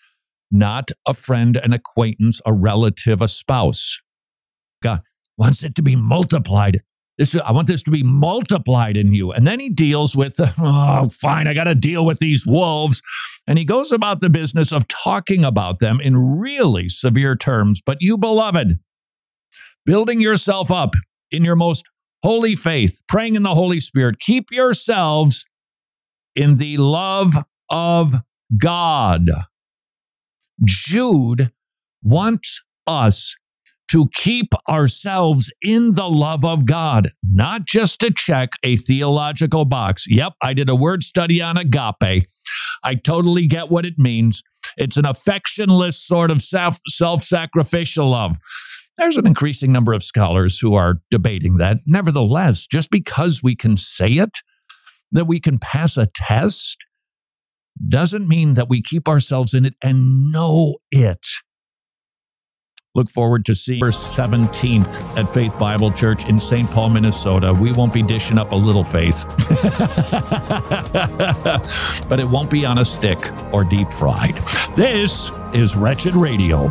Not 0.51 0.91
a 1.07 1.15
friend, 1.15 1.57
an 1.57 1.73
acquaintance, 1.73 2.41
a 2.45 2.53
relative, 2.53 3.23
a 3.23 3.29
spouse. 3.29 3.99
God 4.83 5.03
wants 5.39 5.63
it 5.63 5.75
to 5.77 5.83
be 5.83 5.97
multiplied. 5.97 6.83
This, 7.23 7.37
I 7.37 7.53
want 7.53 7.68
this 7.68 7.85
to 7.85 7.93
be 7.93 8.03
multiplied 8.03 8.97
in 8.97 9.14
you. 9.14 9.31
And 9.31 9.47
then 9.47 9.61
he 9.61 9.68
deals 9.68 10.16
with, 10.16 10.41
oh, 10.59 11.09
fine, 11.11 11.47
I 11.47 11.55
got 11.55 11.64
to 11.64 11.77
deal 11.77 12.05
with 12.05 12.18
these 12.18 12.45
wolves. 12.45 13.01
And 13.47 13.61
he 13.61 13.64
goes 13.64 13.93
about 13.93 14.18
the 14.18 14.29
business 14.29 14.73
of 14.73 14.89
talking 14.89 15.45
about 15.45 15.79
them 15.79 16.01
in 16.01 16.16
really 16.16 16.89
severe 16.89 17.37
terms. 17.37 17.81
But 17.81 17.99
you, 18.01 18.18
beloved, 18.18 18.81
building 19.87 20.20
yourself 20.20 20.73
up 20.73 20.95
in 21.31 21.45
your 21.45 21.55
most 21.55 21.85
holy 22.25 22.57
faith, 22.57 23.01
praying 23.07 23.37
in 23.37 23.45
the 23.45 23.55
Holy 23.55 23.79
Spirit, 23.79 24.18
keep 24.18 24.51
yourselves 24.51 25.45
in 26.35 26.57
the 26.57 26.77
love 26.79 27.35
of 27.70 28.16
God. 28.59 29.29
Jude 30.64 31.53
wants 32.03 32.61
us 32.89 33.37
to 33.91 34.09
keep 34.14 34.53
ourselves 34.68 35.51
in 35.61 35.95
the 35.95 36.09
love 36.09 36.45
of 36.45 36.64
God, 36.64 37.11
not 37.22 37.66
just 37.66 38.01
to 38.01 38.11
check 38.11 38.51
a 38.62 38.76
theological 38.76 39.64
box. 39.64 40.07
Yep, 40.09 40.35
I 40.43 40.55
did 40.55 40.68
a 40.68 40.74
word 40.74 41.03
study 41.03 41.43
on 41.43 41.57
agape. 41.57 42.26
I 42.83 42.95
totally 42.95 43.47
get 43.47 43.70
what 43.70 43.85
it 43.85 43.99
means. 43.99 44.43
It's 44.76 44.97
an 44.97 45.05
affectionless 45.05 45.95
sort 45.95 46.30
of 46.30 46.43
self 46.43 47.22
sacrificial 47.22 48.11
love. 48.11 48.39
There's 48.99 49.16
an 49.16 49.26
increasing 49.26 49.72
number 49.72 49.93
of 49.93 50.03
scholars 50.03 50.59
who 50.59 50.74
are 50.74 51.01
debating 51.11 51.57
that. 51.57 51.78
Nevertheless, 51.87 52.66
just 52.66 52.91
because 52.91 53.43
we 53.43 53.57
can 53.57 53.76
say 53.76 54.12
it, 54.12 54.39
that 55.11 55.26
we 55.26 55.41
can 55.41 55.59
pass 55.59 55.97
a 55.97 56.09
test, 56.14 56.78
doesn't 57.89 58.28
mean 58.28 58.55
that 58.55 58.68
we 58.68 58.83
keep 58.83 59.09
ourselves 59.09 59.55
in 59.55 59.64
it 59.64 59.74
and 59.83 60.30
know 60.30 60.76
it. 60.91 61.26
Look 62.95 63.09
forward 63.09 63.47
to 63.47 63.55
seeing 63.55 63.82
verse 63.82 64.05
17th 64.14 65.16
at 65.16 65.30
Faith 65.30 65.59
Bible 65.59 65.90
Church 65.90 66.26
in 66.26 66.38
St. 66.38 66.70
Paul, 66.70 66.90
Minnesota. 66.90 67.55
We 67.55 67.72
won't 67.72 67.95
be 67.95 68.03
dishing 68.03 68.36
up 68.36 68.53
a 68.53 68.55
little 68.55 68.84
faith, 68.84 69.24
but 72.07 72.20
it 72.20 72.28
won't 72.28 72.51
be 72.51 72.66
on 72.66 72.76
a 72.76 72.84
stick 72.84 73.18
or 73.51 73.64
deep 73.64 73.90
fried. 73.90 74.34
This 74.76 75.30
is 75.55 75.74
Wretched 75.74 76.14
Radio. 76.14 76.68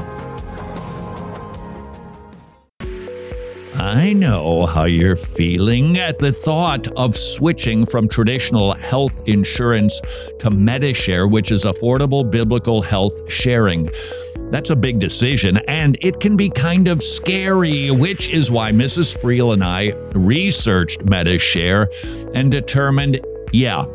I 3.74 4.14
know 4.14 4.68
how 4.68 4.84
you're 4.84 5.16
feeling 5.16 5.98
at 5.98 6.20
the 6.20 6.32
thought 6.32 6.88
of 6.90 7.16
switching 7.16 7.88
from 7.88 8.08
traditional 8.08 8.74
health 8.74 9.24
insurance 9.26 10.00
to 10.38 10.52
Medi-Share, 10.52 11.28
which 11.28 11.52
is 11.52 11.66
affordable 11.66 12.30
biblical 12.30 12.84
health 12.84 13.14
sharing. 13.28 13.90
That's 14.52 14.70
a 14.70 14.76
big 14.76 15.00
decision, 15.00 15.58
and 15.68 15.98
it 16.02 16.20
can 16.20 16.36
be 16.36 16.50
kind 16.50 16.90
of 16.90 17.02
scary, 17.02 17.90
which 17.90 18.30
is 18.30 18.52
why 18.52 18.72
Mrs. 18.72 19.18
Friel 19.18 19.54
and 19.54 19.64
I 19.64 19.94
researched 20.14 21.06
Medi-Share 21.06 21.90
and 22.34 22.52
determined 22.52 23.22
yeah, 23.54 23.86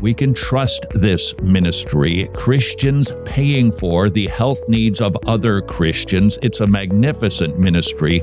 we 0.00 0.12
can 0.14 0.34
trust 0.34 0.86
this 0.90 1.34
ministry. 1.42 2.28
Christians 2.34 3.12
paying 3.24 3.70
for 3.70 4.10
the 4.10 4.26
health 4.26 4.68
needs 4.68 5.00
of 5.00 5.16
other 5.26 5.60
Christians. 5.62 6.38
It's 6.42 6.60
a 6.60 6.66
magnificent 6.66 7.58
ministry. 7.58 8.22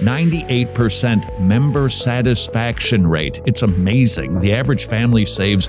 98% 0.00 1.40
member 1.40 1.90
satisfaction 1.90 3.06
rate. 3.06 3.42
It's 3.44 3.60
amazing. 3.60 4.40
The 4.40 4.54
average 4.54 4.86
family 4.86 5.26
saves 5.26 5.68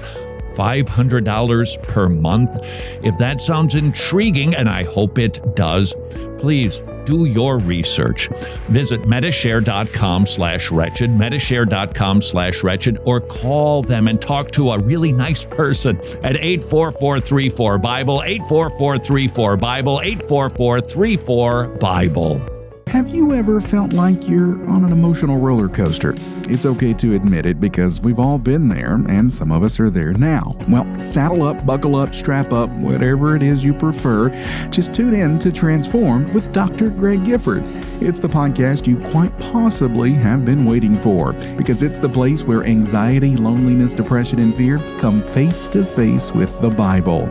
$500 0.56 1.84
per 1.84 2.10
month. 2.10 2.58
If 3.04 3.18
that 3.18 3.41
sounds 3.41 3.76
intriguing, 3.76 4.56
and 4.56 4.70
I 4.70 4.84
hope 4.84 5.18
it 5.18 5.56
does, 5.56 5.95
please 6.38 6.82
do 7.06 7.26
your 7.26 7.60
research. 7.60 8.30
Visit 8.70 9.02
medishare.com 9.04 10.26
slash 10.26 10.72
wretched, 10.72 11.12
medishare.com 11.12 12.22
slash 12.22 12.64
wretched, 12.64 13.00
or 13.04 13.20
call 13.20 13.82
them 13.82 14.08
and 14.08 14.22
talk 14.22 14.52
to 14.52 14.72
a 14.72 14.80
really 14.80 15.12
nice 15.12 15.43
person 15.45 15.97
at 16.24 16.36
84434-BIBLE, 16.36 18.22
84434-BIBLE, 18.22 20.00
84434-BIBLE. 20.00 22.59
Have 22.90 23.10
you 23.10 23.36
ever 23.36 23.62
felt 23.62 23.94
like 23.94 24.28
you're 24.28 24.68
on 24.68 24.84
an 24.84 24.92
emotional 24.92 25.38
roller 25.38 25.70
coaster? 25.70 26.16
It's 26.50 26.66
okay 26.66 26.92
to 26.96 27.14
admit 27.14 27.46
it 27.46 27.62
because 27.62 28.02
we've 28.02 28.18
all 28.18 28.40
been 28.40 28.68
there, 28.68 28.96
and 29.08 29.32
some 29.32 29.52
of 29.52 29.62
us 29.62 29.80
are 29.80 29.92
there 29.92 30.12
now. 30.14 30.56
Well, 30.68 30.92
saddle 31.00 31.44
up, 31.44 31.64
buckle 31.68 31.96
up, 31.96 32.16
strap 32.16 32.52
up, 32.52 32.68
whatever 32.72 33.36
it 33.36 33.44
is 33.44 33.64
you 33.64 33.76
prefer. 33.76 34.30
Just 34.72 34.96
tune 34.96 35.14
in 35.14 35.38
to 35.38 35.52
Transformed 35.52 36.34
with 36.34 36.52
Dr. 36.52 36.90
Greg 36.90 37.24
Gifford. 37.24 37.64
It's 38.02 38.18
the 38.18 38.28
podcast 38.28 38.88
you 38.88 38.98
quite 39.12 39.38
possibly 39.38 40.14
have 40.14 40.44
been 40.44 40.66
waiting 40.66 41.00
for 41.02 41.34
because 41.58 41.84
it's 41.84 42.00
the 42.00 42.10
place 42.10 42.44
where 42.44 42.64
anxiety, 42.64 43.36
loneliness, 43.38 43.94
depression, 43.94 44.40
and 44.40 44.56
fear 44.56 44.80
come 45.00 45.22
face 45.28 45.68
to 45.68 45.86
face 45.86 46.32
with 46.32 46.60
the 46.60 46.70
Bible. 46.72 47.26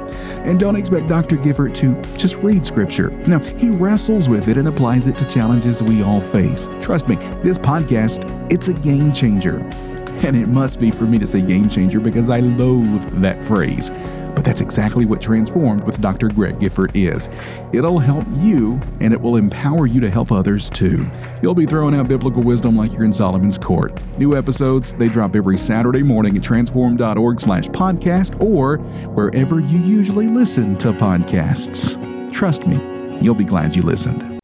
And 0.44 0.60
don't 0.60 0.76
expect 0.76 1.08
Dr. 1.08 1.36
Gifford 1.36 1.74
to 1.76 2.00
just 2.16 2.36
read 2.36 2.64
Scripture. 2.64 3.10
No, 3.26 3.40
he 3.40 3.70
wrestles 3.70 4.28
with 4.28 4.46
it 4.46 4.56
and 4.56 4.68
applies 4.68 5.08
it 5.08 5.16
to 5.16 5.24
challenges 5.24 5.47
challenges 5.48 5.82
we 5.82 6.02
all 6.02 6.20
face. 6.20 6.68
Trust 6.82 7.08
me, 7.08 7.16
this 7.42 7.56
podcast, 7.56 8.22
it's 8.52 8.68
a 8.68 8.74
game 8.74 9.14
changer. 9.14 9.60
And 10.22 10.36
it 10.36 10.46
must 10.46 10.78
be 10.78 10.90
for 10.90 11.04
me 11.04 11.18
to 11.18 11.26
say 11.26 11.40
game 11.40 11.70
changer 11.70 12.00
because 12.00 12.28
I 12.28 12.40
loathe 12.40 13.22
that 13.22 13.42
phrase. 13.44 13.90
But 14.34 14.44
that's 14.44 14.60
exactly 14.60 15.06
what 15.06 15.22
Transformed 15.22 15.84
with 15.84 16.02
Dr. 16.02 16.28
Greg 16.28 16.60
Gifford 16.60 16.90
is. 16.94 17.30
It'll 17.72 17.98
help 17.98 18.26
you 18.36 18.78
and 19.00 19.14
it 19.14 19.20
will 19.22 19.36
empower 19.36 19.86
you 19.86 20.00
to 20.00 20.10
help 20.10 20.32
others 20.32 20.68
too. 20.68 21.06
You'll 21.40 21.54
be 21.54 21.64
throwing 21.64 21.94
out 21.94 22.08
biblical 22.08 22.42
wisdom 22.42 22.76
like 22.76 22.92
you're 22.92 23.04
in 23.04 23.12
Solomon's 23.14 23.56
court. 23.56 23.98
New 24.18 24.36
episodes, 24.36 24.92
they 24.94 25.08
drop 25.08 25.34
every 25.34 25.56
Saturday 25.56 26.02
morning 26.02 26.36
at 26.36 26.42
transform.org 26.42 27.40
slash 27.40 27.64
podcast 27.68 28.38
or 28.38 28.76
wherever 29.14 29.60
you 29.60 29.78
usually 29.78 30.28
listen 30.28 30.76
to 30.76 30.92
podcasts. 30.92 31.96
Trust 32.34 32.66
me, 32.66 32.76
you'll 33.22 33.34
be 33.34 33.44
glad 33.44 33.74
you 33.74 33.80
listened. 33.80 34.37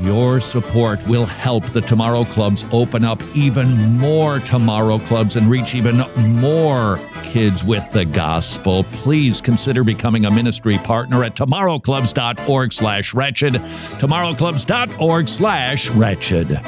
Your 0.00 0.40
support 0.40 1.06
will 1.06 1.26
help 1.26 1.66
the 1.66 1.80
Tomorrow 1.80 2.24
Clubs 2.24 2.66
open 2.72 3.04
up 3.04 3.22
even 3.34 3.68
more 3.96 4.40
Tomorrow 4.40 4.98
Clubs 5.00 5.36
and 5.36 5.48
reach 5.48 5.74
even 5.74 5.98
more 6.40 6.98
kids 7.22 7.62
with 7.62 7.90
the 7.92 8.04
gospel. 8.04 8.84
Please 8.92 9.40
consider 9.40 9.84
becoming 9.84 10.24
a 10.24 10.30
ministry 10.30 10.78
partner 10.78 11.24
at 11.24 11.36
tomorrowclubs.org 11.36 12.72
slash 12.72 13.14
wretched, 13.14 13.54
tomorrowclubs.org 13.54 15.28
slash 15.28 15.90
wretched. 15.90 16.60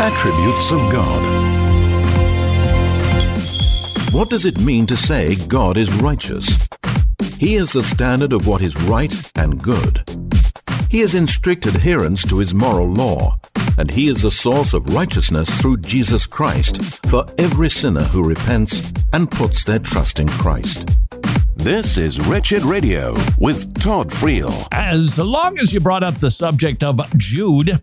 Attributes 0.00 0.72
of 0.72 0.80
God. 0.92 1.44
What 4.12 4.30
does 4.30 4.44
it 4.44 4.60
mean 4.60 4.86
to 4.86 4.96
say 4.96 5.34
God 5.48 5.76
is 5.76 5.92
righteous? 5.94 6.68
He 7.44 7.56
is 7.56 7.74
the 7.74 7.82
standard 7.82 8.32
of 8.32 8.46
what 8.46 8.62
is 8.62 8.74
right 8.84 9.14
and 9.36 9.62
good. 9.62 10.02
He 10.90 11.02
is 11.02 11.12
in 11.12 11.26
strict 11.26 11.66
adherence 11.66 12.24
to 12.30 12.38
his 12.38 12.54
moral 12.54 12.90
law, 12.90 13.38
and 13.76 13.90
he 13.90 14.08
is 14.08 14.22
the 14.22 14.30
source 14.30 14.72
of 14.72 14.94
righteousness 14.94 15.54
through 15.60 15.76
Jesus 15.82 16.24
Christ 16.26 17.04
for 17.10 17.26
every 17.36 17.68
sinner 17.68 18.04
who 18.04 18.26
repents 18.26 18.94
and 19.12 19.30
puts 19.30 19.62
their 19.62 19.78
trust 19.78 20.20
in 20.20 20.28
Christ. 20.28 20.98
This 21.54 21.98
is 21.98 22.18
Wretched 22.26 22.62
Radio 22.62 23.14
with 23.38 23.78
Todd 23.78 24.08
Friel. 24.08 24.66
As 24.72 25.18
long 25.18 25.58
as 25.58 25.70
you 25.70 25.80
brought 25.80 26.02
up 26.02 26.14
the 26.14 26.30
subject 26.30 26.82
of 26.82 26.98
Jude, 27.18 27.78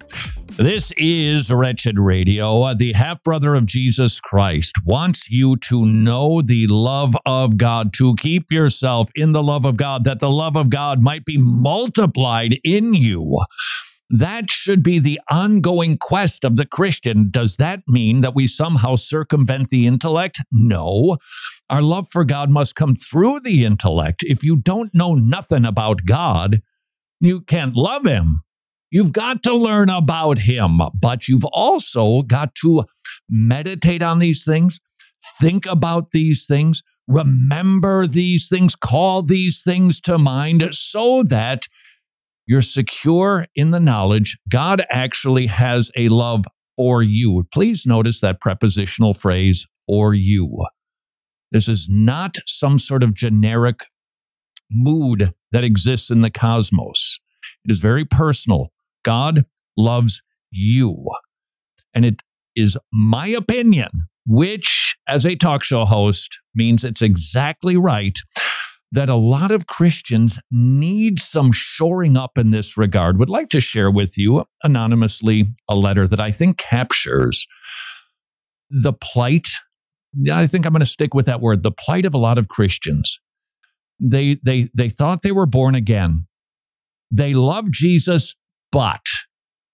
this 0.58 0.91
is 0.97 1.52
Wretched 1.52 1.97
Radio. 1.97 2.74
The 2.74 2.93
half 2.93 3.24
brother 3.24 3.56
of 3.56 3.66
Jesus 3.66 4.20
Christ 4.20 4.76
wants 4.86 5.30
you 5.30 5.56
to 5.58 5.86
know 5.86 6.41
the 6.41 6.68
love 6.68 7.16
of 7.26 7.58
God, 7.58 7.93
to 7.93 8.16
keep 8.16 8.52
yourself 8.52 9.10
in 9.16 9.32
the 9.32 9.43
love 9.43 9.66
of 9.66 9.78
God, 9.78 10.04
that 10.04 10.20
the 10.20 10.30
love 10.30 10.56
of 10.56 10.70
God 10.70 11.02
might 11.02 11.26
be 11.26 11.38
multiplied 11.38 12.60
in 12.64 12.93
you. 12.93 13.39
That 14.10 14.52
should 14.52 14.84
be 14.84 14.99
the 14.99 15.22
ongoing 15.30 15.97
quest 15.97 16.43
of 16.43 16.58
the 16.58 16.66
Christian. 16.66 17.30
Does 17.32 17.56
that 17.56 17.82
mean 17.88 18.22
that 18.22 18.36
we 18.36 18.45
somehow 18.45 18.95
circumvent 18.95 19.70
the 19.70 19.88
intellect? 19.88 20.39
No. 20.52 21.18
Our 21.70 21.82
love 21.82 22.10
for 22.12 22.26
God 22.26 22.49
must 22.49 22.76
come 22.76 22.95
through 22.95 23.39
the 23.39 23.64
intellect. 23.64 24.24
If 24.24 24.43
you 24.43 24.58
don't 24.58 24.93
know 24.93 25.16
nothing 25.16 25.66
about 25.66 26.06
God, 26.06 26.62
you 27.22 27.39
can't 27.41 27.76
love 27.76 28.06
Him. 28.06 28.41
You've 28.92 29.14
got 29.14 29.42
to 29.44 29.54
learn 29.56 29.89
about 29.89 30.39
Him, 30.39 30.82
but 31.00 31.28
you've 31.28 31.46
also 31.46 32.24
got 32.24 32.56
to 32.56 32.84
meditate 33.30 34.02
on 34.02 34.20
these 34.20 34.44
things, 34.44 34.80
think 35.39 35.66
about 35.66 36.12
these 36.12 36.46
things, 36.46 36.84
remember 37.08 38.06
these 38.06 38.50
things, 38.50 38.76
call 38.76 39.22
these 39.22 39.62
things 39.62 40.02
to 40.02 40.18
mind 40.18 40.68
so 40.74 41.24
that 41.24 41.68
You're 42.48 42.62
secure 42.62 43.46
in 43.56 43.72
the 43.72 43.80
knowledge 43.80 44.38
God 44.50 44.84
actually 44.89 45.48
has 45.48 45.89
a 45.96 46.10
love 46.10 46.46
for 46.76 47.02
you. 47.02 47.46
Please 47.54 47.86
notice 47.86 48.20
that 48.20 48.42
prepositional 48.42 49.14
phrase, 49.14 49.66
for 49.88 50.14
you. 50.14 50.66
This 51.52 51.68
is 51.68 51.88
not 51.89 52.38
some 52.48 52.80
sort 52.80 53.04
of 53.04 53.14
generic 53.14 53.82
mood 54.70 55.34
that 55.52 55.64
exists 55.64 56.10
in 56.10 56.22
the 56.22 56.30
cosmos. 56.30 57.20
It 57.66 57.72
is 57.72 57.80
very 57.80 58.06
personal. 58.06 58.72
God 59.04 59.45
loves 59.78 60.22
you. 60.52 60.97
And 61.93 62.06
it 62.06 62.22
is 62.56 62.78
my 62.91 63.28
opinion, 63.28 63.89
which, 64.26 64.95
as 65.08 65.26
a 65.26 65.36
talk 65.36 65.64
show 65.64 65.86
host, 65.86 66.38
means 66.54 66.84
it's 66.84 67.02
exactly 67.02 67.78
right, 67.78 68.18
that 68.91 69.10
a 69.10 69.16
lot 69.16 69.52
of 69.52 69.68
Christians 69.68 70.38
need 70.52 71.20
some 71.20 71.52
shoring 71.54 72.18
up 72.18 72.38
in 72.38 72.52
this 72.52 72.78
regard. 72.78 73.18
Would 73.20 73.30
like 73.30 73.49
to 73.49 73.62
share 73.62 73.89
with 73.89 74.18
you 74.18 74.45
anonymously 74.64 75.47
a 75.70 75.76
letter 75.76 76.08
that 76.08 76.20
I 76.20 76.32
think 76.32 76.58
captures 76.58 77.47
the 78.70 78.93
plight. 78.93 79.47
I 80.32 80.45
think 80.45 80.66
I'm 80.66 80.74
going 80.74 80.82
to 80.82 80.86
stick 80.86 81.14
with 81.14 81.26
that 81.28 81.39
word, 81.39 81.64
the 81.64 81.72
plight 81.72 82.06
of 82.06 82.14
a 82.14 82.18
lot 82.18 82.38
of 82.38 82.49
Christians. 82.49 83.20
They 83.99 84.38
they 84.43 84.70
they 84.76 84.89
thought 84.89 85.22
they 85.22 85.32
were 85.32 85.45
born 85.45 85.76
again. 85.76 86.26
They 87.12 87.34
love 87.34 87.72
Jesus, 87.72 88.36
but 88.72 89.02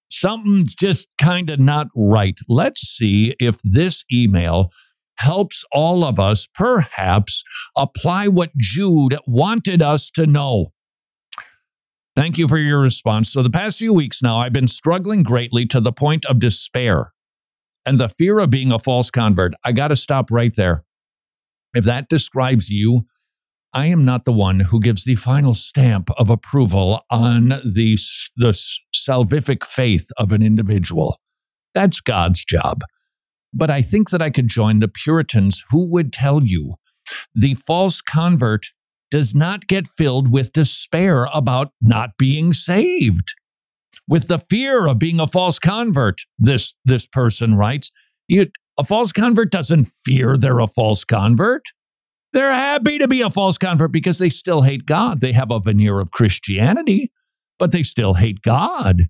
something's 0.09 0.75
just 0.75 1.09
kind 1.21 1.49
of 1.49 1.59
not 1.59 1.87
right. 1.95 2.37
Let's 2.47 2.81
see 2.81 3.35
if 3.39 3.59
this 3.63 4.03
email 4.11 4.71
helps 5.17 5.63
all 5.71 6.03
of 6.03 6.19
us 6.19 6.47
perhaps 6.53 7.43
apply 7.75 8.27
what 8.27 8.55
Jude 8.57 9.17
wanted 9.25 9.81
us 9.81 10.09
to 10.11 10.25
know. 10.25 10.67
Thank 12.15 12.37
you 12.37 12.47
for 12.47 12.57
your 12.57 12.81
response. 12.81 13.31
So, 13.31 13.43
the 13.43 13.49
past 13.49 13.77
few 13.77 13.93
weeks 13.93 14.23
now, 14.23 14.39
I've 14.39 14.53
been 14.53 14.67
struggling 14.67 15.21
greatly 15.21 15.67
to 15.67 15.79
the 15.79 15.91
point 15.91 16.25
of 16.25 16.39
despair 16.39 17.13
and 17.85 17.99
the 17.99 18.09
fear 18.09 18.39
of 18.39 18.49
being 18.49 18.71
a 18.71 18.79
false 18.79 19.11
convert. 19.11 19.53
I 19.63 19.71
got 19.71 19.89
to 19.89 19.95
stop 19.95 20.31
right 20.31 20.55
there. 20.55 20.83
If 21.75 21.85
that 21.85 22.09
describes 22.09 22.69
you, 22.69 23.05
I 23.71 23.85
am 23.87 24.03
not 24.03 24.25
the 24.25 24.33
one 24.33 24.61
who 24.61 24.79
gives 24.79 25.03
the 25.03 25.15
final 25.15 25.53
stamp 25.53 26.09
of 26.17 26.31
approval 26.31 27.05
on 27.11 27.49
the, 27.63 27.97
the 28.35 28.53
salvific 29.07 29.65
faith 29.65 30.09
of 30.17 30.31
an 30.31 30.41
individual. 30.41 31.19
That's 31.73 32.01
God's 32.01 32.43
job. 32.43 32.81
But 33.53 33.69
I 33.69 33.81
think 33.81 34.09
that 34.09 34.21
I 34.21 34.29
could 34.29 34.47
join 34.47 34.79
the 34.79 34.87
Puritans 34.87 35.63
who 35.69 35.85
would 35.89 36.11
tell 36.11 36.43
you 36.43 36.75
the 37.33 37.53
false 37.55 38.01
convert 38.01 38.67
does 39.09 39.33
not 39.33 39.67
get 39.67 39.87
filled 39.87 40.31
with 40.31 40.51
despair 40.51 41.27
about 41.33 41.71
not 41.81 42.11
being 42.17 42.51
saved. 42.53 43.33
With 44.07 44.27
the 44.27 44.39
fear 44.39 44.87
of 44.87 44.99
being 44.99 45.19
a 45.19 45.27
false 45.27 45.59
convert, 45.59 46.21
this, 46.37 46.75
this 46.85 47.07
person 47.07 47.55
writes, 47.55 47.91
you, 48.27 48.47
a 48.77 48.83
false 48.83 49.11
convert 49.11 49.51
doesn't 49.51 49.85
fear 50.05 50.37
they're 50.37 50.59
a 50.59 50.67
false 50.67 51.03
convert. 51.03 51.63
They're 52.33 52.53
happy 52.53 52.99
to 52.99 53.07
be 53.07 53.21
a 53.21 53.29
false 53.29 53.57
convert 53.57 53.91
because 53.91 54.17
they 54.17 54.29
still 54.29 54.61
hate 54.61 54.85
God. 54.85 55.21
They 55.21 55.31
have 55.31 55.51
a 55.51 55.59
veneer 55.59 55.99
of 55.99 56.11
Christianity, 56.11 57.11
but 57.59 57.71
they 57.71 57.83
still 57.83 58.15
hate 58.15 58.41
God. 58.41 59.03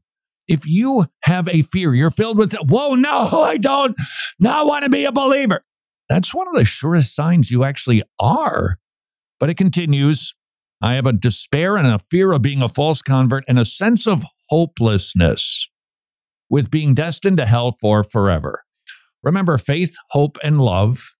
If 0.48 0.66
you 0.66 1.06
have 1.24 1.48
a 1.50 1.62
fear, 1.62 1.94
you're 1.94 2.10
filled 2.10 2.38
with, 2.38 2.54
whoa, 2.54 2.96
no, 2.96 3.30
I 3.44 3.58
don't 3.58 3.96
not 4.40 4.66
want 4.66 4.84
to 4.84 4.90
be 4.90 5.06
a 5.06 5.12
believer. 5.12 5.64
That's 6.10 6.34
one 6.34 6.48
of 6.48 6.56
the 6.56 6.66
surest 6.66 7.16
signs 7.16 7.52
you 7.52 7.64
actually 7.64 8.04
are. 8.20 8.78
But 9.40 9.50
it 9.50 9.58
continues 9.58 10.34
I 10.82 10.94
have 10.94 11.08
a 11.08 11.14
despair 11.14 11.76
and 11.76 11.88
a 11.88 11.98
fear 11.98 12.32
of 12.32 12.44
being 12.44 12.62
a 12.62 12.70
false 12.70 13.02
convert 13.02 13.44
and 13.48 13.58
a 13.58 13.66
sense 13.66 14.06
of 14.06 14.24
hopelessness 14.50 15.70
with 16.50 16.72
being 16.72 16.94
destined 16.94 17.38
to 17.38 17.46
hell 17.46 17.72
for 17.72 18.04
forever. 18.04 18.64
Remember, 19.24 19.58
faith, 19.58 19.96
hope, 20.12 20.38
and 20.44 20.62
love 20.62 21.16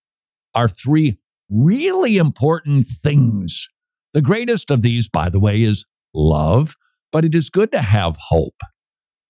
are 0.54 0.68
three 0.68 1.18
really 1.50 2.16
important 2.16 2.86
things. 2.86 3.68
The 4.14 4.22
greatest 4.22 4.70
of 4.70 4.82
these, 4.82 5.08
by 5.08 5.28
the 5.28 5.40
way, 5.40 5.62
is 5.62 5.84
love, 6.14 6.76
but 7.12 7.24
it 7.24 7.34
is 7.34 7.50
good 7.50 7.72
to 7.72 7.82
have 7.82 8.16
hope. 8.16 8.60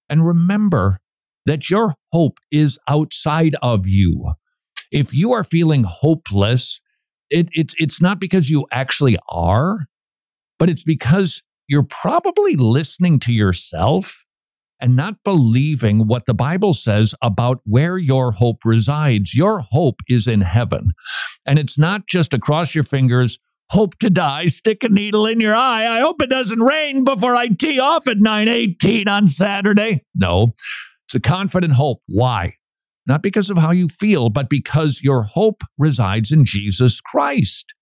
And 0.09 0.27
remember 0.27 0.99
that 1.47 1.71
your 1.71 1.95
hope 2.13 2.39
is 2.51 2.79
outside 2.89 3.57
of 3.63 3.87
you. 3.87 4.33
If 4.91 5.13
you 5.13 5.33
are 5.33 5.45
feeling 5.45 5.85
hopeless, 5.85 6.81
it, 7.31 7.49
it's, 7.53 7.75
it's 7.79 8.01
not 8.01 8.21
because 8.21 8.51
you 8.51 8.67
actually 8.71 9.19
are, 9.31 9.87
but 10.59 10.71
it's 10.71 10.85
because 10.85 11.43
you're 11.69 11.83
probably 11.83 12.57
listening 12.57 13.19
to 13.21 13.33
yourself 13.33 14.25
and 14.81 14.97
not 14.97 15.17
believing 15.25 16.07
what 16.07 16.27
the 16.27 16.35
Bible 16.35 16.73
says 16.73 17.15
about 17.21 17.61
where 17.65 17.99
your 17.99 18.33
hope 18.33 18.59
resides. 18.65 19.35
Your 19.35 19.61
hope 19.61 20.01
is 20.09 20.27
in 20.27 20.41
heaven. 20.41 20.91
And 21.45 21.59
it's 21.59 21.79
not 21.79 22.07
just 22.07 22.33
across 22.33 22.75
your 22.75 22.85
fingers, 22.85 23.39
hope 23.71 23.99
to 23.99 24.11
die, 24.11 24.47
stick 24.47 24.83
a 24.83 24.89
needle 24.89 25.27
in 25.27 25.41
your 25.41 25.55
eye. 25.55 25.87
I 25.87 26.01
hope 26.01 26.23
it 26.23 26.31
doesn't 26.31 26.61
rain 26.61 27.05
before 27.05 27.37
I 27.37 27.49
tee 27.49 27.79
off 27.79 28.07
at 28.07 28.19
918 28.19 29.09
on 29.09 29.27
Saturday. 29.27 30.05
No, 30.19 30.55
it's 31.07 31.15
a 31.15 31.21
confident 31.21 31.75
hope. 31.75 32.03
Why? 32.07 32.55
Not 33.07 33.23
because 33.23 33.49
of 33.49 33.57
how 33.57 33.71
you 33.71 33.89
feel, 33.89 34.29
but 34.29 34.51
because 34.51 35.01
your 35.03 35.23
hope 35.23 35.63
resides 35.79 36.31
in 36.31 36.45
Jesus 36.45 37.01
Christ. 37.01 37.73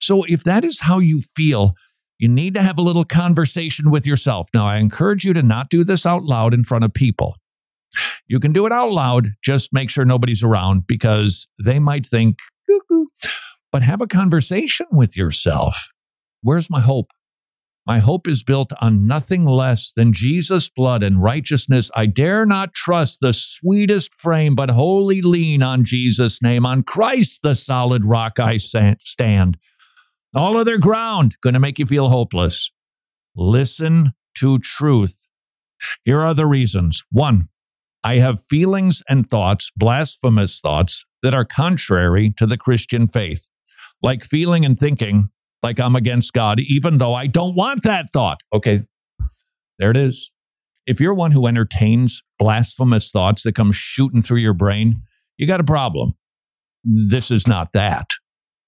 So 0.00 0.24
if 0.24 0.44
that 0.44 0.64
is 0.64 0.80
how 0.80 0.98
you 0.98 1.20
feel, 1.20 1.74
you 2.18 2.28
need 2.28 2.54
to 2.54 2.62
have 2.62 2.78
a 2.78 2.82
little 2.82 3.04
conversation 3.04 3.90
with 3.90 4.06
yourself. 4.06 4.48
Now, 4.54 4.66
I 4.66 4.78
encourage 4.78 5.24
you 5.24 5.34
to 5.34 5.42
not 5.42 5.68
do 5.68 5.84
this 5.84 6.06
out 6.06 6.24
loud 6.24 6.54
in 6.54 6.64
front 6.64 6.84
of 6.84 6.94
people. 6.94 7.36
You 8.26 8.40
can 8.40 8.52
do 8.52 8.66
it 8.66 8.72
out 8.72 8.90
loud, 8.90 9.28
just 9.42 9.72
make 9.72 9.90
sure 9.90 10.04
nobody's 10.04 10.42
around 10.42 10.86
because 10.86 11.46
they 11.62 11.78
might 11.78 12.06
think. 12.06 12.38
But 13.76 13.82
have 13.82 14.00
a 14.00 14.06
conversation 14.06 14.86
with 14.90 15.18
yourself. 15.18 15.88
Where's 16.40 16.70
my 16.70 16.80
hope? 16.80 17.10
My 17.86 17.98
hope 17.98 18.26
is 18.26 18.42
built 18.42 18.72
on 18.80 19.06
nothing 19.06 19.44
less 19.44 19.92
than 19.94 20.14
Jesus' 20.14 20.70
blood 20.70 21.02
and 21.02 21.22
righteousness. 21.22 21.90
I 21.94 22.06
dare 22.06 22.46
not 22.46 22.72
trust 22.72 23.18
the 23.20 23.34
sweetest 23.34 24.14
frame, 24.14 24.54
but 24.54 24.70
wholly 24.70 25.20
lean 25.20 25.62
on 25.62 25.84
Jesus' 25.84 26.40
name. 26.40 26.64
On 26.64 26.82
Christ, 26.84 27.40
the 27.42 27.54
solid 27.54 28.06
rock, 28.06 28.40
I 28.40 28.56
stand. 28.56 29.58
All 30.34 30.56
other 30.56 30.78
ground 30.78 31.36
going 31.42 31.52
to 31.52 31.60
make 31.60 31.78
you 31.78 31.84
feel 31.84 32.08
hopeless. 32.08 32.70
Listen 33.34 34.14
to 34.36 34.58
truth. 34.58 35.26
Here 36.02 36.22
are 36.22 36.32
the 36.32 36.46
reasons. 36.46 37.04
One, 37.12 37.50
I 38.02 38.20
have 38.20 38.42
feelings 38.42 39.02
and 39.06 39.28
thoughts, 39.28 39.70
blasphemous 39.76 40.60
thoughts, 40.60 41.04
that 41.22 41.34
are 41.34 41.44
contrary 41.44 42.32
to 42.38 42.46
the 42.46 42.56
Christian 42.56 43.06
faith, 43.06 43.48
like 44.02 44.24
feeling 44.24 44.64
and 44.64 44.78
thinking 44.78 45.30
like 45.62 45.80
I'm 45.80 45.96
against 45.96 46.32
God, 46.32 46.60
even 46.60 46.98
though 46.98 47.14
I 47.14 47.26
don't 47.26 47.54
want 47.54 47.82
that 47.82 48.12
thought. 48.12 48.40
Okay, 48.52 48.82
there 49.78 49.90
it 49.90 49.96
is. 49.96 50.30
If 50.86 51.00
you're 51.00 51.14
one 51.14 51.32
who 51.32 51.46
entertains 51.46 52.22
blasphemous 52.38 53.10
thoughts 53.10 53.42
that 53.42 53.54
come 53.54 53.72
shooting 53.72 54.22
through 54.22 54.38
your 54.38 54.54
brain, 54.54 55.02
you 55.36 55.46
got 55.46 55.60
a 55.60 55.64
problem. 55.64 56.14
This 56.84 57.30
is 57.30 57.48
not 57.48 57.72
that. 57.72 58.06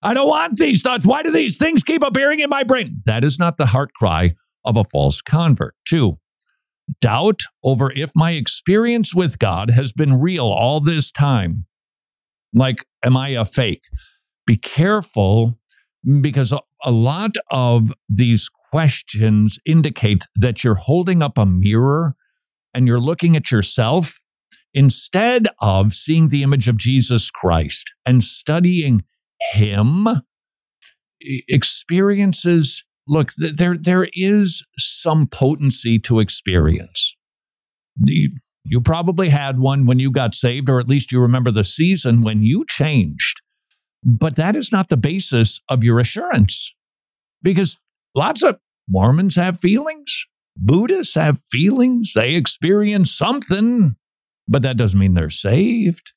I 0.02 0.14
don't 0.14 0.28
want 0.28 0.58
these 0.58 0.82
thoughts. 0.82 1.06
Why 1.06 1.22
do 1.22 1.30
these 1.30 1.56
things 1.56 1.84
keep 1.84 2.02
appearing 2.02 2.40
in 2.40 2.50
my 2.50 2.64
brain? 2.64 3.02
That 3.04 3.24
is 3.24 3.38
not 3.38 3.56
the 3.56 3.66
heart 3.66 3.92
cry 3.94 4.34
of 4.64 4.76
a 4.76 4.84
false 4.84 5.20
convert. 5.20 5.74
Two, 5.86 6.18
doubt 7.00 7.40
over 7.62 7.92
if 7.92 8.12
my 8.14 8.32
experience 8.32 9.14
with 9.14 9.38
God 9.38 9.70
has 9.70 9.92
been 9.92 10.20
real 10.20 10.46
all 10.46 10.80
this 10.80 11.12
time. 11.12 11.66
Like, 12.52 12.84
am 13.04 13.16
I 13.16 13.30
a 13.30 13.44
fake? 13.44 13.82
Be 14.48 14.56
careful 14.56 15.58
because 16.22 16.54
a 16.82 16.90
lot 16.90 17.32
of 17.50 17.92
these 18.08 18.48
questions 18.72 19.58
indicate 19.66 20.24
that 20.36 20.64
you're 20.64 20.74
holding 20.74 21.22
up 21.22 21.36
a 21.36 21.44
mirror 21.44 22.14
and 22.72 22.88
you're 22.88 22.98
looking 22.98 23.36
at 23.36 23.50
yourself 23.50 24.22
instead 24.72 25.48
of 25.60 25.92
seeing 25.92 26.30
the 26.30 26.42
image 26.42 26.66
of 26.66 26.78
Jesus 26.78 27.30
Christ 27.30 27.90
and 28.06 28.24
studying 28.24 29.04
him. 29.52 30.08
Experiences 31.20 32.84
look 33.06 33.32
there 33.36 33.76
there 33.76 34.08
is 34.14 34.64
some 34.78 35.26
potency 35.26 35.98
to 35.98 36.20
experience. 36.20 37.18
You, 38.02 38.30
you 38.64 38.80
probably 38.80 39.28
had 39.28 39.58
one 39.58 39.84
when 39.84 39.98
you 39.98 40.10
got 40.10 40.34
saved 40.34 40.70
or 40.70 40.80
at 40.80 40.88
least 40.88 41.12
you 41.12 41.20
remember 41.20 41.50
the 41.50 41.64
season 41.64 42.22
when 42.22 42.42
you 42.42 42.64
changed 42.66 43.42
but 44.04 44.36
that 44.36 44.56
is 44.56 44.70
not 44.72 44.88
the 44.88 44.96
basis 44.96 45.60
of 45.68 45.84
your 45.84 45.98
assurance 45.98 46.74
because 47.42 47.78
lots 48.14 48.42
of 48.42 48.58
mormons 48.88 49.36
have 49.36 49.58
feelings 49.58 50.26
buddhists 50.56 51.14
have 51.14 51.40
feelings 51.50 52.12
they 52.14 52.34
experience 52.34 53.12
something 53.12 53.96
but 54.46 54.62
that 54.62 54.76
doesn't 54.76 54.98
mean 54.98 55.14
they're 55.14 55.30
saved 55.30 56.12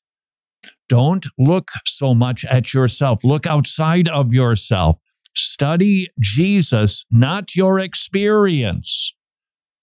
don't 0.88 1.26
look 1.38 1.70
so 1.86 2.14
much 2.14 2.44
at 2.44 2.74
yourself. 2.74 3.24
Look 3.24 3.46
outside 3.46 4.08
of 4.08 4.32
yourself. 4.34 4.98
Study 5.34 6.08
Jesus, 6.20 7.06
not 7.10 7.54
your 7.56 7.78
experience. 7.78 9.14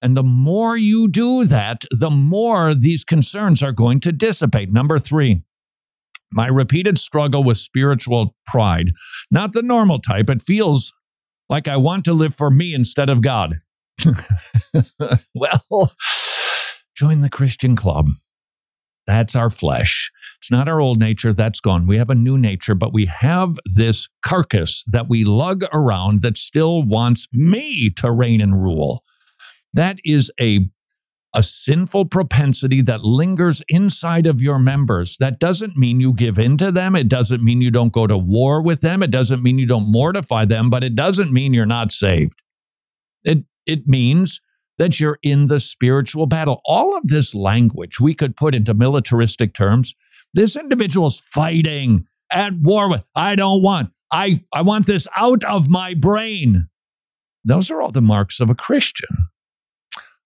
And 0.02 0.16
the 0.16 0.24
more 0.24 0.78
you 0.78 1.08
do 1.10 1.46
that, 1.46 1.84
the 1.92 2.12
more 2.12 2.74
these 2.74 3.04
concerns 3.04 3.64
are 3.64 3.72
going 3.72 4.00
to 4.02 4.12
dissipate. 4.12 4.72
Number 4.72 5.00
three, 5.00 5.42
my 6.32 6.48
repeated 6.48 6.98
struggle 6.98 7.44
with 7.44 7.58
spiritual 7.58 8.36
pride, 8.48 8.92
not 9.32 9.54
the 9.54 9.62
normal 9.62 10.00
type. 10.00 10.30
It 10.30 10.42
feels 10.42 10.94
like 11.50 11.68
I 11.68 11.78
want 11.78 12.06
to 12.06 12.14
live 12.14 12.36
for 12.36 12.50
me 12.50 12.74
instead 12.74 13.10
of 13.10 13.22
God. 13.22 13.56
well, 15.36 15.92
join 16.96 17.22
the 17.22 17.30
Christian 17.30 17.76
club. 17.76 18.10
That's 19.08 19.36
our 19.36 19.50
flesh. 19.50 20.12
It's 20.38 20.52
not 20.52 20.68
our 20.68 20.80
old 20.80 21.00
nature. 21.00 21.34
That's 21.34 21.60
gone. 21.60 21.88
We 21.88 21.98
have 21.98 22.12
a 22.12 22.16
new 22.16 22.38
nature, 22.38 22.76
but 22.76 22.94
we 22.94 23.08
have 23.08 23.58
this 23.66 24.08
carcass 24.24 24.84
that 24.86 25.10
we 25.10 25.26
lug 25.26 25.64
around 25.74 26.22
that 26.22 26.38
still 26.38 26.84
wants 26.84 27.28
me 27.34 27.90
to 27.98 28.12
reign 28.12 28.40
and 28.40 28.62
rule. 28.62 29.04
That 29.74 29.98
is 30.06 30.32
a 30.40 30.70
a 31.36 31.44
sinful 31.44 32.06
propensity 32.06 32.82
that 32.82 33.04
lingers 33.04 33.62
inside 33.68 34.26
of 34.26 34.42
your 34.42 34.58
members. 34.58 35.16
That 35.18 35.40
doesn't 35.40 35.78
mean 35.78 36.00
you 36.00 36.14
give 36.14 36.40
in 36.40 36.58
to 36.58 36.72
them. 36.72 36.96
It 36.96 37.08
doesn't 37.08 37.44
mean 37.44 37.62
you 37.62 37.72
don't 37.72 37.94
go 37.94 38.08
to 38.08 38.18
war 38.18 38.62
with 38.62 38.82
them. 38.82 39.04
It 39.04 39.12
doesn't 39.12 39.44
mean 39.44 39.60
you 39.60 39.68
don't 39.68 39.92
mortify 39.92 40.46
them, 40.46 40.70
but 40.70 40.84
it 40.84 40.96
doesn't 40.96 41.32
mean 41.32 41.54
you're 41.54 41.66
not 41.66 41.92
saved. 41.92 42.42
It, 43.24 43.44
it 43.66 43.88
means 43.88 44.42
that 44.80 45.00
you're 45.00 45.20
in 45.22 45.48
the 45.48 45.60
spiritual 45.60 46.26
battle. 46.26 46.62
All 46.66 46.98
of 46.98 47.08
this 47.08 47.36
language 47.36 48.00
we 48.00 48.16
could 48.16 48.36
put 48.36 48.56
into 48.56 48.74
militaristic 48.74 49.54
terms. 49.54 49.94
This 50.34 50.56
individual's 50.56 51.20
fighting 51.20 52.08
at 52.32 52.54
war 52.60 52.90
with, 52.90 53.04
I 53.16 53.36
don't 53.36 53.62
want, 53.62 53.92
I, 54.12 54.44
I 54.54 54.62
want 54.62 54.88
this 54.88 55.08
out 55.16 55.44
of 55.44 55.70
my 55.70 55.94
brain. 55.94 56.70
Those 57.44 57.70
are 57.70 57.82
all 57.82 57.92
the 57.92 58.02
marks 58.02 58.40
of 58.40 58.50
a 58.50 58.56
Christian. 58.56 59.10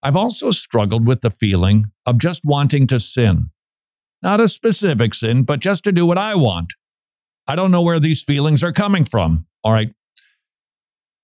I've 0.04 0.18
also 0.18 0.51
struggled 0.51 1.08
with 1.08 1.22
the 1.22 1.32
feeling 1.32 1.86
of 2.06 2.18
just 2.20 2.41
wanting 2.43 2.88
to 2.88 2.99
sin. 2.99 3.51
Not 4.22 4.41
a 4.41 4.47
specific 4.47 5.14
sin, 5.14 5.43
but 5.43 5.60
just 5.62 5.84
to 5.86 5.91
do 5.91 6.06
what 6.06 6.18
I 6.18 6.36
want. 6.36 6.74
I 7.47 7.56
don't 7.56 7.72
know 7.72 7.82
where 7.82 7.99
these 7.99 8.24
feelings 8.24 8.64
are 8.64 8.74
coming 8.74 9.06
from. 9.06 9.47
All 9.64 9.72
right. 9.72 9.93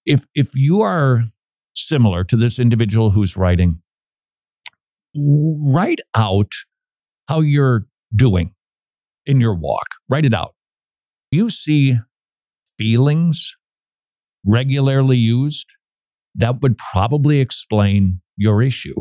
If 0.06 0.26
if 0.34 0.56
you 0.56 0.82
are 0.82 1.26
similar 1.76 2.24
to 2.24 2.38
this 2.38 2.58
individual 2.58 3.12
who's 3.12 3.38
writing, 3.38 3.82
write 5.16 6.00
out 6.16 6.52
how 7.28 7.42
you're 7.42 7.86
doing 8.16 8.56
in 9.26 9.42
your 9.42 9.54
walk. 9.54 9.86
Write 10.10 10.26
it 10.26 10.34
out. 10.34 10.56
You 11.32 11.50
see 11.50 12.00
feelings 12.78 13.56
regularly 14.46 15.18
used, 15.18 15.68
that 16.36 16.62
would 16.62 16.78
probably 16.78 17.40
explain 17.40 18.22
your 18.40 18.64
issue. 18.64 18.96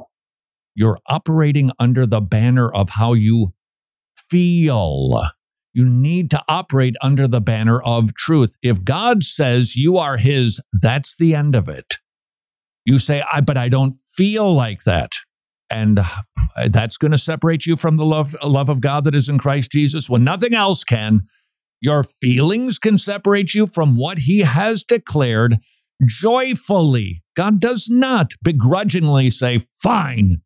You're 0.75 0.99
operating 1.07 1.71
under 1.79 2.05
the 2.05 2.21
banner 2.21 2.71
of 2.71 2.91
how 2.91 3.15
you 3.15 3.55
feel. 4.29 5.23
You 5.73 5.89
need 5.89 6.31
to 6.33 6.43
operate 6.49 6.97
under 7.01 7.27
the 7.27 7.41
banner 7.41 7.81
of 7.81 8.15
truth. 8.15 8.57
If 8.63 8.85
God 8.85 9.23
says 9.23 9.77
you 9.77 9.97
are 9.97 10.17
His, 10.17 10.61
that's 10.83 11.17
the 11.17 11.35
end 11.35 11.55
of 11.55 11.69
it. 11.69 11.95
You 12.85 12.99
say, 12.99 13.23
I, 13.33 13.41
but 13.41 13.57
I 13.57 13.69
don't 13.69 13.95
feel 14.17 14.53
like 14.55 14.85
that. 14.85 15.13
And 15.71 16.01
that's 16.69 16.97
going 16.97 17.13
to 17.13 17.19
separate 17.19 17.67
you 17.67 17.77
from 17.77 17.97
the 17.97 18.05
love, 18.05 18.35
love 18.43 18.69
of 18.69 18.81
God 18.81 19.05
that 19.05 19.15
is 19.15 19.29
in 19.29 19.39
Christ 19.39 19.71
Jesus 19.71 20.09
when 20.09 20.25
nothing 20.25 20.55
else 20.55 20.85
can. 20.85 21.23
Your 21.81 22.03
feelings 22.03 22.79
can 22.79 22.99
separate 22.99 23.55
you 23.55 23.69
from 23.69 23.97
what 23.97 24.19
He 24.19 24.41
has 24.41 24.83
declared 24.83 25.59
joyfully. 26.07 27.23
God 27.37 27.61
does 27.61 27.89
not 27.91 28.33
begrudgingly 28.43 29.31
say, 29.31 29.67
Fine, 29.83 30.43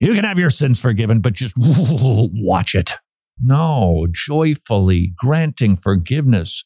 you 0.00 0.14
can 0.14 0.24
have 0.24 0.38
your 0.38 0.50
sins 0.50 0.78
forgiven, 0.78 1.20
but 1.20 1.34
just 1.34 1.54
watch 1.58 2.74
it. 2.74 2.92
No, 3.40 4.08
joyfully 4.10 5.12
granting 5.16 5.76
forgiveness, 5.76 6.64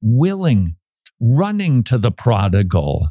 willing, 0.00 0.76
running 1.20 1.82
to 1.84 1.98
the 1.98 2.10
prodigal. 2.10 3.08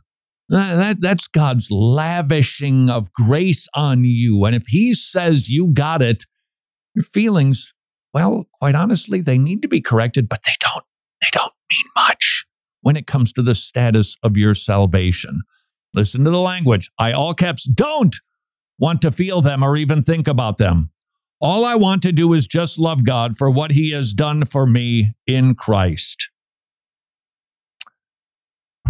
That, 0.50 1.00
that's 1.00 1.28
God's 1.28 1.70
lavishing 1.70 2.90
of 2.90 3.14
grace 3.14 3.68
on 3.76 4.04
you. 4.04 4.46
And 4.46 4.56
if 4.56 4.66
He 4.68 4.96
says 4.96 5.50
you 5.50 5.68
got 5.68 6.02
it, 6.02 6.26
your 6.96 7.04
feelings, 7.04 7.72
well, 8.14 8.48
quite 8.60 8.74
honestly, 8.74 9.22
they 9.22 9.38
need 9.38 9.62
to 9.62 9.68
be 9.68 9.82
corrected, 9.82 10.28
but 10.28 10.42
they 10.46 10.54
don't, 10.60 10.86
they 11.22 11.28
don't 11.32 11.54
mean 11.72 11.86
much 11.96 12.39
when 12.82 12.96
it 12.96 13.08
comes 13.08 13.34
to 13.34 13.42
the 13.42 13.56
status 13.56 14.16
of 14.24 14.38
your 14.38 14.56
salvation. 14.56 15.42
Listen 15.94 16.24
to 16.24 16.32
the 16.32 16.40
language. 16.40 16.90
I 17.00 17.12
all 17.12 17.34
caps 17.34 17.64
don't 17.64 18.16
want 18.78 19.02
to 19.02 19.12
feel 19.12 19.42
them 19.42 19.64
or 19.64 19.76
even 19.76 20.04
think 20.04 20.28
about 20.28 20.58
them. 20.58 20.92
All 21.42 21.66
I 21.66 21.76
want 21.76 22.02
to 22.04 22.12
do 22.12 22.34
is 22.34 22.48
just 22.48 22.78
love 22.78 23.06
God 23.06 23.38
for 23.38 23.50
what 23.50 23.72
he 23.72 23.92
has 23.92 24.14
done 24.14 24.46
for 24.46 24.66
me 24.66 25.14
in 25.26 25.56
Christ. 25.56 26.30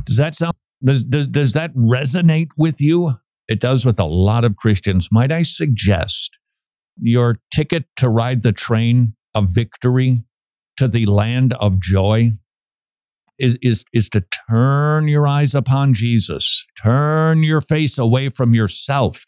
Does 0.05 0.17
that 0.17 0.35
sound 0.35 0.55
does, 0.83 1.03
does, 1.03 1.27
does 1.27 1.53
that 1.53 1.73
resonate 1.75 2.49
with 2.57 2.79
you? 2.79 3.15
It 3.47 3.59
does 3.59 3.85
with 3.85 3.99
a 3.99 4.05
lot 4.05 4.45
of 4.45 4.55
Christians. 4.55 5.09
Might 5.11 5.31
I 5.31 5.41
suggest 5.41 6.37
your 7.01 7.39
ticket 7.53 7.85
to 7.97 8.09
ride 8.09 8.43
the 8.43 8.53
train 8.53 9.15
of 9.33 9.49
victory 9.49 10.23
to 10.77 10.87
the 10.87 11.05
land 11.05 11.53
of 11.53 11.79
joy 11.79 12.37
is, 13.39 13.57
is, 13.61 13.83
is 13.93 14.09
to 14.09 14.23
turn 14.49 15.07
your 15.07 15.27
eyes 15.27 15.55
upon 15.55 15.93
Jesus. 15.93 16.65
Turn 16.77 17.43
your 17.43 17.61
face 17.61 17.97
away 17.97 18.29
from 18.29 18.53
yourself. 18.53 19.23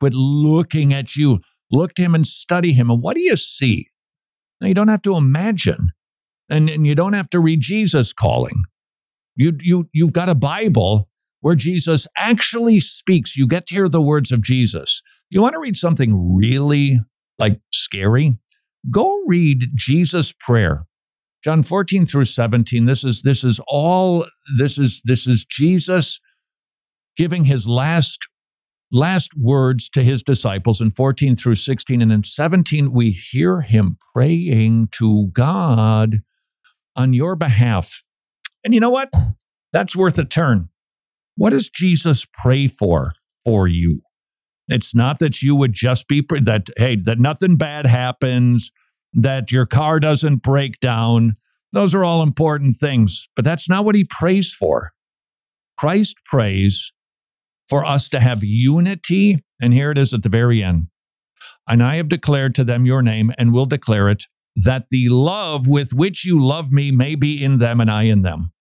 Quit 0.00 0.14
looking 0.14 0.92
at 0.92 1.16
you. 1.16 1.40
Look 1.70 1.94
to 1.94 2.02
him 2.02 2.14
and 2.14 2.26
study 2.26 2.72
him. 2.72 2.90
And 2.90 3.02
what 3.02 3.14
do 3.14 3.20
you 3.20 3.36
see? 3.36 3.88
Now, 4.60 4.68
you 4.68 4.74
don't 4.74 4.88
have 4.88 5.02
to 5.02 5.16
imagine, 5.16 5.90
and, 6.48 6.70
and 6.70 6.86
you 6.86 6.94
don't 6.94 7.14
have 7.14 7.30
to 7.30 7.40
read 7.40 7.60
Jesus 7.60 8.12
calling. 8.12 8.62
You, 9.36 9.52
you, 9.60 9.88
you've 9.92 10.12
got 10.12 10.28
a 10.28 10.34
Bible 10.34 11.08
where 11.40 11.54
Jesus 11.54 12.06
actually 12.16 12.80
speaks. 12.80 13.36
You 13.36 13.46
get 13.46 13.66
to 13.66 13.74
hear 13.74 13.88
the 13.88 14.00
words 14.00 14.30
of 14.30 14.42
Jesus. 14.42 15.02
You 15.28 15.42
want 15.42 15.54
to 15.54 15.60
read 15.60 15.76
something 15.76 16.36
really 16.36 17.00
like 17.38 17.60
scary? 17.72 18.38
Go 18.90 19.24
read 19.26 19.70
Jesus' 19.74 20.32
prayer. 20.32 20.86
John 21.44 21.62
14 21.62 22.06
through 22.06 22.24
17, 22.24 22.86
this 22.86 23.04
is 23.04 23.20
this 23.20 23.44
is 23.44 23.60
all 23.68 24.26
this 24.58 24.78
is 24.78 25.02
this 25.04 25.26
is 25.26 25.44
Jesus 25.44 26.18
giving 27.18 27.44
his 27.44 27.68
last 27.68 28.18
last 28.90 29.32
words 29.36 29.90
to 29.90 30.02
his 30.02 30.22
disciples 30.22 30.80
in 30.80 30.90
14 30.90 31.36
through 31.36 31.56
16 31.56 32.00
and 32.00 32.12
in 32.12 32.24
17 32.24 32.92
we 32.92 33.10
hear 33.10 33.60
him 33.60 33.98
praying 34.14 34.88
to 34.92 35.28
God 35.32 36.22
on 36.96 37.12
your 37.12 37.36
behalf. 37.36 38.02
And 38.64 38.72
you 38.72 38.80
know 38.80 38.90
what? 38.90 39.10
That's 39.72 39.94
worth 39.94 40.16
a 40.18 40.24
turn. 40.24 40.70
What 41.36 41.50
does 41.50 41.68
Jesus 41.68 42.26
pray 42.32 42.68
for 42.68 43.12
for 43.44 43.68
you? 43.68 44.00
It's 44.68 44.94
not 44.94 45.18
that 45.18 45.42
you 45.42 45.54
would 45.56 45.74
just 45.74 46.08
be 46.08 46.24
that 46.42 46.68
hey 46.78 46.96
that 47.04 47.18
nothing 47.18 47.56
bad 47.56 47.84
happens 47.84 48.72
that 49.14 49.50
your 49.50 49.66
car 49.66 50.00
doesn't 50.00 50.42
break 50.42 50.80
down. 50.80 51.36
Those 51.72 51.94
are 51.94 52.04
all 52.04 52.22
important 52.22 52.76
things, 52.76 53.28
but 53.34 53.44
that's 53.44 53.68
not 53.68 53.84
what 53.84 53.94
he 53.94 54.04
prays 54.04 54.52
for. 54.52 54.92
Christ 55.78 56.16
prays 56.26 56.92
for 57.68 57.84
us 57.84 58.08
to 58.10 58.20
have 58.20 58.44
unity, 58.44 59.42
and 59.60 59.72
here 59.72 59.90
it 59.90 59.98
is 59.98 60.12
at 60.12 60.22
the 60.22 60.28
very 60.28 60.62
end. 60.62 60.88
And 61.68 61.82
I 61.82 61.96
have 61.96 62.08
declared 62.08 62.54
to 62.56 62.64
them 62.64 62.84
your 62.84 63.02
name 63.02 63.32
and 63.38 63.52
will 63.52 63.66
declare 63.66 64.08
it, 64.08 64.24
that 64.56 64.86
the 64.90 65.08
love 65.08 65.66
with 65.66 65.94
which 65.94 66.24
you 66.24 66.44
love 66.44 66.70
me 66.70 66.90
may 66.90 67.14
be 67.14 67.42
in 67.42 67.58
them 67.58 67.80
and 67.80 67.90
I 67.90 68.02
in 68.02 68.22
them. 68.22 68.52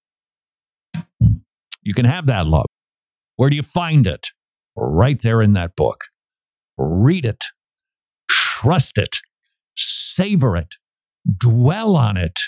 You 1.81 1.93
can 1.93 2.05
have 2.05 2.25
that 2.27 2.47
love. 2.47 2.65
Where 3.35 3.49
do 3.49 3.55
you 3.55 3.63
find 3.63 4.07
it? 4.07 4.27
Right 4.75 5.21
there 5.21 5.41
in 5.41 5.53
that 5.53 5.75
book. 5.75 6.05
Read 6.77 7.25
it, 7.25 7.43
trust 8.29 8.97
it, 8.97 9.17
savor 10.15 10.55
it, 10.57 10.75
dwell 11.37 11.95
on 11.95 12.17
it, 12.17 12.39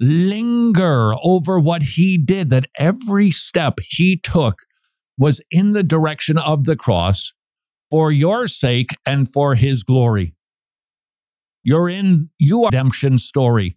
linger 0.00 1.14
over 1.22 1.58
what 1.58 1.82
he 1.82 2.18
did, 2.18 2.50
that 2.50 2.66
every 2.78 3.30
step 3.30 3.78
he 3.80 4.16
took 4.16 4.60
was 5.18 5.40
in 5.50 5.72
the 5.72 5.82
direction 5.82 6.36
of 6.38 6.64
the 6.64 6.76
cross 6.76 7.32
for 7.90 8.12
your 8.12 8.46
sake 8.46 8.90
and 9.06 9.32
for 9.32 9.54
his 9.54 9.82
glory. 9.82 10.34
You're 11.62 11.88
in 11.88 12.30
your 12.38 12.66
redemption 12.66 13.18
story. 13.18 13.76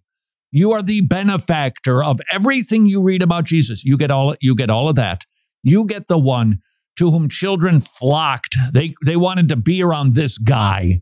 You 0.52 0.72
are 0.74 0.82
the 0.82 1.02
benefactor 1.02 2.04
of 2.04 2.20
everything 2.32 2.88
you 2.88 3.04
read 3.04 3.22
about 3.22 3.46
Jesus. 3.46 3.84
You 3.84 3.98
get 3.98 4.12
all 4.12 4.36
you 4.42 4.56
get 4.56 4.70
all 4.70 4.90
of 4.90 4.96
that. 4.96 5.26
You 5.64 5.86
get 5.86 6.08
the 6.08 6.18
one 6.18 6.60
to 6.98 7.12
whom 7.12 7.30
children 7.30 7.82
flocked. 7.82 8.58
They 8.74 8.94
they 9.06 9.16
wanted 9.16 9.50
to 9.50 9.56
be 9.56 9.82
around 9.82 10.14
this 10.14 10.38
guy. 10.38 11.02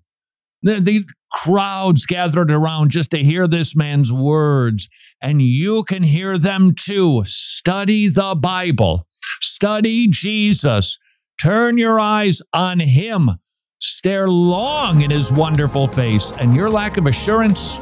The, 0.61 0.79
the 0.79 1.07
crowds 1.31 2.05
gathered 2.05 2.51
around 2.51 2.91
just 2.91 3.11
to 3.11 3.23
hear 3.23 3.47
this 3.47 3.75
man's 3.75 4.11
words, 4.11 4.89
and 5.21 5.41
you 5.41 5.83
can 5.83 6.03
hear 6.03 6.37
them 6.37 6.73
too. 6.73 7.23
Study 7.25 8.07
the 8.07 8.35
Bible, 8.35 9.07
study 9.41 10.07
Jesus. 10.07 10.97
Turn 11.41 11.77
your 11.77 11.99
eyes 11.99 12.41
on 12.53 12.79
Him. 12.79 13.31
Stare 13.79 14.29
long 14.29 15.01
in 15.01 15.11
His 15.11 15.31
wonderful 15.31 15.87
face, 15.87 16.31
and 16.39 16.55
your 16.55 16.71
lack 16.71 16.97
of 16.97 17.05
assurance, 17.05 17.77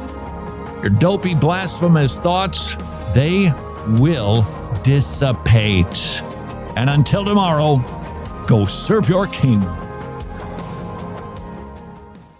your 0.82 0.90
dopey, 0.90 1.34
blasphemous 1.34 2.20
thoughts, 2.20 2.76
they 3.14 3.50
will 3.98 4.46
dissipate. 4.82 6.22
And 6.76 6.90
until 6.90 7.24
tomorrow, 7.24 7.78
go 8.46 8.66
serve 8.66 9.08
your 9.08 9.26
King. 9.26 9.66